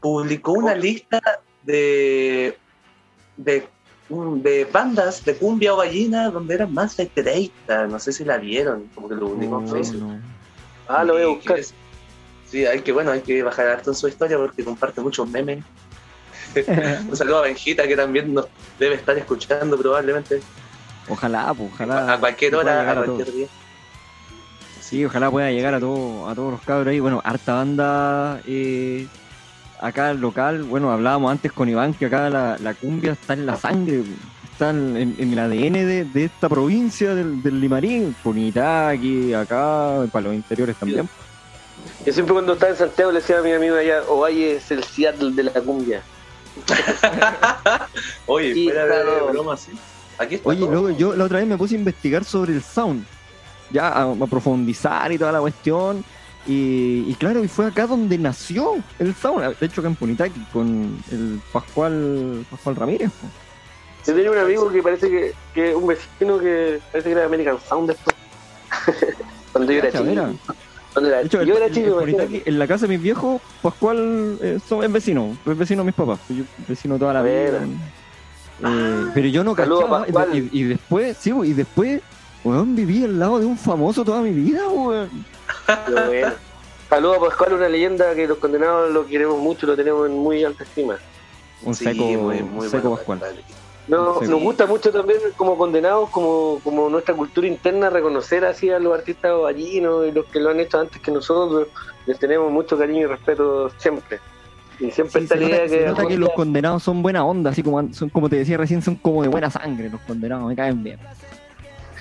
publicó 0.00 0.52
una 0.52 0.74
lista 0.74 1.20
de, 1.62 2.56
de, 3.36 3.68
de 4.10 4.64
bandas 4.64 5.24
de 5.24 5.36
cumbia 5.36 5.72
o 5.72 5.76
ballena 5.76 6.30
donde 6.30 6.54
eran 6.54 6.74
más 6.74 6.96
de 6.96 7.06
30. 7.06 7.86
No 7.86 7.98
sé 7.98 8.12
si 8.12 8.24
la 8.24 8.38
vieron, 8.38 8.90
como 8.94 9.08
que 9.08 9.14
lo 9.14 9.28
publicó 9.28 9.60
en 9.76 10.00
No. 10.00 10.20
Ah, 10.88 11.04
lo 11.04 11.14
voy 11.14 11.22
a 11.22 11.26
buscar. 11.28 11.58
Sí, 12.46 12.66
hay 12.66 12.80
que, 12.80 12.90
bueno, 12.90 13.12
hay 13.12 13.20
que 13.20 13.42
bajar 13.44 13.68
harto 13.68 13.90
en 13.90 13.96
su 13.96 14.08
historia 14.08 14.36
porque 14.36 14.64
comparte 14.64 15.00
muchos 15.00 15.28
memes. 15.28 15.64
Un 17.08 17.16
saludo 17.16 17.38
a 17.38 17.42
Benjita 17.42 17.86
que 17.86 17.94
también 17.94 18.34
nos 18.34 18.48
debe 18.78 18.96
estar 18.96 19.16
escuchando 19.16 19.78
probablemente 19.78 20.40
Ojalá, 21.08 21.54
pues, 21.54 21.70
ojalá. 21.72 22.12
a 22.12 22.18
cualquier 22.18 22.54
hora, 22.56 22.88
a 22.88 22.90
a 22.90 23.04
cualquier 23.04 23.32
día. 23.32 23.46
Sí, 24.80 25.04
ojalá 25.04 25.30
pueda 25.30 25.50
llegar 25.52 25.74
a, 25.74 25.80
todo, 25.80 26.28
a 26.28 26.34
todos 26.34 26.50
los 26.50 26.60
cabros 26.62 26.88
ahí. 26.88 26.98
Bueno, 26.98 27.20
harta 27.24 27.54
banda 27.54 28.40
eh, 28.46 29.06
acá 29.80 30.12
local. 30.14 30.62
Bueno, 30.64 30.90
hablábamos 30.92 31.30
antes 31.30 31.52
con 31.52 31.68
Iván 31.68 31.94
que 31.94 32.06
acá 32.06 32.28
la, 32.30 32.56
la 32.58 32.74
cumbia 32.74 33.12
está 33.12 33.32
en 33.34 33.46
la 33.46 33.56
sangre, 33.56 34.02
está 34.52 34.70
en, 34.70 34.96
en- 34.96 35.16
en 35.18 35.32
el 35.32 35.38
ADN 35.38 35.72
de, 35.72 36.04
de 36.04 36.24
esta 36.24 36.48
provincia 36.48 37.14
del, 37.14 37.42
del 37.42 37.60
Limarín, 37.60 38.14
Punitaqui, 38.22 39.32
acá, 39.34 40.06
para 40.12 40.26
los 40.26 40.34
interiores 40.34 40.76
también. 40.76 41.08
Yo 42.04 42.12
siempre 42.12 42.34
cuando 42.34 42.52
estaba 42.52 42.72
en 42.72 42.78
Santiago 42.78 43.10
le 43.10 43.20
decía 43.20 43.38
a 43.38 43.42
mi 43.42 43.52
amigo 43.52 43.76
allá, 43.76 44.02
Ovalle 44.08 44.56
es 44.56 44.70
el 44.70 44.84
Seattle 44.84 45.32
de 45.32 45.44
la 45.44 45.52
cumbia. 45.52 46.02
Oye, 48.26 48.54
Sí, 48.54 48.64
fuera 48.64 48.84
de 48.86 49.02
claro. 49.02 49.28
broma, 49.32 49.56
sí. 49.56 49.72
Aquí 50.18 50.34
está 50.36 50.48
Oye, 50.48 50.60
luego 50.60 50.90
yo 50.90 51.14
la 51.16 51.24
otra 51.24 51.38
vez 51.38 51.46
me 51.48 51.56
puse 51.56 51.74
a 51.74 51.78
investigar 51.78 52.24
sobre 52.24 52.52
el 52.52 52.62
sound, 52.62 53.04
ya 53.70 53.88
a, 53.88 54.02
a 54.12 54.26
profundizar 54.26 55.10
y 55.12 55.18
toda 55.18 55.32
la 55.32 55.40
cuestión. 55.40 56.04
Y, 56.46 57.04
y 57.06 57.14
claro, 57.18 57.44
y 57.44 57.48
fue 57.48 57.66
acá 57.66 57.86
donde 57.86 58.16
nació 58.18 58.76
el 58.98 59.14
sound. 59.14 59.56
De 59.58 59.66
hecho, 59.66 59.80
acá 59.82 59.88
en 59.88 59.94
Punitaqui, 59.96 60.40
con 60.52 60.98
el 61.12 61.40
Pascual, 61.52 62.44
Pascual 62.50 62.76
Ramírez. 62.76 63.10
po. 63.10 63.26
Yo 64.06 64.14
tenía 64.14 64.30
un 64.30 64.38
amigo 64.38 64.70
que 64.72 64.82
parece 64.82 65.08
que, 65.10 65.34
que 65.54 65.74
un 65.74 65.86
vecino 65.86 66.38
que 66.38 66.80
parece 66.90 67.10
que 67.10 67.14
era 67.14 67.26
American 67.26 67.58
Sound 67.68 67.88
después. 67.90 68.16
cuando 69.52 69.72
yo 69.72 69.78
era 69.78 69.90
chico. 69.92 70.34
Cuando 70.92 71.08
era, 71.10 71.18
De 71.20 71.26
hecho, 71.26 71.42
yo 71.42 71.56
era 71.56 71.66
en- 71.66 71.72
chico, 71.74 72.00
en, 72.00 72.42
en 72.46 72.58
la 72.58 72.66
casa 72.66 72.86
de 72.86 72.94
mis 72.94 73.02
viejos, 73.02 73.40
Pascual 73.62 74.38
eh, 74.40 74.58
son- 74.66 74.82
es 74.82 74.90
vecino, 74.90 75.36
es 75.44 75.56
vecino 75.58 75.82
de 75.82 75.86
mis 75.86 75.94
papás. 75.94 76.18
Yo 76.30 76.44
vecino 76.66 76.98
toda 76.98 77.12
la 77.12 77.22
vida. 77.22 77.60
Eh, 78.62 79.06
pero 79.14 79.28
yo 79.28 79.44
no 79.44 79.54
cachaba. 79.54 80.06
Y, 80.32 80.48
y 80.60 80.62
después, 80.64 81.16
sí, 81.18 81.30
y 81.44 81.52
después, 81.52 82.00
weón, 82.42 82.74
viví 82.74 83.04
al 83.04 83.18
lado 83.18 83.38
de 83.38 83.46
un 83.46 83.56
famoso 83.58 84.04
toda 84.04 84.20
mi 84.22 84.30
vida, 84.30 84.66
weón. 84.68 85.08
Pero 85.86 86.06
bueno. 86.06 86.32
Saludos 86.88 87.16
a 87.18 87.20
Pascual, 87.20 87.52
una 87.54 87.68
leyenda 87.68 88.14
que 88.16 88.26
los 88.26 88.38
condenados 88.38 88.90
lo 88.90 89.06
queremos 89.06 89.38
mucho, 89.38 89.66
lo 89.66 89.76
tenemos 89.76 90.08
en 90.08 90.16
muy 90.18 90.42
alta 90.44 90.64
estima. 90.64 90.98
Un 91.62 91.74
Sí, 91.74 91.84
seco, 91.84 92.04
muy- 92.04 92.38
un 92.40 92.52
muy 92.52 92.68
seco 92.68 92.82
bueno, 92.90 92.96
Pascual. 92.96 93.18
Pascual. 93.20 93.44
No, 93.86 94.20
Sí. 94.20 94.28
nos 94.28 94.40
gusta 94.40 94.66
mucho 94.66 94.90
también 94.92 95.18
como 95.36 95.56
condenados, 95.56 96.10
como, 96.10 96.60
como 96.64 96.88
nuestra 96.88 97.14
cultura 97.14 97.46
interna, 97.46 97.90
reconocer 97.90 98.44
así 98.44 98.70
a 98.70 98.78
los 98.78 98.92
artistas 98.96 99.32
vallinos 99.40 100.06
y 100.06 100.12
los 100.12 100.26
que 100.26 100.40
lo 100.40 100.50
han 100.50 100.60
hecho 100.60 100.78
antes 100.80 101.00
que 101.00 101.10
nosotros. 101.10 101.68
Les 102.06 102.18
tenemos 102.18 102.50
mucho 102.50 102.76
cariño 102.78 103.00
y 103.02 103.06
respeto 103.06 103.70
siempre. 103.78 104.18
Y 104.80 104.90
siempre 104.90 105.20
Sí, 105.20 105.24
esta 105.24 105.36
se 105.36 105.44
idea 105.44 105.56
nota, 105.58 105.68
se 105.68 105.78
que... 105.78 105.86
nota 105.86 106.06
que 106.06 106.16
los 106.18 106.30
condenados 106.30 106.82
son 106.82 107.02
buena 107.02 107.24
onda, 107.24 107.50
así 107.50 107.62
como 107.62 107.92
son 107.92 108.08
como 108.08 108.28
te 108.28 108.36
decía 108.36 108.56
recién, 108.56 108.80
son 108.82 108.94
como 108.96 109.22
de 109.22 109.28
buena 109.28 109.50
sangre 109.50 109.90
los 109.90 110.00
condenados, 110.02 110.46
me 110.48 110.56
caen 110.56 110.82
bien. 110.82 110.98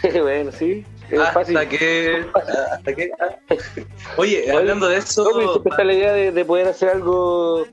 bueno, 0.21 0.51
sí, 0.51 0.85
es 1.11 1.29
fácil. 1.31 1.57
Hasta 1.57 1.69
que. 1.69 2.25
Hasta 2.71 2.95
que. 2.95 3.11
Oye, 4.17 4.51
hablando 4.51 4.87
de 4.87 4.97
eso. 4.97 5.23
No, 5.23 5.51
siempre 5.51 5.69
está 5.71 5.83
la 5.83 5.93
idea 5.93 6.13
de, 6.13 6.31
de 6.31 6.45
poder 6.45 6.67
hacer 6.67 6.89
algo 6.89 7.65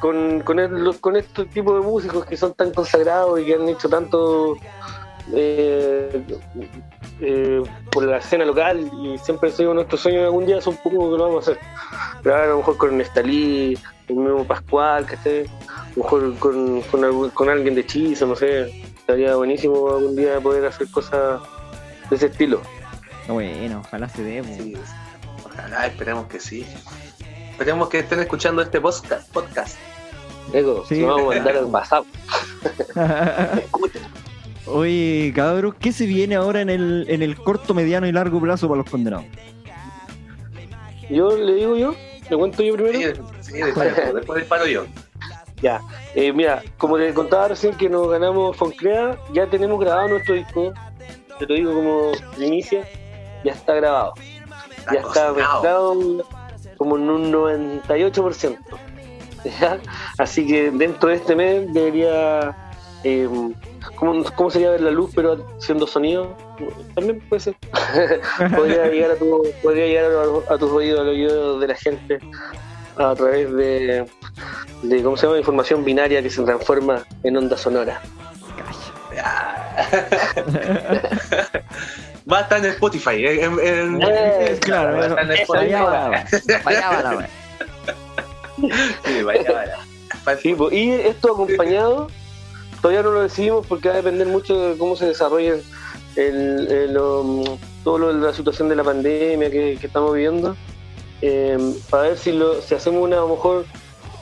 con, 0.00 0.40
con, 0.40 0.58
el- 0.58 0.96
con 1.00 1.16
estos 1.16 1.48
tipos 1.50 1.74
de 1.74 1.86
músicos 1.86 2.24
que 2.26 2.36
son 2.36 2.54
tan 2.54 2.72
consagrados 2.72 3.38
y 3.40 3.44
que 3.44 3.54
han 3.54 3.68
hecho 3.68 3.88
tanto 3.88 4.56
eh, 5.34 6.22
eh, 7.20 7.62
por 7.92 8.04
la 8.04 8.16
escena 8.18 8.44
local 8.44 8.90
y 9.02 9.18
siempre 9.18 9.50
sido 9.52 9.74
nuestro 9.74 9.98
sueño 9.98 10.20
de 10.20 10.24
algún 10.26 10.46
día, 10.46 10.60
son 10.60 10.76
pocos 10.76 10.92
que 11.12 11.18
lo 11.18 11.28
vamos 11.28 11.48
a 11.48 11.52
hacer. 11.52 11.62
Grabar 12.24 12.44
a 12.44 12.48
lo 12.48 12.56
mejor 12.58 12.76
con 12.78 12.96
Nestalí, 12.98 13.78
el 14.08 14.14
mismo 14.16 14.44
Pascual, 14.44 15.06
que 15.06 15.14
esté, 15.14 15.46
a 15.68 15.88
lo 15.96 16.02
mejor 16.02 16.38
con, 16.38 16.80
con, 16.82 17.30
con 17.30 17.48
alguien 17.50 17.74
de 17.74 17.82
hechizo, 17.82 18.26
no 18.26 18.34
sé. 18.36 18.70
Estaría 18.98 19.34
buenísimo 19.36 19.90
algún 19.90 20.16
día 20.16 20.40
poder 20.40 20.64
hacer 20.66 20.90
cosas 20.90 21.40
de 22.08 22.16
ese 22.16 22.26
estilo. 22.26 22.60
No, 23.30 23.34
bueno, 23.34 23.82
ojalá 23.86 24.08
se 24.08 24.24
dé. 24.24 24.42
Sí, 24.42 24.74
ojalá, 25.44 25.86
esperemos 25.86 26.26
que 26.26 26.40
sí. 26.40 26.66
Esperemos 27.52 27.88
que 27.88 28.00
estén 28.00 28.18
escuchando 28.18 28.60
este 28.60 28.80
podcast. 28.80 29.32
podcast. 29.32 29.76
Ego, 30.52 30.84
Sí. 30.88 30.96
si 30.96 31.02
no 31.02 31.14
vamos 31.14 31.32
a 31.32 31.36
mandar 31.36 31.56
al 31.58 31.64
WhatsApp. 31.66 32.04
Oye, 34.66 35.32
cabros, 35.32 35.76
¿qué 35.78 35.92
se 35.92 36.06
viene 36.06 36.34
ahora 36.34 36.60
en 36.60 36.70
el, 36.70 37.06
en 37.08 37.22
el 37.22 37.36
corto, 37.36 37.72
mediano 37.72 38.08
y 38.08 38.10
largo 38.12 38.40
plazo 38.40 38.66
para 38.66 38.82
los 38.82 38.90
condenados? 38.90 39.26
Yo 41.08 41.36
le 41.36 41.54
digo 41.54 41.76
yo, 41.76 41.94
le 42.28 42.36
cuento 42.36 42.64
yo 42.64 42.74
primero. 42.74 42.98
Sí, 43.42 43.52
sí, 43.52 43.58
después, 43.58 43.94
después 44.12 44.40
disparo 44.40 44.66
yo. 44.66 44.86
Ya, 45.62 45.80
eh, 46.16 46.32
mira, 46.32 46.64
como 46.78 46.98
les 46.98 47.14
contaba 47.14 47.46
recién 47.46 47.76
que 47.76 47.88
nos 47.88 48.08
ganamos 48.10 48.56
Foncrea, 48.56 49.16
ya 49.32 49.46
tenemos 49.46 49.78
grabado 49.78 50.08
nuestro 50.08 50.34
disco. 50.34 50.72
Te 51.38 51.46
lo 51.46 51.54
digo 51.54 51.72
como 51.72 52.10
primicia, 52.36 52.84
ya 53.44 53.52
está 53.52 53.74
grabado. 53.74 54.14
Ya 54.92 55.00
está 55.00 55.32
mezclado 55.32 55.96
como 56.76 56.96
en 56.96 57.10
un 57.10 57.32
98%. 57.32 58.58
¿ya? 59.60 59.78
Así 60.18 60.46
que 60.46 60.70
dentro 60.70 61.10
de 61.10 61.16
este 61.16 61.36
mes 61.36 61.72
debería. 61.72 62.56
eh, 63.04 63.28
¿cómo, 63.96 64.24
cómo 64.34 64.50
sería 64.50 64.70
ver 64.70 64.80
la 64.80 64.90
luz 64.90 65.10
pero 65.14 65.46
haciendo 65.58 65.86
sonido? 65.86 66.34
También 66.94 67.20
puede 67.28 67.40
ser. 67.40 67.56
podría 68.56 68.86
llegar, 68.86 69.12
a, 69.12 69.16
tu, 69.16 69.42
podría 69.62 69.86
llegar 69.86 70.12
a, 70.12 70.54
a 70.54 70.58
tus 70.58 70.70
oídos, 70.70 71.00
al 71.00 71.08
oído 71.08 71.58
de 71.58 71.68
la 71.68 71.74
gente 71.74 72.18
a 72.96 73.14
través 73.14 73.52
de, 73.52 74.06
de 74.82 75.02
¿cómo 75.02 75.16
se 75.16 75.26
llama? 75.26 75.38
información 75.38 75.84
binaria 75.84 76.22
que 76.22 76.30
se 76.30 76.42
transforma 76.42 77.04
en 77.22 77.36
onda 77.36 77.56
sonora. 77.56 78.00
Va 82.32 82.38
a 82.38 82.40
estar 82.42 82.58
en 82.58 82.66
Spotify. 82.66 83.26
En, 83.26 83.58
en- 83.60 84.02
Eh, 84.02 84.58
claro, 84.60 84.96
va 84.96 85.04
a 85.04 85.06
estar 85.08 85.24
en 85.24 85.32
Spotify. 85.32 85.72
Vaya, 85.72 85.82
vaya, 85.84 86.10
vaya, 86.64 86.88
vaya, 86.90 87.02
vaya. 87.14 87.28
Sí, 89.04 89.22
vaya, 89.22 89.52
vaya. 89.52 90.38
Sí, 90.40 90.54
pues, 90.54 90.72
y 90.72 90.90
esto 90.92 91.32
acompañado, 91.32 92.08
todavía 92.82 93.02
no 93.02 93.10
lo 93.12 93.22
decidimos 93.22 93.66
porque 93.66 93.88
va 93.88 93.94
a 93.94 93.96
depender 93.98 94.26
mucho 94.26 94.70
de 94.70 94.78
cómo 94.78 94.96
se 94.96 95.06
desarrolla 95.06 95.54
el, 96.16 96.68
el, 96.70 96.98
um, 96.98 97.44
todo 97.84 97.98
lo 97.98 98.14
de 98.14 98.20
la 98.26 98.34
situación 98.34 98.68
de 98.68 98.76
la 98.76 98.84
pandemia 98.84 99.50
que, 99.50 99.78
que 99.80 99.86
estamos 99.86 100.12
viviendo. 100.14 100.56
Eh, 101.22 101.58
para 101.90 102.04
ver 102.04 102.18
si, 102.18 102.32
lo, 102.32 102.60
si 102.62 102.74
hacemos 102.74 103.02
una, 103.02 103.16
a 103.16 103.20
lo 103.20 103.28
mejor 103.28 103.64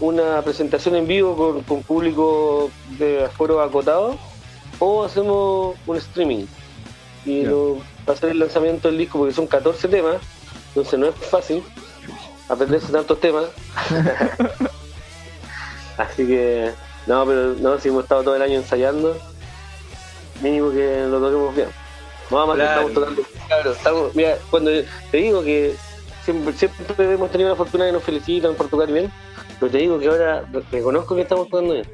una 0.00 0.40
presentación 0.42 0.94
en 0.96 1.06
vivo 1.06 1.36
con, 1.36 1.62
con 1.62 1.82
público 1.82 2.70
de 2.98 3.24
aforo 3.24 3.60
acotado 3.60 4.16
o 4.78 5.04
hacemos 5.04 5.76
un 5.86 5.96
streaming. 5.96 6.46
Y 7.24 7.42
Ya. 7.42 7.50
lo, 7.50 7.78
va 8.08 8.14
a 8.14 8.16
ser 8.16 8.30
el 8.30 8.38
lanzamiento 8.38 8.88
del 8.88 8.98
disco 8.98 9.18
porque 9.18 9.34
son 9.34 9.46
14 9.46 9.88
temas, 9.88 10.16
entonces 10.68 10.98
no 10.98 11.06
es 11.08 11.14
fácil 11.16 11.62
aprenderse 12.48 12.90
tantos 12.92 13.20
temas. 13.20 13.44
Así 15.96 16.26
que, 16.26 16.72
no, 17.06 17.26
pero 17.26 17.54
no, 17.54 17.78
si 17.78 17.88
hemos 17.88 18.04
estado 18.04 18.22
todo 18.22 18.36
el 18.36 18.42
año 18.42 18.54
ensayando, 18.54 19.16
mínimo 20.40 20.70
que 20.70 21.06
lo 21.08 21.20
toquemos 21.20 21.54
bien. 21.56 21.68
No, 22.30 22.46
más 22.46 22.56
que 22.56 22.62
Claro. 22.62 22.80
estamos 22.88 22.92
tocando, 22.94 23.22
claro, 23.48 23.72
estamos, 23.72 24.14
mira, 24.14 24.36
cuando 24.50 24.70
te 25.10 25.16
digo 25.16 25.42
que 25.42 25.74
siempre, 26.24 26.52
siempre 26.54 27.12
hemos 27.14 27.30
tenido 27.30 27.50
la 27.50 27.56
fortuna 27.56 27.86
que 27.86 27.92
nos 27.92 28.02
felicitan 28.04 28.54
por 28.54 28.68
tocar 28.68 28.86
bien, 28.92 29.10
pero 29.58 29.72
te 29.72 29.78
digo 29.78 29.98
que 29.98 30.06
ahora 30.08 30.44
re- 30.52 30.62
reconozco 30.70 31.14
que 31.16 31.22
estamos 31.22 31.48
tocando 31.48 31.74
bien. 31.74 31.86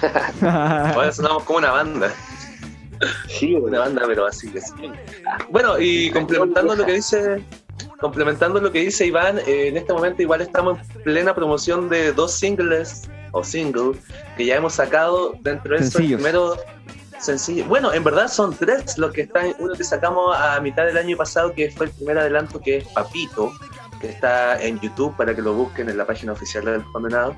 Ahora 0.42 1.10
sonamos 1.10 1.42
como 1.44 1.58
una 1.58 1.72
banda. 1.72 2.14
Sí, 3.28 3.54
Una 3.54 3.80
banda, 3.80 4.02
pero 4.06 4.26
así 4.26 4.50
que 4.50 4.60
sí. 4.60 4.90
Bueno, 5.50 5.78
y 5.78 6.10
complementando 6.10 6.74
lo 6.74 6.84
que 6.84 6.92
dice. 6.94 7.42
Complementando 8.00 8.60
lo 8.60 8.70
que 8.70 8.80
dice 8.80 9.06
Iván, 9.06 9.38
eh, 9.40 9.68
en 9.68 9.76
este 9.76 9.92
momento 9.92 10.22
igual 10.22 10.40
estamos 10.40 10.78
en 10.94 11.02
plena 11.02 11.34
promoción 11.34 11.88
de 11.88 12.12
dos 12.12 12.32
singles 12.32 13.08
o 13.32 13.42
single 13.42 13.92
que 14.36 14.46
ya 14.46 14.56
hemos 14.56 14.74
sacado 14.74 15.34
dentro 15.40 15.72
de 15.74 15.80
esos 15.80 15.92
Sencillos. 15.94 16.20
primeros 16.20 16.58
sencillos. 17.18 17.66
Bueno, 17.66 17.92
en 17.92 18.04
verdad 18.04 18.28
son 18.28 18.54
tres 18.54 18.98
los 18.98 19.12
que 19.12 19.22
están, 19.22 19.54
uno 19.58 19.74
que 19.74 19.82
sacamos 19.84 20.36
a 20.36 20.60
mitad 20.60 20.84
del 20.86 20.96
año 20.96 21.16
pasado, 21.16 21.52
que 21.52 21.70
fue 21.72 21.86
el 21.86 21.92
primer 21.92 22.18
adelanto, 22.18 22.60
que 22.60 22.78
es 22.78 22.84
Papito, 22.88 23.52
que 24.00 24.08
está 24.08 24.60
en 24.62 24.78
YouTube 24.80 25.16
para 25.16 25.34
que 25.34 25.42
lo 25.42 25.52
busquen 25.54 25.88
en 25.88 25.96
la 25.96 26.06
página 26.06 26.32
oficial 26.32 26.64
del 26.64 26.82
condenado. 26.84 27.34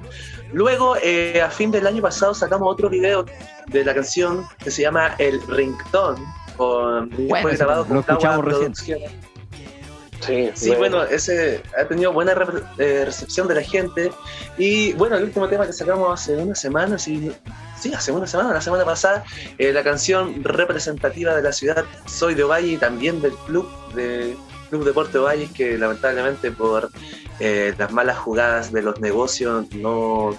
Luego, 0.52 0.96
eh, 1.02 1.40
a 1.42 1.50
fin 1.50 1.70
del 1.70 1.86
año 1.86 2.02
pasado, 2.02 2.34
sacamos 2.34 2.68
otro 2.72 2.88
video 2.88 3.24
de 3.66 3.84
la 3.84 3.94
canción 3.94 4.46
que 4.62 4.70
se 4.70 4.82
llama 4.82 5.14
El 5.18 5.40
Ringtone, 5.48 6.20
con, 6.56 7.11
que 7.11 7.26
Bueno, 7.26 7.42
fue 7.48 7.56
grabado 7.56 7.86
con 7.86 7.98
escuchamos 7.98 8.44
recién. 8.44 8.74
Sí, 8.74 10.50
Sí, 10.54 10.74
bueno, 10.76 11.02
ese 11.04 11.62
ha 11.78 11.86
tenido 11.86 12.12
buena 12.12 12.34
rep- 12.34 12.62
eh, 12.76 13.04
recepción 13.06 13.48
de 13.48 13.54
la 13.54 13.62
gente. 13.62 14.12
Y 14.58 14.92
bueno, 14.92 15.16
el 15.16 15.24
último 15.24 15.48
tema 15.48 15.66
que 15.66 15.72
sacamos 15.72 16.12
hace 16.20 16.36
una 16.36 16.54
semana, 16.54 16.98
sí, 16.98 17.32
sí 17.80 17.94
hace 17.94 18.12
una 18.12 18.26
semana, 18.26 18.52
la 18.52 18.61
semana 18.61 18.84
pasada, 18.84 19.24
eh, 19.56 19.72
la 19.72 19.82
canción 19.82 20.44
representativa 20.44 21.34
de 21.34 21.40
la 21.42 21.52
ciudad 21.52 21.86
Soy 22.04 22.34
de 22.34 22.42
Ovalle 22.44 22.66
y 22.68 22.76
también 22.76 23.22
del 23.22 23.32
club 23.46 23.66
de 23.94 24.36
Club 24.70 24.84
Deporte 24.84 25.18
Ovalle, 25.18 25.50
que 25.52 25.76
lamentablemente 25.76 26.50
por 26.50 26.90
eh, 27.38 27.74
las 27.76 27.92
malas 27.92 28.18
jugadas 28.18 28.72
de 28.72 28.82
los 28.82 29.00
negocios 29.00 29.66
no 29.74 30.30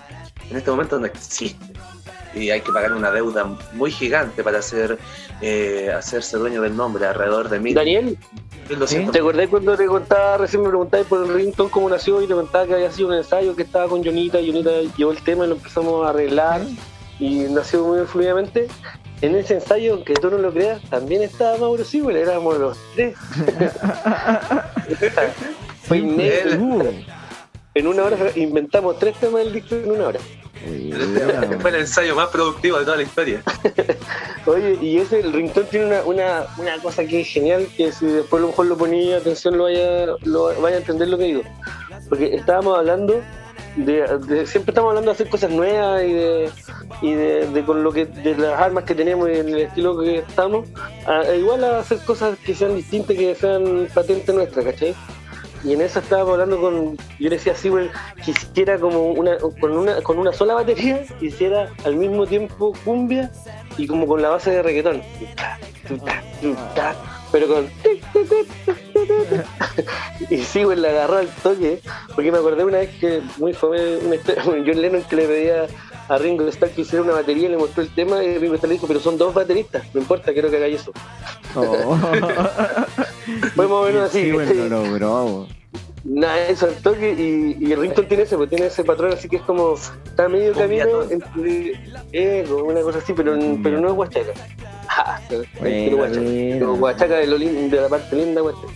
en 0.49 0.57
este 0.57 0.71
momento 0.71 0.99
no 0.99 1.05
existe. 1.05 1.73
Y 2.34 2.49
hay 2.49 2.61
que 2.61 2.71
pagar 2.71 2.93
una 2.93 3.11
deuda 3.11 3.43
muy 3.73 3.91
gigante 3.91 4.41
para 4.43 4.59
hacer, 4.59 4.97
eh, 5.41 5.91
hacerse 5.93 6.38
dueño 6.38 6.61
del 6.61 6.75
nombre, 6.75 7.05
alrededor 7.05 7.49
de 7.49 7.59
mil, 7.59 7.73
Daniel, 7.73 8.17
1200 8.69 9.11
¿te 9.11 9.19
acordás 9.19 9.49
cuando 9.49 9.75
te 9.75 9.86
contaba, 9.86 10.38
recién 10.38 10.61
me 10.61 10.69
preguntabas 10.69 11.07
por 11.07 11.25
el 11.25 11.34
ringtone 11.34 11.69
cómo 11.69 11.89
nació 11.89 12.21
y 12.21 12.27
te 12.27 12.34
contaba 12.34 12.65
que 12.65 12.75
había 12.75 12.91
sido 12.91 13.09
un 13.09 13.15
ensayo 13.15 13.53
que 13.53 13.63
estaba 13.63 13.89
con 13.89 14.03
Jonita 14.03 14.39
y 14.39 14.47
Jonita 14.47 14.71
llevó 14.95 15.11
el 15.11 15.21
tema 15.23 15.43
y 15.43 15.49
lo 15.49 15.55
empezamos 15.55 16.05
a 16.05 16.09
arreglar 16.09 16.61
y 17.19 17.39
nació 17.49 17.84
muy 17.84 18.05
fluidamente? 18.05 18.67
En 19.22 19.36
ese 19.36 19.55
ensayo, 19.55 19.93
aunque 19.93 20.13
tú 20.15 20.32
no 20.32 20.38
lo 20.38 20.51
creas, 20.51 20.82
también 20.89 21.22
estaba 21.22 21.57
Mauro 21.57 21.84
Sewell, 21.84 22.17
éramos 22.17 22.57
los 22.57 22.78
tres. 22.95 23.15
Fue 25.84 25.99
inédito. 25.99 26.55
Uh, 26.57 26.93
En 27.74 27.88
una 27.88 28.03
hora 28.03 28.17
inventamos 28.36 28.99
tres 28.99 29.15
temas 29.19 29.43
del 29.43 29.53
disco 29.53 29.76
en 29.76 29.91
una 29.91 30.07
hora. 30.07 30.19
Fue 31.59 31.69
el 31.69 31.76
ensayo 31.78 32.15
más 32.15 32.30
productivo 32.30 32.80
de 32.80 32.86
toda 32.86 32.97
la 32.97 33.03
historia. 33.03 33.43
Oye, 34.45 34.78
y 34.82 34.97
ese, 34.97 35.19
el 35.19 35.34
ringtone 35.34 35.67
tiene 35.67 35.86
una, 35.86 36.03
una, 36.03 36.45
una 36.57 36.78
cosa 36.80 37.05
que 37.05 37.22
es 37.22 37.28
genial, 37.28 37.67
que 37.78 37.91
si 37.91 38.07
después 38.07 38.39
a 38.39 38.41
lo 38.41 38.47
mejor 38.49 38.65
lo 38.65 38.78
ponía 38.78 39.17
atención 39.17 39.57
lo 39.57 39.65
vaya, 39.65 40.05
lo 40.24 40.61
vaya 40.61 40.78
a 40.78 40.80
entender 40.80 41.07
lo 41.07 41.17
que 41.17 41.24
digo. 41.26 41.41
Porque 42.09 42.36
estábamos 42.36 42.78
hablando 42.78 43.22
siempre 43.76 44.72
estamos 44.72 44.89
hablando 44.89 45.11
de 45.11 45.11
hacer 45.11 45.30
cosas 45.30 45.51
nuevas 45.51 46.03
y 46.03 46.13
de, 46.13 46.49
y 47.01 47.13
de, 47.13 47.63
con 47.65 47.84
lo 47.84 47.91
que, 47.91 48.05
de 48.05 48.36
las 48.38 48.59
armas 48.59 48.84
que 48.84 48.95
tenemos 48.95 49.30
y 49.30 49.34
el 49.34 49.55
estilo 49.59 49.99
que 49.99 50.17
estamos, 50.17 50.67
igual 51.38 51.63
a 51.63 51.80
hacer 51.80 51.99
cosas 51.99 52.38
que 52.39 52.53
sean 52.53 52.76
distintas, 52.76 53.15
que 53.15 53.36
sean 53.36 53.88
patentes 53.93 54.34
nuestras, 54.34 54.65
¿cachai? 54.65 54.95
Y 55.63 55.74
en 55.74 55.82
eso 55.82 55.99
estábamos 55.99 56.34
hablando 56.34 56.59
con, 56.59 56.97
yo 56.97 57.30
le 57.30 57.38
decía 57.38 57.53
así, 57.53 57.69
bueno, 57.69 57.91
quisiera 58.24 58.80
como 58.80 59.11
una, 59.11 59.38
con 59.38 59.78
una, 59.78 60.01
con 60.01 60.17
una 60.17 60.34
sola 60.34 60.55
batería, 60.55 61.03
hiciera 61.22 61.72
al 61.86 61.95
mismo 61.95 62.26
tiempo 62.26 62.74
cumbia 62.84 63.32
y 63.78 63.86
como 63.86 64.07
con 64.07 64.22
la 64.22 64.30
base 64.30 64.49
de 64.51 64.63
reggaetón. 64.63 65.03
Pero 67.32 67.47
con... 67.47 67.69
Y 70.30 70.38
sí, 70.39 70.64
güey, 70.64 70.78
la 70.78 70.89
agarró 70.89 71.18
al 71.18 71.28
toque, 71.28 71.82
porque 72.16 72.32
me 72.32 72.38
acordé 72.38 72.64
una 72.64 72.80
vez 72.80 72.89
que, 72.99 73.22
muy 73.38 73.54
fue 73.54 73.97
una 73.97 74.16
historia, 74.16 74.43
John 74.45 74.82
Lennon 74.82 75.04
que 75.04 75.16
le 75.16 75.28
pedía 75.28 75.68
a 76.08 76.18
Ringo 76.18 76.47
Starr 76.47 76.72
que 76.72 76.82
hiciera 76.82 77.04
una 77.04 77.14
batería, 77.14 77.49
le 77.49 77.58
mostró 77.58 77.84
el 77.84 77.89
tema 77.93 78.24
y 78.24 78.38
Ringo 78.38 78.56
Starr 78.56 78.70
le 78.70 78.76
dijo, 78.76 78.88
pero 78.88 78.99
son 78.99 79.18
dos 79.18 79.34
bateristas, 79.34 79.84
no 79.93 80.02
importa, 80.02 80.34
quiero 80.34 80.49
que 80.49 80.58
hagáis 80.58 80.82
eso. 80.82 80.91
Oh. 81.56 81.97
Fue 83.56 83.68
más 83.68 83.72
o 83.72 83.86
menos 83.86 84.10
así. 84.10 84.24
Sí, 84.24 84.32
bueno, 84.32 84.54
lo 84.54 84.70
logró. 84.86 85.47
Nada, 86.04 86.47
eso 86.47 86.66
al 86.66 86.74
toque 86.76 87.12
y, 87.14 87.64
y 87.64 87.72
el 87.72 87.80
ringtone 87.80 88.08
tiene 88.08 88.24
ese, 88.24 88.36
pues 88.36 88.49
tiene 88.49 88.66
ese 88.66 88.84
patrón 88.84 89.14
así 89.14 89.30
que 89.30 89.36
es 89.36 89.43
como 89.43 89.76
está 90.04 90.28
medio 90.28 90.52
camino 90.54 91.04
entre 91.04 92.45
como 92.47 92.66
una 92.66 92.82
cosa 92.82 92.97
así, 92.97 93.14
pero, 93.14 93.38
pero 93.62 93.80
no 93.80 93.89
es 93.89 93.93
guachaca. 93.93 94.32
Ja, 94.88 95.22
pero 95.30 95.43
Bueno, 95.60 95.97
guachaca. 95.97 96.20
bueno. 96.22 96.54
Pero 96.54 96.76
guachaca 96.76 97.16
de, 97.18 97.28
lo 97.28 97.38
de 97.38 97.82
la 97.82 97.88
parte 97.88 98.16
linda, 98.16 98.41
guachaca. 98.41 98.68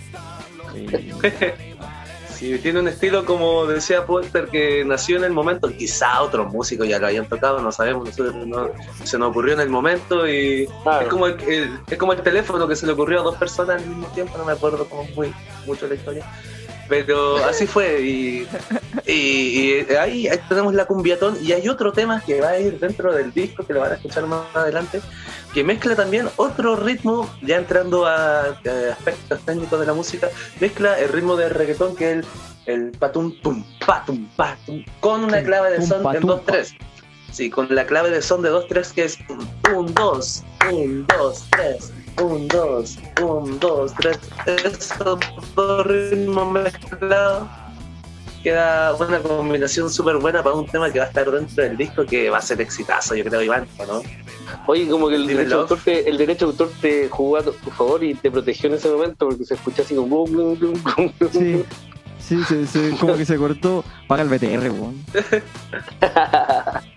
Sí, 2.35 2.59
tiene 2.59 2.81
un 2.81 2.87
estilo, 2.89 3.23
como 3.23 3.65
decía 3.65 4.05
Porter, 4.05 4.47
que 4.47 4.83
nació 4.83 5.15
en 5.15 5.23
el 5.23 5.31
momento. 5.31 5.69
Quizá 5.69 6.21
otros 6.21 6.51
músicos 6.51 6.85
ya 6.85 6.99
lo 6.99 7.07
hayan 7.07 7.25
tocado, 7.29 7.61
no 7.61 7.71
sabemos. 7.71 8.09
nosotros 8.09 8.35
no- 8.45 8.71
se 9.05 9.17
nos 9.17 9.29
ocurrió 9.29 9.53
en 9.53 9.61
el 9.61 9.69
momento 9.69 10.27
y 10.27 10.67
Claro. 10.83 11.03
es, 11.03 11.07
como 11.07 11.27
el, 11.27 11.39
el- 11.47 11.79
es 11.89 11.97
como 11.97 12.11
el 12.11 12.21
teléfono 12.21 12.67
que 12.67 12.75
se 12.75 12.85
le 12.87 12.91
ocurrió 12.91 13.21
a 13.21 13.23
dos 13.23 13.37
personas 13.37 13.81
al 13.81 13.87
mismo 13.87 14.07
tiempo. 14.07 14.37
No 14.37 14.43
me 14.43 14.51
acuerdo 14.51 14.83
como 14.89 15.05
muy 15.15 15.33
mucho 15.65 15.87
la 15.87 15.95
historia. 15.95 16.25
Pero 16.89 17.37
así 17.37 17.65
fue. 17.67 18.01
Y, 18.01 18.47
y- 19.07 19.85
y 19.89 19.95
ahí, 19.95 20.27
ahí 20.27 20.39
tenemos 20.49 20.73
la 20.73 20.83
cumbiatón. 20.85 21.37
Y 21.41 21.53
hay 21.53 21.69
otro 21.69 21.93
tema 21.93 22.21
que 22.21 22.41
va 22.41 22.49
a 22.49 22.59
ir 22.59 22.77
dentro 22.79 23.13
del 23.13 23.33
disco, 23.33 23.65
que 23.65 23.71
lo 23.73 23.79
van 23.79 23.93
a 23.93 23.95
escuchar 23.95 24.27
más 24.27 24.43
adelante, 24.53 24.99
que 25.55 25.63
mezcla 25.63 25.95
también 25.95 26.27
otro 26.35 26.75
ritmo, 26.75 27.33
ya 27.41 27.55
entrando 27.55 28.05
a, 28.05 28.41
a 28.41 28.91
aspectos 28.91 29.39
técnicos 29.45 29.79
de 29.79 29.85
la 29.85 29.93
música, 29.93 30.29
mezcla 30.59 30.99
el 30.99 31.07
ritmo 31.07 31.37
del 31.37 31.49
reggaetón 31.51 31.95
que 31.95 32.11
es 32.11 32.17
el, 32.17 32.25
el 32.65 32.91
patum 32.91 33.31
pum 33.41 33.63
patum 33.85 34.27
patum 34.35 34.83
con 34.99 35.23
una 35.23 35.37
Tum, 35.37 35.45
clave 35.45 35.71
de 35.71 35.77
tum, 35.77 35.87
son 35.87 36.15
en 36.15 36.21
tum, 36.21 36.29
2-3. 36.31 36.77
Sí, 37.31 37.49
con 37.49 37.73
la 37.73 37.85
clave 37.85 38.09
de 38.09 38.21
son 38.21 38.41
de 38.41 38.51
2-3 38.51 38.91
que 38.91 39.05
es 39.05 39.17
1, 39.73 39.91
2, 39.93 40.43
1, 40.73 41.05
2, 41.17 41.47
3, 41.51 41.93
1, 42.21 42.47
2, 42.49 42.99
1, 43.21 43.57
2, 43.57 43.93
3. 43.93 44.19
Esos 44.65 45.19
dos 45.55 45.87
ritmos 45.87 46.51
mezclados 46.51 47.47
queda 48.45 48.93
una 48.93 49.19
combinación 49.21 49.89
súper 49.89 50.17
buena 50.17 50.43
para 50.43 50.55
un 50.55 50.67
tema 50.67 50.91
que 50.91 50.99
va 50.99 51.05
a 51.05 51.07
estar 51.07 51.31
dentro 51.31 51.63
del 51.63 51.75
disco 51.75 52.05
que 52.05 52.29
va 52.29 52.37
a 52.37 52.41
ser 52.41 52.61
exitazo, 52.61 53.15
yo 53.15 53.23
creo, 53.23 53.41
Iván, 53.41 53.65
¿o 53.79 53.85
¿no? 53.87 54.03
Oye, 54.67 54.87
como 54.87 55.09
que 55.09 55.15
el 55.15 55.25
Dímelo. 55.25 55.39
derecho, 55.39 55.55
de 55.55 55.61
autor 55.61 55.79
te, 55.83 56.07
el 56.07 56.15
derecho 56.15 56.45
de 56.45 56.51
autor 56.51 56.71
te 56.79 57.09
jugó 57.09 57.37
a 57.37 57.41
tu 57.41 57.71
favor 57.71 58.03
y 58.03 58.13
te 58.13 58.29
protegió 58.29 58.69
en 58.69 58.75
ese 58.75 58.87
momento 58.87 59.27
porque 59.27 59.45
se 59.45 59.55
escucha 59.55 59.81
así 59.81 59.95
como. 59.95 60.27
sí, 62.19 62.39
sí, 62.47 62.95
como 62.99 63.17
que 63.17 63.25
se 63.25 63.35
cortó. 63.35 63.83
Paga 64.07 64.21
el 64.21 64.29
BTR, 64.29 64.69
weón. 64.69 65.03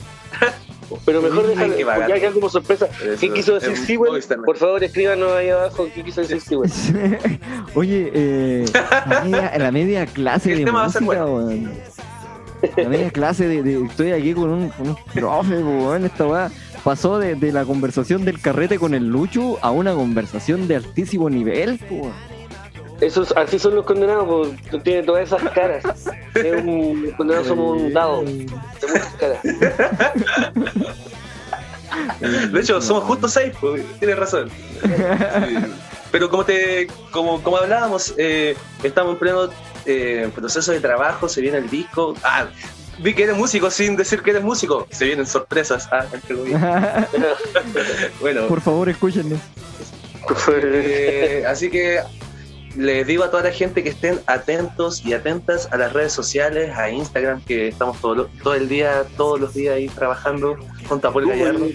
Pero 1.09 1.23
mejor 1.23 1.47
déjalo, 1.47 1.75
que 1.75 2.27
algo 2.27 2.41
como 2.41 2.51
sorpresa. 2.51 2.87
¿Qué 3.19 3.33
quiso 3.33 3.55
decir 3.55 3.77
Sewell? 3.77 4.11
Movistar. 4.13 4.39
Por 4.43 4.57
favor, 4.59 4.85
escríbanos 4.85 5.33
ahí 5.33 5.49
abajo 5.49 5.89
qué 5.95 6.05
quiso 6.05 6.21
decir 6.21 6.41
Sewell. 6.41 6.71
Oye, 7.75 8.11
eh, 8.15 8.65
la, 9.09 9.21
media, 9.25 9.59
la 9.59 9.73
media 9.73 10.07
clase 10.07 10.55
de 10.55 10.71
música, 10.71 11.25
weón. 11.25 11.71
La 12.77 12.89
media 12.89 13.11
clase 13.11 13.47
de, 13.49 13.63
de- 13.63 13.85
Estoy 13.87 14.13
aquí 14.13 14.35
con 14.35 14.51
un, 14.51 14.69
con 14.69 14.89
un 14.91 14.97
profe, 15.15 15.55
weón. 15.63 16.05
Esta 16.05 16.27
weá 16.27 16.51
pasó 16.85 17.19
de, 17.19 17.35
de 17.37 17.53
la 17.53 17.65
conversación 17.65 18.25
del 18.25 18.41
carrete 18.41 18.79
con 18.79 18.95
el 18.95 19.09
Lucho 19.09 19.59
a 19.63 19.71
una 19.71 19.95
conversación 19.95 20.69
de 20.69 20.77
altísimo 20.77 21.31
nivel, 21.31 21.81
weón. 21.91 22.13
Esos, 23.01 23.33
así 23.37 23.59
son 23.59 23.77
los 23.77 23.85
condenados, 23.85 24.49
pues, 24.71 24.83
tiene 24.83 25.03
todas 25.05 25.23
esas 25.27 25.43
caras. 25.53 25.85
Es 26.35 26.65
un, 26.65 27.05
los 27.07 27.15
condenados 27.15 27.47
somos 27.49 27.81
un 27.81 27.93
dado 27.93 28.23
de 28.23 28.47
muchas 28.89 29.15
caras. 29.19 29.39
De 32.51 32.61
hecho, 32.61 32.81
somos 32.81 33.05
justo 33.05 33.29
seis, 33.29 33.53
pues, 33.61 33.83
tienes 33.99 34.19
razón. 34.19 34.51
Sí. 34.83 34.89
Pero 36.11 36.31
como 36.31 36.45
te 36.45 36.87
como, 37.11 37.43
como 37.43 37.59
hablábamos, 37.59 38.15
eh, 38.17 38.57
estamos 38.83 39.13
en 39.13 39.19
pleno 39.19 39.49
eh, 39.87 40.31
proceso 40.35 40.73
de 40.73 40.81
trabajo, 40.81 41.29
se 41.29 41.41
viene 41.41 41.59
el 41.59 41.69
disco. 41.69 42.15
Ah, 42.25 42.47
vi 42.99 43.15
que 43.15 43.25
eres 43.25 43.37
músico 43.37 43.71
sin 43.71 43.97
decir 43.97 44.23
que 44.23 44.31
eres 44.31 44.43
músico. 44.43 44.87
Se 44.91 45.05
vienen 45.05 45.27
sorpresas. 45.27 45.89
Ah, 45.93 46.07
bueno, 48.21 48.47
Por 48.47 48.61
favor, 48.61 48.89
escúchenme. 48.89 49.37
eh, 50.53 51.45
así 51.47 51.71
que 51.71 52.01
les 52.79 53.07
digo 53.07 53.25
a 53.25 53.31
toda 53.31 53.43
la 53.43 53.51
gente 53.51 53.83
que 53.83 53.89
estén 53.91 54.21
atentos 54.27 55.05
y 55.05 55.13
atentas 55.13 55.69
a 55.73 55.77
las 55.77 55.93
redes 55.93 56.13
sociales, 56.13 56.71
a 56.77 56.89
Instagram, 56.91 57.43
que 57.45 57.69
estamos 57.69 58.01
todo, 58.01 58.15
lo- 58.15 58.27
todo 58.43 58.55
el 58.55 58.69
día, 58.69 59.05
todos 59.17 59.41
los 59.41 59.53
días 59.53 59.75
ahí 59.75 59.89
trabajando 59.89 60.57
junto 60.89 61.09
a 61.09 61.13
Paul 61.13 61.29
Gallardo. 61.29 61.67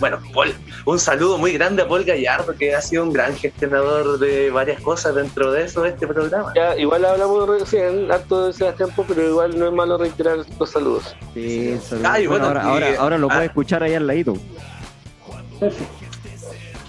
Bueno, 0.00 0.18
Paul, 0.32 0.54
un 0.86 0.98
saludo 0.98 1.36
muy 1.38 1.52
grande 1.52 1.82
a 1.82 1.88
Paul 1.88 2.04
Gallardo, 2.04 2.54
que 2.56 2.74
ha 2.74 2.80
sido 2.80 3.02
un 3.04 3.12
gran 3.12 3.36
gestionador 3.36 4.18
de 4.18 4.50
varias 4.50 4.80
cosas 4.80 5.14
dentro 5.14 5.52
de 5.52 5.64
eso, 5.64 5.82
de 5.82 5.90
este 5.90 6.06
programa. 6.06 6.52
Ya, 6.56 6.76
igual 6.78 7.04
hablamos 7.04 7.46
recién, 7.60 8.10
harto 8.10 8.46
de 8.46 8.52
Sebastián 8.54 8.90
Po, 8.96 9.04
pero 9.06 9.22
igual 9.28 9.58
no 9.58 9.66
es 9.68 9.72
malo 9.72 9.98
reiterar 9.98 10.38
los 10.58 10.70
saludos. 10.70 11.14
Sí, 11.34 11.78
saludos. 11.86 12.10
Ay, 12.10 12.26
Bueno, 12.26 12.46
bueno, 12.46 12.60
ahora, 12.60 12.62
y- 12.62 12.88
ahora, 12.94 13.00
ahora 13.02 13.18
lo 13.18 13.26
ah. 13.30 13.34
puede 13.34 13.46
escuchar 13.46 13.82
ahí 13.82 13.94
al 13.94 14.06
ladito. 14.06 14.34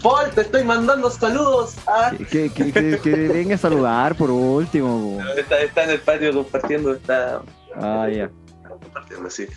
Paul, 0.01 0.29
te 0.31 0.41
estoy 0.41 0.63
mandando 0.63 1.09
saludos. 1.09 1.75
Ah. 1.87 2.11
Que, 2.29 2.49
que, 2.49 2.71
que, 2.71 2.99
que 2.99 3.11
venga 3.27 3.55
a 3.55 3.57
saludar 3.57 4.15
por 4.15 4.29
último. 4.31 5.19
Está, 5.37 5.59
está 5.59 5.83
en 5.83 5.89
el 5.91 5.99
patio 5.99 6.33
compartiendo 6.33 6.93
esta... 6.93 7.41
Ah, 7.75 8.07
ya. 8.11 8.29
compartiendo, 8.67 9.29
sí. 9.29 9.47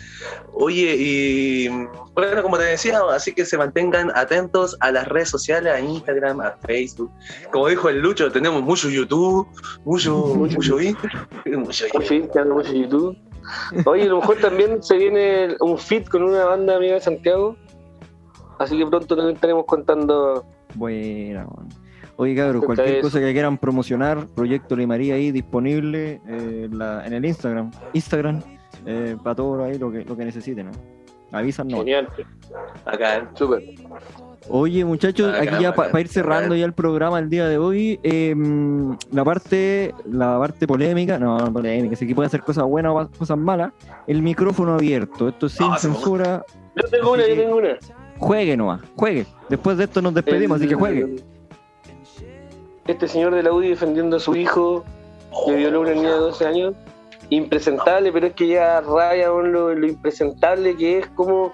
Oye, 0.53 0.95
y 0.97 1.67
bueno, 2.13 2.43
como 2.43 2.57
te 2.57 2.63
decía, 2.63 2.99
así 3.11 3.33
que 3.33 3.45
se 3.45 3.57
mantengan 3.57 4.11
atentos 4.15 4.77
a 4.79 4.91
las 4.91 5.07
redes 5.07 5.29
sociales, 5.29 5.73
a 5.73 5.79
Instagram, 5.79 6.39
a 6.41 6.51
Facebook. 6.65 7.11
Como 7.51 7.67
dijo 7.67 7.89
el 7.89 7.99
Lucho, 7.99 8.31
tenemos 8.31 8.61
mucho 8.61 8.89
YouTube, 8.89 9.47
mucho, 9.83 10.15
mucho 10.35 10.79
Instagram, 10.79 11.27
mucho 11.63 11.85
YouTube. 11.87 12.53
mucho 12.53 12.73
YouTube. 12.73 13.17
Oye, 13.85 14.03
a 14.03 14.07
lo 14.07 14.19
mejor 14.21 14.37
también 14.37 14.81
se 14.81 14.97
viene 14.97 15.55
un 15.59 15.77
fit 15.77 16.07
con 16.07 16.23
una 16.23 16.45
banda 16.45 16.77
amiga 16.77 16.95
de 16.95 17.01
Santiago. 17.01 17.57
Así 18.59 18.77
que 18.77 18.85
pronto 18.85 19.15
también 19.15 19.35
estaremos 19.35 19.65
contando. 19.65 20.45
Buena, 20.75 21.47
Oye, 22.17 22.35
cabrón, 22.35 22.61
cualquier 22.65 23.01
cosa 23.01 23.19
que 23.19 23.33
quieran 23.33 23.57
promocionar, 23.57 24.25
Proyecto 24.27 24.75
Limaría 24.75 25.15
ahí 25.15 25.31
disponible 25.31 26.21
eh, 26.27 26.69
en 26.71 27.13
el 27.13 27.25
Instagram. 27.25 27.71
Instagram, 27.93 28.41
eh, 28.85 29.17
para 29.21 29.35
todo 29.35 29.63
ahí 29.63 29.77
lo 29.77 29.91
que, 29.91 30.05
lo 30.05 30.15
que 30.15 30.23
necesiten. 30.23 30.67
¿no? 30.67 30.71
Avisan, 31.31 31.67
no. 31.67 31.79
Genial. 31.79 32.07
Acá, 32.85 33.29
súper. 33.33 33.63
Oye, 34.47 34.85
muchachos, 34.85 35.33
aquí 35.33 35.55
ya 35.61 35.73
para 35.73 35.99
ir 35.99 36.07
cerrando 36.07 36.55
ya 36.55 36.65
el 36.65 36.73
programa 36.73 37.17
el 37.19 37.29
día 37.29 37.47
de 37.47 37.57
hoy, 37.57 37.99
em, 38.03 38.95
la 39.11 39.23
parte 39.23 39.93
la 40.05 40.37
parte 40.37 40.67
polémica, 40.67 41.17
no, 41.17 41.51
polémica, 41.51 41.95
si 41.95 42.05
aquí 42.05 42.13
puede 42.13 42.27
hacer 42.27 42.41
cosas 42.41 42.63
buenas 42.65 42.91
o 42.93 43.17
cosas 43.17 43.37
malas, 43.37 43.73
el 44.05 44.21
micrófono 44.21 44.75
abierto, 44.75 45.29
esto 45.29 45.47
es 45.47 45.53
sin 45.53 45.75
censura. 45.77 46.45
Yo 46.75 46.87
tengo 46.89 47.13
una, 47.13 47.27
yo 47.27 47.35
tengo 47.35 47.57
una. 47.57 47.77
Juegue 48.17 48.57
nomás, 48.57 48.81
juegue. 48.95 49.25
Después 49.49 49.77
de 49.77 49.85
esto 49.85 50.01
nos 50.01 50.13
despedimos, 50.13 50.57
así 50.57 50.67
que 50.67 50.75
juegue 50.75 51.23
este 52.87 53.07
señor 53.07 53.33
de 53.33 53.43
la 53.43 53.51
UDI 53.51 53.69
defendiendo 53.69 54.17
a 54.17 54.19
su 54.19 54.35
hijo 54.35 54.83
que 55.45 55.55
violó 55.55 55.79
a 55.79 55.81
una 55.81 55.93
niña 55.93 56.13
de 56.13 56.19
12 56.19 56.45
años, 56.45 56.73
impresentable, 57.29 58.11
pero 58.11 58.27
es 58.27 58.33
que 58.33 58.47
ya 58.47 58.79
raya 58.81 59.27
lo, 59.27 59.73
lo 59.73 59.87
impresentable 59.87 60.75
que 60.77 60.99
es 60.99 61.07
como 61.09 61.51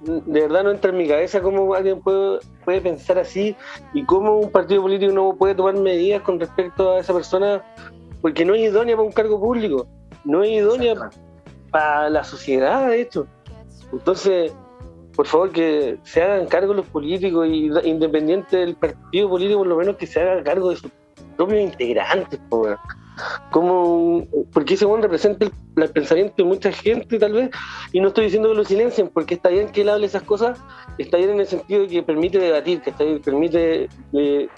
de 0.00 0.40
verdad 0.40 0.64
no 0.64 0.72
entra 0.72 0.90
en 0.90 0.96
mi 0.96 1.06
cabeza 1.06 1.40
cómo 1.40 1.72
alguien 1.74 2.00
puede, 2.00 2.40
puede 2.64 2.80
pensar 2.80 3.18
así 3.18 3.54
y 3.94 4.04
cómo 4.04 4.36
un 4.36 4.50
partido 4.50 4.82
político 4.82 5.12
no 5.12 5.36
puede 5.36 5.54
tomar 5.54 5.76
medidas 5.76 6.22
con 6.22 6.40
respecto 6.40 6.92
a 6.92 6.98
esa 6.98 7.14
persona 7.14 7.62
porque 8.20 8.44
no 8.44 8.54
es 8.54 8.62
idónea 8.62 8.96
para 8.96 9.06
un 9.06 9.12
cargo 9.12 9.40
público, 9.40 9.86
no 10.24 10.42
es 10.42 10.50
idónea 10.50 11.10
para 11.70 12.10
la 12.10 12.24
sociedad, 12.24 12.88
de 12.88 13.00
hecho. 13.00 13.26
Entonces, 13.92 14.52
por 15.14 15.26
favor 15.26 15.50
que 15.50 15.98
se 16.04 16.22
hagan 16.22 16.46
cargo 16.46 16.74
los 16.74 16.86
políticos 16.86 17.46
y 17.48 17.70
independiente 17.84 18.58
del 18.58 18.74
partido 18.74 19.28
político, 19.28 19.58
por 19.58 19.66
lo 19.66 19.76
menos 19.76 19.96
que 19.96 20.06
se 20.06 20.20
haga 20.20 20.42
cargo 20.42 20.70
de 20.70 20.76
sus 20.76 20.90
propios 21.36 21.60
integrantes, 21.60 22.40
como 23.50 24.26
porque 24.52 24.74
ese 24.74 24.84
buen 24.84 25.02
representa 25.02 25.46
el, 25.76 25.90
pensamiento 25.90 26.34
de 26.38 26.44
mucha 26.44 26.72
gente 26.72 27.18
tal 27.18 27.32
vez 27.32 27.50
y 27.92 28.00
no 28.00 28.08
estoy 28.08 28.24
diciendo 28.24 28.48
que 28.48 28.54
lo 28.54 28.64
silencien 28.64 29.08
porque 29.08 29.34
está 29.34 29.50
bien 29.50 29.68
que 29.68 29.82
él 29.82 29.90
hable 29.90 30.06
esas 30.06 30.22
cosas 30.22 30.58
está 30.98 31.18
bien 31.18 31.30
en 31.30 31.40
el 31.40 31.46
sentido 31.46 31.82
de 31.82 31.88
que 31.88 32.02
permite 32.02 32.38
debatir 32.38 32.80
que 32.80 32.90
está 32.90 33.04
bien, 33.04 33.20
permite 33.20 33.88
eh, 34.14 34.48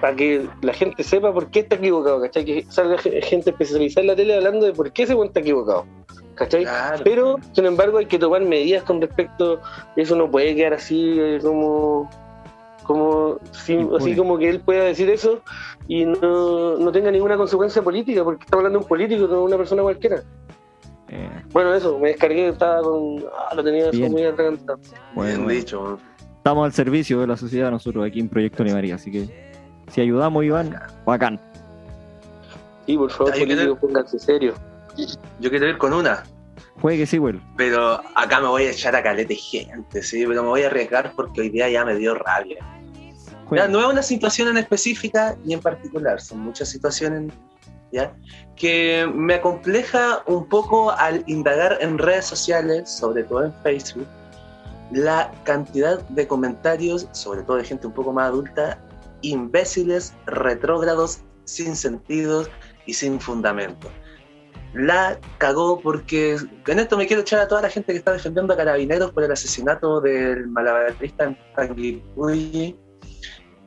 para 0.00 0.16
que 0.16 0.46
la 0.62 0.72
gente 0.72 1.04
sepa 1.04 1.32
por 1.32 1.50
qué 1.50 1.60
está 1.60 1.76
equivocado 1.76 2.20
¿cachai? 2.20 2.44
que 2.44 2.66
salga 2.68 2.98
gente 2.98 3.50
especializada 3.50 4.02
en 4.02 4.06
la 4.08 4.16
tele 4.16 4.34
hablando 4.34 4.66
de 4.66 4.72
por 4.72 4.92
qué 4.92 5.04
ese 5.04 5.14
buen 5.14 5.28
está 5.28 5.40
equivocado 5.40 5.86
¿cachai? 6.34 6.66
Pero, 7.02 7.36
sin 7.52 7.66
embargo, 7.66 7.98
hay 7.98 8.06
que 8.06 8.18
tomar 8.18 8.42
medidas 8.42 8.82
con 8.84 9.00
respecto, 9.00 9.60
eso 9.96 10.16
no 10.16 10.30
puede 10.30 10.54
quedar 10.54 10.74
así 10.74 11.16
eh, 11.18 11.38
como, 11.42 12.10
como 12.84 13.38
así 13.52 14.16
como 14.16 14.38
que 14.38 14.50
él 14.50 14.60
pueda 14.60 14.84
decir 14.84 15.10
eso 15.10 15.40
y 15.88 16.04
no, 16.04 16.76
no, 16.76 16.92
tenga 16.92 17.10
ninguna 17.10 17.36
consecuencia 17.36 17.82
política, 17.82 18.24
porque 18.24 18.44
está 18.44 18.56
hablando 18.56 18.78
de 18.78 18.82
un 18.84 18.88
político, 18.88 19.26
no 19.26 19.36
de 19.36 19.42
una 19.42 19.56
persona 19.56 19.82
cualquiera. 19.82 20.22
Eh. 21.08 21.28
Bueno, 21.52 21.74
eso, 21.74 21.98
me 21.98 22.08
descargué, 22.08 22.48
estaba 22.48 22.80
con. 22.82 23.24
Ah, 23.36 23.54
lo 23.54 23.62
tenía 23.62 23.90
eso 23.90 24.08
muy 24.08 24.24
atragantado. 24.24 24.78
Bien 25.14 25.46
dicho. 25.46 25.98
Estamos 26.38 26.66
al 26.66 26.72
servicio 26.72 27.20
de 27.20 27.26
la 27.26 27.36
sociedad 27.36 27.70
nosotros 27.70 28.06
aquí 28.06 28.20
en 28.20 28.28
Proyecto 28.28 28.64
María, 28.64 28.96
así 28.96 29.10
que 29.10 29.52
si 29.90 30.00
ayudamos, 30.00 30.44
Iván, 30.44 30.74
bacán. 31.06 31.40
Y 32.86 32.96
por 32.96 33.10
favor, 33.10 33.32
políticos, 33.32 33.78
pónganse 33.80 34.18
serio. 34.18 34.54
Yo 35.40 35.50
quiero 35.50 35.68
ir 35.68 35.78
con 35.78 35.92
una. 35.92 36.24
Juegue 36.80 37.06
sí, 37.06 37.18
güey. 37.18 37.40
Pero 37.56 38.00
acá 38.14 38.40
me 38.40 38.48
voy 38.48 38.64
a 38.64 38.70
echar 38.70 38.94
a 38.96 39.02
calete 39.02 39.34
gente, 39.34 40.02
sí, 40.02 40.24
pero 40.26 40.42
me 40.42 40.48
voy 40.48 40.62
a 40.62 40.66
arriesgar 40.66 41.12
porque 41.14 41.42
hoy 41.42 41.50
día 41.50 41.68
ya 41.68 41.84
me 41.84 41.94
dio 41.94 42.14
rabia. 42.14 42.58
no 43.50 43.80
es 43.80 43.86
una 43.86 44.02
situación 44.02 44.48
en 44.48 44.58
específica 44.58 45.36
ni 45.44 45.54
en 45.54 45.60
particular, 45.60 46.20
son 46.20 46.40
muchas 46.40 46.68
situaciones 46.68 47.32
¿ya? 47.92 48.14
que 48.56 49.08
me 49.14 49.34
acompleja 49.34 50.22
un 50.26 50.48
poco 50.48 50.90
al 50.90 51.22
indagar 51.26 51.78
en 51.80 51.98
redes 51.98 52.26
sociales, 52.26 52.90
sobre 52.90 53.22
todo 53.24 53.44
en 53.44 53.54
Facebook, 53.62 54.06
la 54.90 55.30
cantidad 55.44 56.00
de 56.08 56.26
comentarios, 56.26 57.08
sobre 57.12 57.42
todo 57.42 57.56
de 57.58 57.64
gente 57.64 57.86
un 57.86 57.94
poco 57.94 58.12
más 58.12 58.26
adulta, 58.26 58.78
imbéciles, 59.22 60.12
retrógrados, 60.26 61.20
sin 61.44 61.76
sentido 61.76 62.46
y 62.86 62.94
sin 62.94 63.20
fundamento 63.20 63.90
la 64.74 65.18
cagó 65.38 65.80
porque 65.80 66.36
en 66.66 66.78
esto 66.78 66.96
me 66.96 67.06
quiero 67.06 67.22
echar 67.22 67.40
a 67.40 67.48
toda 67.48 67.62
la 67.62 67.70
gente 67.70 67.92
que 67.92 67.98
está 67.98 68.12
defendiendo 68.12 68.54
a 68.54 68.56
carabineros 68.56 69.12
por 69.12 69.22
el 69.22 69.30
asesinato 69.30 70.00
del 70.00 70.48
malabarista 70.48 71.24
en 71.24 71.38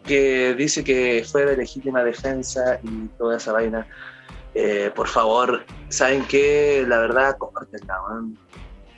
que 0.03 0.55
dice 0.55 0.83
que 0.83 1.25
fue 1.29 1.45
de 1.45 1.57
legítima 1.57 2.03
defensa 2.03 2.79
y 2.83 3.07
toda 3.17 3.37
esa 3.37 3.53
vaina. 3.53 3.87
Eh, 4.53 4.91
por 4.95 5.07
favor, 5.07 5.65
¿saben 5.89 6.25
qué? 6.25 6.83
La 6.87 6.99
verdad, 6.99 7.37
córtenla, 7.37 8.01
man. 8.09 8.37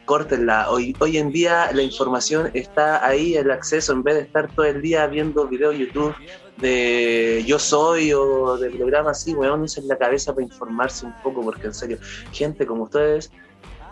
Córtenla. 0.09 0.71
Hoy, 0.71 0.95
hoy 0.97 1.19
en 1.19 1.31
día 1.31 1.69
la 1.71 1.83
información 1.83 2.49
está 2.55 3.05
ahí, 3.05 3.35
el 3.35 3.51
acceso, 3.51 3.93
en 3.93 4.01
vez 4.01 4.15
de 4.15 4.21
estar 4.21 4.51
todo 4.55 4.65
el 4.65 4.81
día 4.81 5.05
viendo 5.05 5.47
videos 5.47 5.77
YouTube 5.77 6.15
de 6.57 7.43
Yo 7.45 7.59
Soy 7.59 8.11
o 8.13 8.57
de 8.57 8.71
programas 8.71 9.21
así, 9.21 9.35
weón, 9.35 9.61
usen 9.61 9.87
la 9.87 9.99
cabeza 9.99 10.33
para 10.33 10.47
informarse 10.47 11.05
un 11.05 11.13
poco, 11.21 11.43
porque 11.43 11.67
en 11.67 11.75
serio, 11.75 11.99
gente 12.31 12.65
como 12.65 12.85
ustedes, 12.85 13.31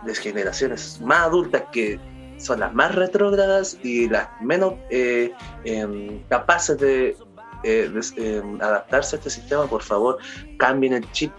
de 0.08 0.16
generaciones 0.16 1.00
más 1.02 1.20
adultas 1.20 1.66
que 1.72 2.00
son 2.38 2.62
las 2.62 2.74
más 2.74 2.96
retrógradas 2.96 3.78
y 3.84 4.10
las 4.10 4.28
menos 4.42 4.74
eh, 4.90 5.32
em, 5.66 6.24
capaces 6.30 6.80
de, 6.80 7.16
eh, 7.64 7.92
em, 8.16 8.60
adaptarse 8.60 9.18
a 9.18 9.20
este 9.20 9.30
sistema, 9.30 9.68
por 9.68 9.84
favor, 9.84 10.18
cambien 10.58 10.94
el 10.94 11.12
chip, 11.12 11.32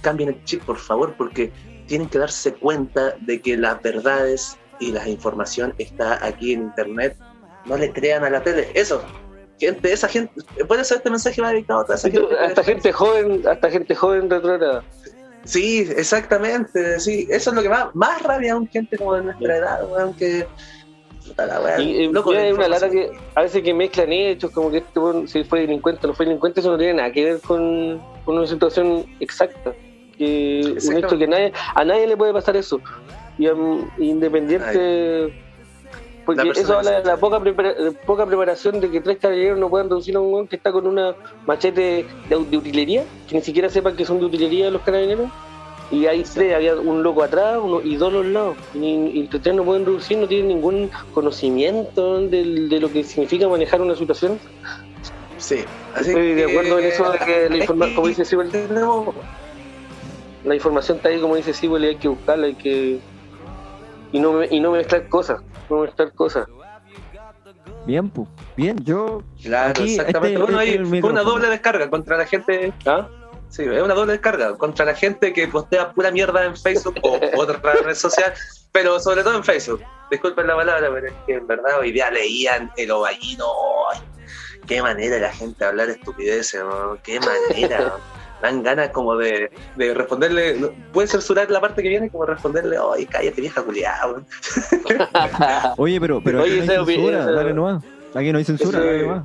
cambien 0.00 0.30
el 0.30 0.42
chip, 0.42 0.60
por 0.64 0.78
favor, 0.78 1.14
porque 1.16 1.52
tienen 1.86 2.08
que 2.08 2.18
darse 2.18 2.54
cuenta 2.54 3.14
de 3.20 3.40
que 3.40 3.56
las 3.56 3.80
verdades 3.82 4.56
y 4.80 4.92
la 4.92 5.08
información 5.08 5.74
está 5.78 6.24
aquí 6.24 6.52
en 6.52 6.62
internet. 6.62 7.16
No 7.66 7.76
le 7.76 7.92
crean 7.92 8.24
a 8.24 8.30
la 8.30 8.42
tele. 8.42 8.68
Eso, 8.74 9.02
gente, 9.58 9.92
esa 9.92 10.08
gente, 10.08 10.32
puede 10.66 10.84
ser 10.84 10.98
este 10.98 11.10
mensaje 11.10 11.40
va 11.40 11.50
dedicado 11.50 11.80
a 11.80 11.84
toda 11.84 11.96
esa 11.96 12.10
gente. 12.10 12.38
Hasta 12.38 12.62
gente 12.62 12.92
joven, 12.92 13.42
hasta 13.48 13.70
gente 13.70 13.94
joven 13.94 14.30
retrógrada. 14.30 14.84
Sí, 15.44 15.86
exactamente, 15.96 16.98
sí, 17.00 17.26
eso 17.30 17.50
es 17.50 17.56
lo 17.56 17.62
que 17.62 17.68
más, 17.68 17.94
más 17.94 18.22
rabia 18.22 18.54
a 18.54 18.56
un 18.56 18.66
gente 18.66 18.96
como 18.96 19.14
de 19.14 19.24
nuestra 19.24 19.58
edad, 19.58 19.92
weón, 19.92 20.14
que 20.14 20.46
la 21.36 21.80
y, 21.80 22.08
loco, 22.08 22.30
hay 22.32 22.52
una 22.52 22.68
lata 22.68 22.90
que 22.90 23.10
a 23.34 23.42
veces 23.42 23.62
que 23.62 23.72
mezclan 23.72 24.12
hechos, 24.12 24.50
como 24.50 24.70
que 24.70 24.78
este 24.78 25.00
si 25.26 25.44
fue 25.44 25.60
delincuente 25.60 26.06
o 26.06 26.08
no 26.08 26.14
fue 26.14 26.26
delincuente, 26.26 26.60
eso 26.60 26.70
no 26.70 26.78
tiene 26.78 26.94
nada 26.94 27.12
que 27.12 27.24
ver 27.24 27.40
con, 27.40 28.00
con 28.24 28.38
una 28.38 28.46
situación 28.46 29.06
exacta. 29.20 29.74
Que 30.18 30.76
un 30.88 30.96
hecho 30.96 31.18
que 31.18 31.26
nadie, 31.26 31.52
a 31.74 31.84
nadie 31.84 32.06
le 32.06 32.16
puede 32.16 32.32
pasar 32.32 32.56
eso. 32.56 32.80
Y 33.38 33.48
um, 33.48 33.88
independiente 33.98 35.32
porque 36.24 36.50
eso 36.54 36.78
habla 36.78 37.00
de 37.00 37.04
la 37.04 37.16
poca, 37.16 37.40
poca 38.06 38.26
preparación 38.26 38.80
de 38.80 38.90
que 38.90 39.00
tres 39.00 39.18
caballeros 39.18 39.58
no 39.58 39.68
puedan 39.68 39.88
reducir 39.88 40.16
a 40.16 40.20
un 40.20 40.46
que 40.46 40.56
está 40.56 40.72
con 40.72 40.86
una 40.86 41.14
machete 41.46 42.06
de, 42.28 42.36
utilería, 42.36 43.04
que 43.28 43.36
ni 43.36 43.42
siquiera 43.42 43.68
sepan 43.68 43.96
que 43.96 44.04
son 44.04 44.20
de 44.20 44.26
utilería 44.26 44.70
los 44.70 44.82
carabineros. 44.82 45.30
Y 45.90 46.06
hay 46.06 46.22
tres, 46.22 46.54
había 46.54 46.76
un 46.76 47.02
loco 47.02 47.22
atrás 47.22 47.58
uno, 47.62 47.80
y 47.82 47.96
dos 47.96 48.08
a 48.08 48.16
los 48.16 48.26
lados. 48.26 48.56
Y, 48.74 49.20
y 49.20 49.28
tres 49.28 49.54
no 49.54 49.64
pueden 49.64 49.84
reducir, 49.84 50.16
no 50.16 50.26
tienen 50.26 50.48
ningún 50.48 50.90
conocimiento 51.12 52.20
de, 52.22 52.44
lo 52.80 52.90
que 52.90 53.04
significa 53.04 53.46
manejar 53.48 53.82
una 53.82 53.94
situación. 53.94 54.38
Sí, 55.36 55.62
Estoy 55.98 56.34
de 56.34 56.44
acuerdo 56.44 56.78
en 56.78 56.86
eso 56.86 57.10
de 57.12 57.18
que 57.18 57.50
la 57.50 57.56
información, 57.58 57.96
como 57.96 58.08
dice 58.08 58.24
Sibel, 58.24 58.50
la 60.44 60.54
información 60.54 60.98
está 60.98 61.08
ahí, 61.08 61.20
como 61.20 61.36
dice 61.36 61.54
Sibel, 61.54 61.84
y 61.84 61.88
hay 61.88 61.96
que 61.96 62.08
buscarla, 62.08 62.46
hay 62.46 62.54
que. 62.54 63.00
Y 64.12 64.20
no, 64.20 64.44
y 64.44 64.60
no 64.60 64.70
mezclar 64.70 65.08
cosas 65.08 65.40
cómo 65.68 65.84
estar 65.84 66.12
cosas. 66.12 66.46
Bien, 67.86 68.08
pues. 68.08 68.28
Bien, 68.56 68.82
yo. 68.84 69.22
Claro, 69.42 69.82
exactamente. 69.82 70.38
bueno, 70.38 70.58
ahí 70.58 70.78
fue 71.00 71.10
una 71.10 71.22
doble 71.22 71.48
descarga 71.48 71.90
contra 71.90 72.16
la 72.16 72.26
gente. 72.26 72.72
¿Ah? 72.86 73.08
Sí, 73.50 73.62
es 73.62 73.82
una 73.82 73.94
doble 73.94 74.12
descarga 74.12 74.56
contra 74.56 74.84
la 74.84 74.94
gente 74.94 75.32
que 75.32 75.46
postea 75.46 75.92
pura 75.92 76.10
mierda 76.10 76.44
en 76.44 76.56
Facebook 76.56 76.96
o 77.02 77.20
otra 77.36 77.60
red 77.84 77.94
social, 77.94 78.32
pero 78.72 78.98
sobre 78.98 79.22
todo 79.22 79.36
en 79.36 79.44
Facebook. 79.44 79.82
Disculpen 80.10 80.46
la 80.46 80.56
palabra, 80.56 80.88
pero 80.92 81.06
es 81.08 81.14
que 81.26 81.34
en 81.34 81.46
verdad 81.46 81.78
hoy 81.78 81.92
día 81.92 82.10
leían 82.10 82.72
el 82.76 82.90
ovallino. 82.90 83.46
Qué 84.66 84.80
manera 84.80 85.18
la 85.18 85.32
gente 85.32 85.64
hablar 85.64 85.90
estupideces, 85.90 86.64
¿no? 86.64 86.98
qué 87.02 87.20
manera. 87.20 87.96
dan 88.44 88.62
ganas 88.62 88.90
como 88.90 89.16
de, 89.16 89.50
de 89.76 89.94
responderle, 89.94 90.70
pueden 90.92 91.08
censurar 91.08 91.50
la 91.50 91.60
parte 91.60 91.82
que 91.82 91.88
viene 91.88 92.10
como 92.10 92.26
responderle, 92.26 92.76
ay, 92.94 93.06
cállate 93.06 93.40
vieja 93.40 93.62
culiada, 93.62 94.06
weón". 94.06 94.26
Oye, 95.78 96.00
pero, 96.00 96.20
pero 96.22 96.42
Oye, 96.42 96.58
aquí 96.60 96.66
no 96.66 96.72
hay 96.72 96.86
censura, 96.86 97.26
dale 97.26 97.54
nomás. 97.54 97.84
Aquí 98.14 98.32
no 98.32 98.38
hay 98.38 98.44
censura, 98.44 98.80
dale 98.80 99.02
nomás. 99.02 99.24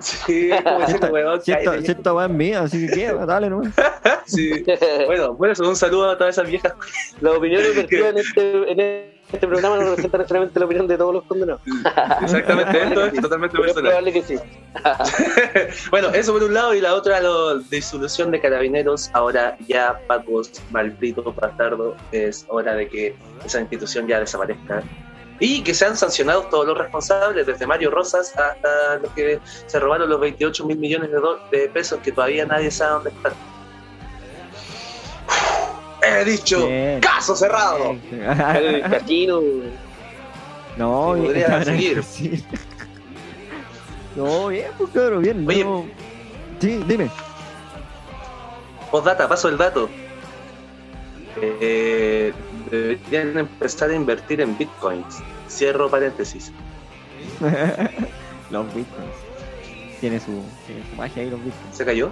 Sí, 0.00 0.50
como 0.64 0.80
esta, 0.80 1.10
weón, 1.12 1.40
esta- 1.84 2.14
weá 2.14 2.24
es 2.26 2.30
mía, 2.32 2.62
así 2.62 2.86
que 2.88 3.12
dale 3.12 3.50
nomás. 3.50 3.72
Sí. 4.24 4.64
Bueno, 5.06 5.34
bueno, 5.34 5.52
eso, 5.52 5.68
un 5.68 5.74
saludo 5.76 6.10
a 6.10 6.16
todas 6.16 6.36
esas 6.36 6.48
viejas. 6.48 6.72
Las 7.20 7.34
opiniones 7.34 7.74
vertidas 7.74 8.12
en 8.12 8.18
este, 8.18 8.72
en 8.72 8.80
este 8.80 9.19
programa 9.38 9.76
no 9.76 9.82
representan 9.82 10.20
necesariamente 10.20 10.58
la 10.58 10.66
opinión 10.66 10.86
de 10.88 10.96
todos 10.96 11.14
los 11.14 11.24
condenados. 11.24 11.62
Exactamente, 12.22 12.82
esto 12.82 13.04
es 13.06 13.20
totalmente 13.20 13.56
Pero 13.56 13.68
es 13.68 13.74
personal. 13.74 13.92
probable 13.92 14.12
que 14.12 14.22
sí. 14.22 14.38
Bueno, 15.90 16.08
eso 16.08 16.32
por 16.32 16.42
un 16.42 16.54
lado, 16.54 16.74
y 16.74 16.80
la 16.80 16.94
otra, 16.94 17.20
la 17.20 17.60
disolución 17.70 18.30
de 18.30 18.40
carabineros. 18.40 19.10
Ahora 19.12 19.56
ya, 19.68 20.00
Pacos, 20.06 20.52
maldito 20.70 21.22
bastardo, 21.32 21.96
es 22.12 22.44
hora 22.48 22.74
de 22.74 22.88
que 22.88 23.16
esa 23.44 23.60
institución 23.60 24.06
ya 24.06 24.20
desaparezca. 24.20 24.82
Y 25.42 25.62
que 25.62 25.72
sean 25.72 25.96
sancionados 25.96 26.50
todos 26.50 26.66
los 26.66 26.76
responsables, 26.76 27.46
desde 27.46 27.66
Mario 27.66 27.90
Rosas 27.90 28.36
hasta 28.36 28.98
los 28.98 29.10
que 29.12 29.40
se 29.66 29.80
robaron 29.80 30.10
los 30.10 30.20
28 30.20 30.66
mil 30.66 30.76
millones 30.76 31.10
de, 31.10 31.58
de 31.58 31.68
pesos 31.70 31.98
que 32.00 32.12
todavía 32.12 32.44
nadie 32.44 32.70
sabe 32.70 32.92
dónde 32.92 33.10
están. 33.10 33.32
He 36.02 36.24
dicho, 36.24 36.66
Bien. 36.66 37.00
caso 37.00 37.36
cerrado. 37.36 37.96
El 38.10 38.82
casino. 38.82 39.40
No, 40.76 41.14
Sí, 41.14 41.20
podría 41.22 41.64
seguir. 41.64 42.02
sí. 42.04 42.44
No, 44.16 44.48
bien, 44.48 44.70
pues 44.78 44.90
cabrón, 44.90 45.22
bien. 45.22 45.46
Oye. 45.48 45.64
no. 45.64 45.86
Sí, 46.60 46.80
dime. 46.86 47.08
Postdata, 48.90 49.28
paso 49.28 49.48
el 49.48 49.56
dato. 49.56 49.88
Eh, 51.40 52.32
deberían 52.70 53.38
empezar 53.38 53.90
a 53.90 53.94
invertir 53.94 54.40
en 54.40 54.56
bitcoins. 54.58 55.22
Cierro 55.48 55.88
paréntesis. 55.88 56.52
los 58.50 58.66
bitcoins. 58.74 59.14
Tiene 60.00 60.18
su, 60.18 60.42
tiene 60.66 60.82
su 60.90 60.96
magia 60.96 61.22
ahí 61.22 61.30
los 61.30 61.42
bitcoins. 61.44 61.76
¿Se 61.76 61.84
cayó? 61.84 62.10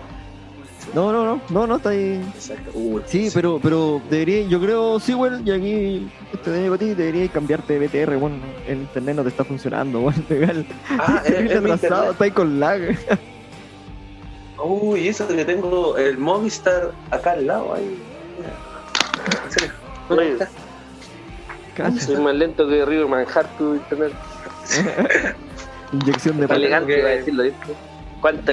No, 0.94 1.12
no, 1.12 1.24
no, 1.24 1.40
no, 1.50 1.66
no 1.66 1.76
está 1.76 1.90
ahí. 1.90 2.22
Exacto. 2.34 2.70
Uh, 2.74 3.00
Sí, 3.06 3.30
pero, 3.34 3.60
pero 3.62 4.00
debería, 4.08 4.42
yo 4.48 4.60
creo, 4.60 4.98
sí, 5.00 5.14
bueno, 5.14 5.38
y 5.44 5.50
aquí 5.50 6.10
te 6.42 6.52
digo 6.52 6.74
a 6.74 6.78
ti, 6.78 6.94
deberías 6.94 7.30
cambiarte 7.30 7.78
de 7.78 7.86
BTR, 7.86 8.16
bueno, 8.16 8.36
el 8.66 8.78
internet 8.78 9.16
no 9.16 9.22
te 9.22 9.28
está 9.28 9.44
funcionando, 9.44 10.00
bueno, 10.00 10.22
legal. 10.28 10.66
Ah, 10.90 11.22
es, 11.24 11.50
es 11.50 11.56
atrasado, 11.56 12.12
está 12.12 12.24
ahí 12.24 12.30
con 12.30 12.58
lag. 12.58 12.96
Uy, 14.62 15.08
eso 15.08 15.28
que 15.28 15.44
tengo 15.44 15.96
el 15.96 16.18
Movistar 16.18 16.90
acá 17.10 17.32
al 17.32 17.46
lado. 17.46 17.74
Ahí. 17.74 17.98
Oye, 20.08 20.36
soy 22.00 22.16
más 22.16 22.34
lento 22.34 22.68
que 22.68 22.84
River 22.84 23.06
Manjar 23.06 23.46
tu 23.56 23.74
internet. 23.74 24.12
Inyección 25.92 26.40
de 26.40 26.48
pata. 26.48 26.56
elegante 26.56 26.98
iba 26.98 27.08
a 27.08 27.12
decirlo, 27.12 27.42
¿viste? 27.44 27.74
Cuánta 28.20 28.52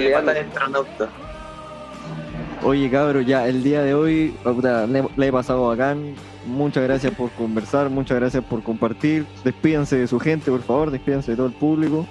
Oye, 2.62 2.90
cabrón, 2.90 3.24
ya 3.24 3.46
el 3.46 3.62
día 3.62 3.82
de 3.82 3.94
hoy 3.94 4.34
puta, 4.42 4.86
le, 4.86 5.04
le 5.16 5.26
he 5.26 5.32
pasado 5.32 5.68
bacán. 5.68 6.14
Muchas 6.46 6.84
gracias 6.84 7.14
por 7.14 7.30
conversar, 7.38 7.90
muchas 7.90 8.18
gracias 8.18 8.44
por 8.44 8.62
compartir. 8.62 9.26
Despídanse 9.44 9.96
de 9.96 10.06
su 10.06 10.18
gente, 10.18 10.50
por 10.50 10.62
favor, 10.62 10.90
despídanse 10.90 11.32
de 11.32 11.36
todo 11.36 11.46
el 11.46 11.52
público. 11.54 12.06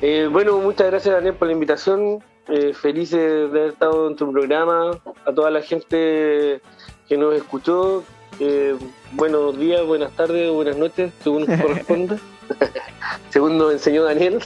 Eh, 0.00 0.28
bueno, 0.30 0.58
muchas 0.58 0.88
gracias 0.88 1.14
Daniel 1.14 1.34
por 1.34 1.46
la 1.46 1.54
invitación. 1.54 2.22
Eh, 2.48 2.74
felices 2.74 3.20
de 3.20 3.44
haber 3.60 3.68
estado 3.70 4.08
en 4.08 4.16
tu 4.16 4.30
programa. 4.32 4.98
A 5.24 5.32
toda 5.32 5.50
la 5.50 5.62
gente 5.62 6.60
que 7.08 7.16
nos 7.16 7.34
escuchó. 7.34 8.02
eh, 8.40 8.74
buenos 9.12 9.56
días, 9.58 9.86
buenas 9.86 10.10
tardes, 10.12 10.50
buenas 10.50 10.76
noches, 10.76 11.12
según 11.22 11.46
corresponda. 11.46 12.18
según 13.30 13.58
nos 13.58 13.72
enseñó 13.72 14.04
Daniel. 14.04 14.40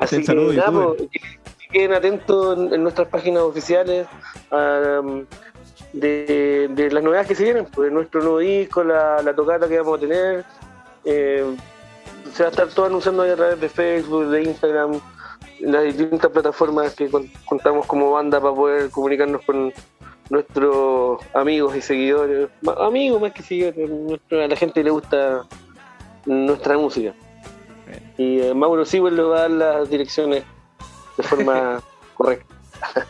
Así 0.00 0.24
que 0.24 0.34
nada, 0.34 0.94
pues, 1.68 1.72
queden 1.72 1.92
atentos 1.94 2.58
en, 2.58 2.74
en 2.74 2.82
nuestras 2.82 3.08
páginas 3.08 3.42
oficiales 3.42 4.06
de, 5.92 6.68
de 6.70 6.90
las 6.90 7.02
novedades 7.02 7.28
que 7.28 7.34
se 7.34 7.44
vienen, 7.44 7.66
pues 7.66 7.90
nuestro 7.92 8.20
nuevo 8.22 8.38
disco, 8.38 8.84
la, 8.84 9.22
la 9.22 9.34
tocata 9.34 9.68
que 9.68 9.78
vamos 9.78 9.98
a 9.98 10.00
tener. 10.00 10.44
eh, 11.04 11.44
se 12.32 12.42
va 12.42 12.48
a 12.48 12.50
estar 12.50 12.68
todo 12.68 12.86
anunciando 12.86 13.22
ahí 13.22 13.30
a 13.30 13.36
través 13.36 13.60
de 13.60 13.68
Facebook, 13.68 14.26
de 14.26 14.42
Instagram, 14.42 15.00
las 15.60 15.84
distintas 15.84 16.30
plataformas 16.30 16.94
que 16.94 17.08
con- 17.08 17.30
contamos 17.46 17.86
como 17.86 18.12
banda 18.12 18.40
para 18.40 18.54
poder 18.54 18.90
comunicarnos 18.90 19.40
con 19.46 19.72
nuestros 20.28 21.20
amigos 21.32 21.74
y 21.74 21.80
seguidores, 21.80 22.50
amigos 22.78 23.20
más 23.22 23.32
que 23.32 23.42
seguidores, 23.42 23.88
a 24.30 24.34
la 24.46 24.56
gente 24.56 24.84
le 24.84 24.90
gusta 24.90 25.46
nuestra 26.26 26.76
música. 26.76 27.14
Y 28.18 28.40
eh, 28.40 28.52
Mauro 28.52 28.84
Sewell 28.84 29.16
le 29.16 29.22
va 29.22 29.38
a 29.38 29.40
dar 29.42 29.50
las 29.50 29.90
direcciones 29.90 30.44
de 31.18 31.22
forma 31.24 31.82
correcta. 32.14 32.54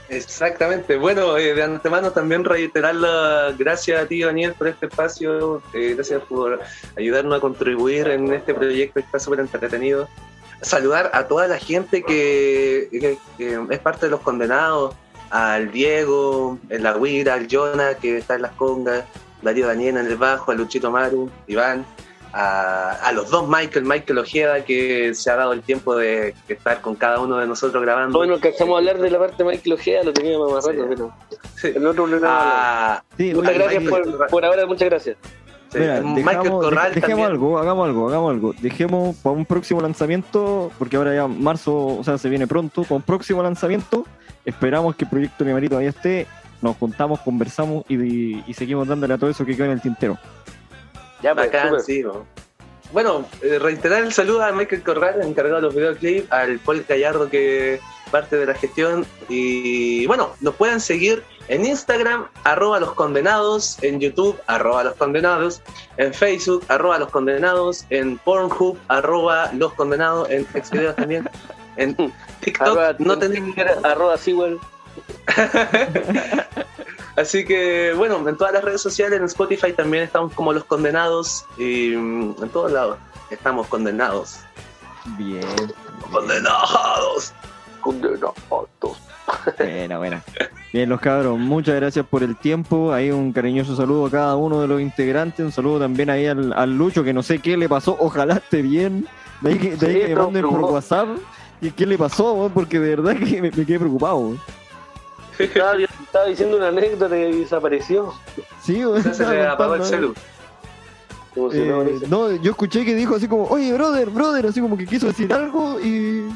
Exactamente. 0.09 0.97
Bueno, 0.97 1.37
eh, 1.37 1.55
de 1.55 1.63
antemano 1.63 2.11
también 2.11 2.45
reiterar 2.45 2.95
las 2.95 3.57
gracias 3.59 4.03
a 4.03 4.07
ti, 4.07 4.23
Daniel, 4.23 4.55
por 4.55 4.69
este 4.69 4.87
espacio. 4.87 5.63
Eh, 5.75 5.93
gracias 5.95 6.23
por 6.23 6.59
ayudarnos 6.97 7.37
a 7.37 7.41
contribuir 7.41 8.09
en 8.09 8.33
este 8.33 8.55
proyecto 8.55 8.95
que 8.95 9.01
está 9.07 9.19
súper 9.19 9.41
entretenido. 9.41 10.09
Saludar 10.63 11.11
a 11.13 11.29
toda 11.29 11.47
la 11.47 11.59
gente 11.59 12.03
que, 12.03 12.89
que- 12.91 13.19
que 13.37 13.61
es 13.71 13.79
parte 13.79 14.07
de 14.07 14.11
los 14.11 14.21
condenados, 14.21 14.95
al 15.31 15.71
Diego, 15.71 16.59
el 16.71 16.83
La 16.83 16.95
Guira, 16.95 17.35
al 17.35 17.47
Jonah, 17.51 17.95
que 17.95 18.17
está 18.19 18.37
en 18.37 18.43
las 18.43 18.53
congas, 18.53 19.05
Darío 19.43 19.67
Daniel 19.67 19.99
en 19.99 20.07
el 20.07 20.17
bajo, 20.17 20.51
a 20.51 20.55
Luchito 20.55 20.91
Maru, 20.91 21.31
Iván, 21.47 21.85
a, 22.33 22.93
a 22.93 23.13
los 23.13 23.31
dos 23.31 23.49
Michael, 23.49 23.85
Michael 23.85 24.19
Ojeda, 24.19 24.65
que 24.65 25.15
se 25.15 25.31
ha 25.31 25.37
dado 25.37 25.53
el 25.53 25.63
tiempo 25.63 25.97
de 25.97 26.35
estar 26.49 26.81
con 26.81 26.95
cada 26.95 27.21
uno 27.21 27.37
de 27.39 27.47
nosotros 27.47 27.83
grabando. 27.83 28.19
Bueno, 28.19 28.35
alcanzamos 28.35 28.75
a 28.75 28.79
hablar 28.79 28.99
de 28.99 29.11
la 29.11 29.19
parte 29.19 29.43
de 29.43 29.51
Michael 29.51 29.73
Ojeda, 29.75 30.03
lo 30.05 30.13
teníamos 30.13 30.53
más 30.53 30.65
rato, 30.67 30.79
Sí. 30.83 30.87
pero 30.89 31.13
Sí. 31.57 31.69
el 31.75 31.87
otro 31.87 32.05
programa. 32.07 32.37
Ah, 32.41 33.03
Sí, 33.17 33.35
muchas 33.35 33.51
oye, 33.51 33.59
gracias 33.59 33.83
por, 33.85 34.27
por 34.29 34.45
ahora, 34.45 34.67
muchas 34.67 34.89
gracias. 34.89 35.17
Sí, 35.71 35.79
Mira, 35.81 36.01
Michael 36.01 36.25
dejamos, 36.25 36.65
Corral 36.65 36.93
dej- 36.93 36.95
dejemos 36.95 37.27
algo, 37.29 37.59
hagamos 37.59 37.87
algo, 37.89 38.09
hagamos 38.09 38.31
algo. 38.33 38.55
Dejemos 38.61 39.17
para 39.17 39.35
un 39.37 39.45
próximo 39.45 39.81
lanzamiento, 39.83 40.71
porque 40.79 40.97
ahora 40.97 41.15
ya 41.15 41.27
marzo, 41.27 41.75
o 41.99 42.03
sea, 42.05 42.17
se 42.17 42.29
viene 42.31 42.47
pronto, 42.47 42.83
para 42.85 42.95
un 42.97 43.03
próximo 43.03 43.43
lanzamiento, 43.43 44.07
esperamos 44.47 44.97
que 44.97 45.05
el 45.05 45.11
proyecto 45.11 45.45
de 45.45 45.53
Marito 45.53 45.71
todavía 45.73 45.91
esté, 45.91 46.27
nos 46.63 46.75
juntamos, 46.77 47.21
conversamos 47.21 47.85
y, 47.89 48.43
y 48.51 48.55
seguimos 48.55 48.89
dándole 48.89 49.13
a 49.15 49.19
todo 49.19 49.29
eso 49.29 49.45
que 49.45 49.55
queda 49.57 49.67
en 49.67 49.73
el 49.73 49.83
tintero. 49.83 50.17
Ya, 51.23 51.35
pues, 51.35 51.51
Bacán, 51.53 51.81
sí. 51.81 52.03
¿no? 52.03 52.27
Bueno, 52.93 53.27
eh, 53.43 53.59
reiterar 53.59 54.03
el 54.03 54.13
saludo 54.13 54.43
a 54.43 54.53
Michael 54.53 54.83
Corral, 54.83 55.21
encargado 55.23 55.57
de 55.57 55.63
los 55.63 55.75
videoclips, 55.75 56.33
al 56.33 56.59
Paul 56.59 56.85
Gallardo, 56.89 57.29
que 57.29 57.81
parte 58.11 58.37
de 58.37 58.47
la 58.47 58.55
gestión. 58.55 59.07
Y 59.29 60.07
bueno, 60.07 60.33
nos 60.41 60.55
pueden 60.55 60.81
seguir 60.81 61.23
en 61.49 61.67
Instagram, 61.67 62.29
arroba 62.45 62.81
los 62.81 62.93
condenados, 62.93 63.83
en 63.83 64.01
YouTube, 64.01 64.39
arroba 64.47 64.85
los 64.85 64.95
condenados, 64.95 65.63
en 65.99 66.15
Facebook, 66.15 66.65
arroba 66.69 66.99
los 66.99 67.11
condenados, 67.11 67.85
en 67.91 68.17
Pornhub, 68.19 68.79
arroba 68.89 69.51
los 69.53 69.75
condenados, 69.75 70.31
en 70.31 70.47
Xvideos 70.47 70.97
también. 70.97 71.29
En 71.77 71.95
TikTok 72.41 72.69
Arroba, 72.69 72.97
no 72.99 73.19
tenemos 73.19 73.57
arroba 73.85 74.17
Sewell. 74.17 74.59
Así 77.17 77.45
que, 77.45 77.93
bueno, 77.95 78.27
en 78.29 78.37
todas 78.37 78.53
las 78.53 78.63
redes 78.63 78.81
sociales, 78.81 79.19
en 79.19 79.25
Spotify 79.25 79.73
también 79.73 80.05
estamos 80.05 80.33
como 80.35 80.53
los 80.53 80.65
condenados 80.65 81.45
y 81.57 81.97
mm, 81.97 82.37
en 82.43 82.49
todos 82.51 82.71
lados 82.71 82.99
estamos 83.31 83.67
condenados. 83.67 84.39
Bien. 85.17 85.43
¡Condenados! 86.13 87.33
Condenados. 87.81 88.35
Buena, 89.59 89.99
buena. 89.99 90.23
Bien, 90.73 90.89
los 90.89 91.01
cabros, 91.01 91.39
muchas 91.39 91.77
gracias 91.77 92.07
por 92.07 92.23
el 92.23 92.37
tiempo. 92.37 92.93
Ahí 92.93 93.11
un 93.11 93.33
cariñoso 93.33 93.75
saludo 93.75 94.07
a 94.07 94.11
cada 94.11 94.37
uno 94.37 94.61
de 94.61 94.69
los 94.69 94.81
integrantes. 94.81 95.45
Un 95.45 95.53
saludo 95.53 95.81
también 95.81 96.11
ahí 96.11 96.27
al, 96.27 96.53
al 96.53 96.77
Lucho, 96.77 97.03
que 97.03 97.13
no 97.13 97.23
sé 97.23 97.39
qué 97.39 97.57
le 97.57 97.69
pasó. 97.69 97.97
Ojalá 97.99 98.35
esté 98.35 98.63
bien. 98.63 99.07
De 99.41 99.51
ahí 99.51 99.59
que, 99.59 99.77
de 99.77 99.87
ahí 99.87 99.95
Sí, 99.95 100.01
que 100.01 100.09
me 100.15 100.23
manden 100.23 100.49
por. 100.49 100.61
WhatsApp. 100.61 101.09
¿Y 101.61 101.71
qué 101.71 101.87
le 101.87 101.99
pasó? 101.99 102.51
Porque 102.53 102.79
de 102.79 102.97
verdad 102.97 103.17
que 103.17 103.43
me, 103.43 103.51
me 103.51 103.67
quedé 103.67 103.79
preocupado. 103.79 104.37
Estaba, 105.39 105.75
estaba 105.77 106.25
diciendo 106.27 106.57
una 106.57 106.69
anécdota 106.69 107.17
y 107.17 107.41
desapareció. 107.41 108.13
Sí, 108.63 108.85
weón, 108.85 109.03
Se 109.15 109.27
le 109.27 109.47
apagó 109.47 109.75
el 109.77 109.85
celu. 109.85 110.15
Se 111.35 111.41
emocionó, 111.41 111.83
Eh, 111.83 111.85
parece. 111.87 112.09
no, 112.09 112.33
yo 112.37 112.51
escuché 112.51 112.85
que 112.85 112.95
dijo 112.95 113.15
así 113.17 113.29
como, 113.29 113.45
oye, 113.45 113.73
brother, 113.73 114.11
brother, 114.11 114.47
así 114.47 114.61
como 114.61 114.77
que 114.77 114.87
quiso 114.87 115.07
decir 115.07 115.33
algo 115.33 115.79
y, 115.81 116.29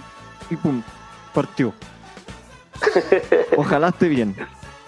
y 0.50 0.56
pum, 0.56 0.82
partió. 1.34 1.72
Ojalá 3.56 3.88
esté 3.88 4.08
bien. 4.08 4.34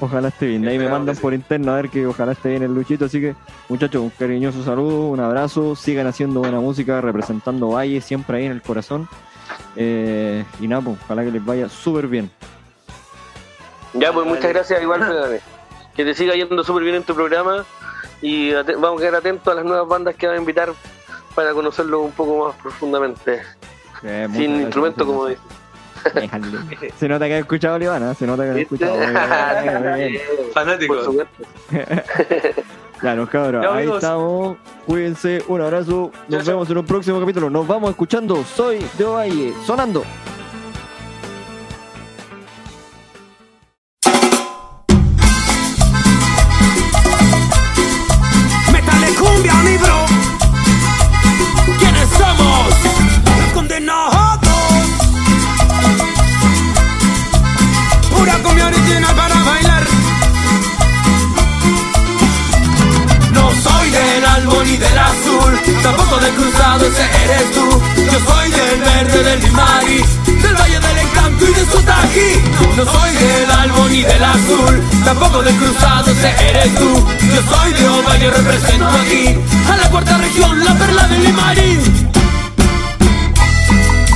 Ojalá 0.01 0.29
esté 0.29 0.47
bien. 0.47 0.67
Ahí 0.67 0.79
me 0.79 0.89
mandan 0.89 1.17
por 1.17 1.33
interno 1.33 1.73
a 1.73 1.77
ver 1.77 1.89
que 1.89 2.07
ojalá 2.07 2.33
esté 2.33 2.51
bien 2.51 2.63
el 2.65 2.75
Luchito. 2.75 3.05
Así 3.05 3.21
que, 3.21 3.35
muchachos, 3.69 4.03
un 4.03 4.11
cariñoso 4.11 4.63
saludo, 4.65 5.09
un 5.09 5.21
abrazo. 5.21 5.77
Sigan 5.77 6.07
haciendo 6.09 6.41
buena 6.41 6.59
música, 6.61 7.01
representando 7.01 7.69
Valle 7.71 8.01
siempre 8.01 8.39
ahí 8.39 8.47
en 8.47 8.53
el 8.53 8.61
corazón. 8.61 9.09
Eh, 9.77 10.45
y 10.61 10.67
nada, 10.69 10.83
pues, 10.83 10.99
ojalá 11.05 11.25
que 11.25 11.31
les 11.31 11.45
vaya 11.45 11.69
súper 11.69 12.09
bien. 12.09 12.29
Ya, 13.95 14.13
pues 14.13 14.27
muchas 14.27 14.53
gracias, 14.53 14.83
igual. 14.83 15.41
Que 15.95 16.05
te 16.05 16.13
siga 16.13 16.35
yendo 16.35 16.65
súper 16.65 16.83
bien 16.83 16.97
en 16.97 17.05
tu 17.05 17.15
programa 17.15 17.65
y 18.21 18.53
vamos 18.53 18.99
a 18.99 19.01
quedar 19.01 19.15
atentos 19.15 19.53
a 19.53 19.55
las 19.55 19.65
nuevas 19.65 19.87
bandas 19.87 20.17
que 20.17 20.27
van 20.27 20.35
a 20.35 20.39
invitar 20.41 20.73
para 21.37 21.53
conocerlo 21.53 22.01
un 22.01 22.11
poco 22.11 22.49
más 22.49 22.57
profundamente. 22.61 23.43
Eh, 24.03 24.27
Sin 24.33 24.61
instrumento, 24.61 25.07
como 25.07 25.27
dice. 25.27 25.41
gracias. 26.15 26.69
Déjale. 26.69 26.93
Se 26.99 27.09
nota 27.09 27.27
que 27.27 27.35
has 27.35 27.41
escuchado 27.41 27.77
Olivana, 27.77 28.13
se 28.15 28.27
nota 28.27 28.43
que 28.43 28.51
has 28.51 28.57
escuchado. 28.57 28.97
Fanático. 30.53 30.95
Por 30.95 31.05
supuesto. 31.05 31.45
Ya, 33.01 33.15
los 33.15 33.29
cabros, 33.29 33.63
Ya, 33.63 33.75
ahí 33.75 33.89
estamos. 33.89 34.57
Cuídense, 34.87 35.45
un 35.47 35.61
abrazo. 35.61 36.11
Nos 36.29 36.45
vemos 36.45 36.69
en 36.71 36.79
un 36.79 36.87
próximo 36.87 37.21
capítulo. 37.21 37.51
Nos 37.51 37.69
vamos 37.69 37.91
escuchando. 37.91 38.43
Soy 38.43 38.85
de 38.99 39.05
Valle, 39.05 39.55
sonando. 39.65 40.03
Tampoco 75.15 75.43
del 75.43 75.55
cruzado, 75.57 76.11
ese 76.11 76.35
eres 76.49 76.75
tú. 76.75 77.07
Yo 77.35 77.57
soy 77.57 77.73
de 77.73 77.89
Ovalle, 77.89 78.31
represento 78.31 78.89
aquí 78.89 79.37
a 79.71 79.77
la 79.77 79.91
cuarta 79.91 80.19
región, 80.19 80.65
la 80.65 80.75
perla 80.75 81.07
del 81.09 81.23
limari. 81.25 81.79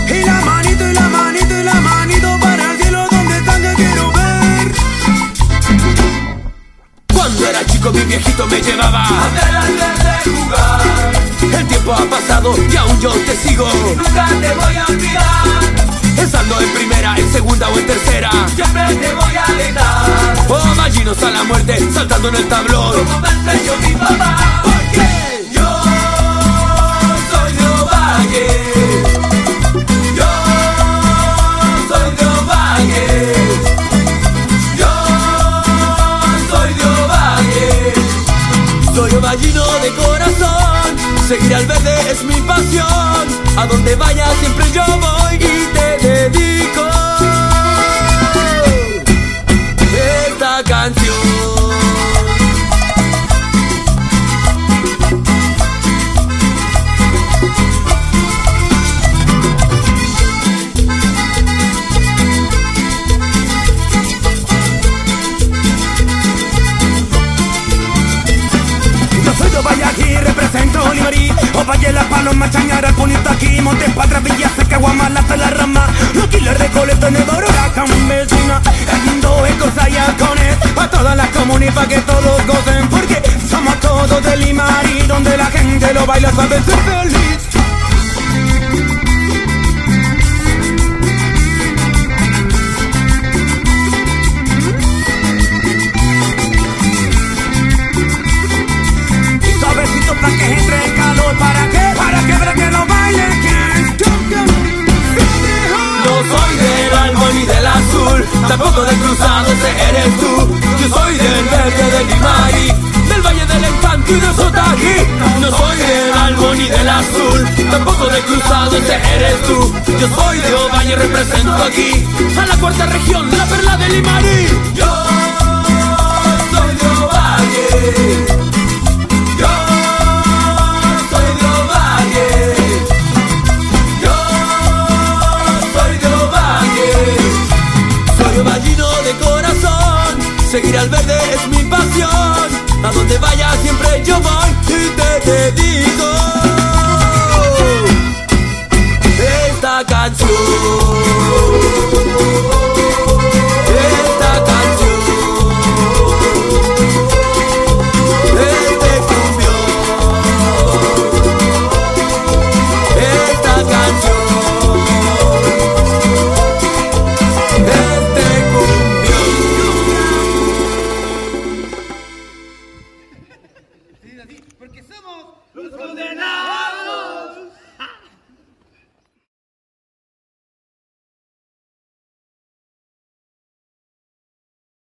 Y 0.08 0.24
la 0.24 0.40
manito, 0.44 0.88
y 0.88 0.94
la 0.94 1.08
manito, 1.08 1.60
y 1.60 1.62
la 1.62 1.74
manito 1.74 2.38
para 2.40 2.72
el 2.72 2.78
cielo 2.78 3.06
donde 3.10 3.38
están 3.38 3.62
que 3.62 3.74
quiero 3.74 4.12
ver. 4.12 4.72
Cuando 7.12 7.46
era 7.46 7.66
chico 7.66 7.90
mi 7.92 8.00
viejito 8.00 8.46
me 8.46 8.60
llevaba 8.60 9.04
a 9.04 9.28
ver 9.28 9.56
al 9.56 9.72
verde 9.74 10.18
jugar. 10.24 10.87
El 11.42 11.66
tiempo 11.66 11.92
ha 11.92 12.04
pasado 12.10 12.54
y 12.70 12.76
aún 12.76 13.00
yo 13.00 13.10
te 13.10 13.36
sigo. 13.36 13.68
Nunca 13.96 14.26
te 14.40 14.54
voy 14.54 14.76
a 14.76 14.84
olvidar. 14.86 15.24
Estando 16.16 16.60
en 16.60 16.72
primera, 16.74 17.16
en 17.16 17.32
segunda 17.32 17.68
o 17.68 17.78
en 17.78 17.86
tercera. 17.86 18.30
Siempre 18.54 18.94
te 18.96 19.14
voy 19.14 19.36
a 19.36 19.44
alentar. 19.44 20.34
Oh, 20.48 20.74
gallinos 20.76 21.22
a 21.22 21.30
la 21.30 21.44
muerte, 21.44 21.78
saltando 21.92 22.28
en 22.28 22.36
el 22.36 22.48
tablón. 22.48 22.92
Como 23.04 23.20
me 23.20 23.28
enseñó 23.28 23.76
mi 23.86 23.94
papá. 23.94 24.62
Porque 24.64 25.48
yo 25.52 25.80
soy 27.30 27.52
de 27.52 27.66
Ovalle. 27.80 28.48
Yo 30.16 30.30
soy 31.88 32.10
de 32.16 32.26
Ovalle. 32.26 33.06
Yo 34.76 34.92
soy 36.50 36.74
de 36.74 36.84
Ovalle, 36.84 37.94
soy 38.94 39.14
ovallino 39.14 39.67
seguir 41.28 41.54
al 41.54 41.66
verde 41.66 42.10
es 42.10 42.24
mi 42.24 42.40
pasión, 42.40 42.86
a 43.58 43.66
donde 43.66 43.94
vaya 43.96 44.26
siempre 44.40 44.64
yo 44.72 44.82
voy 44.98 45.17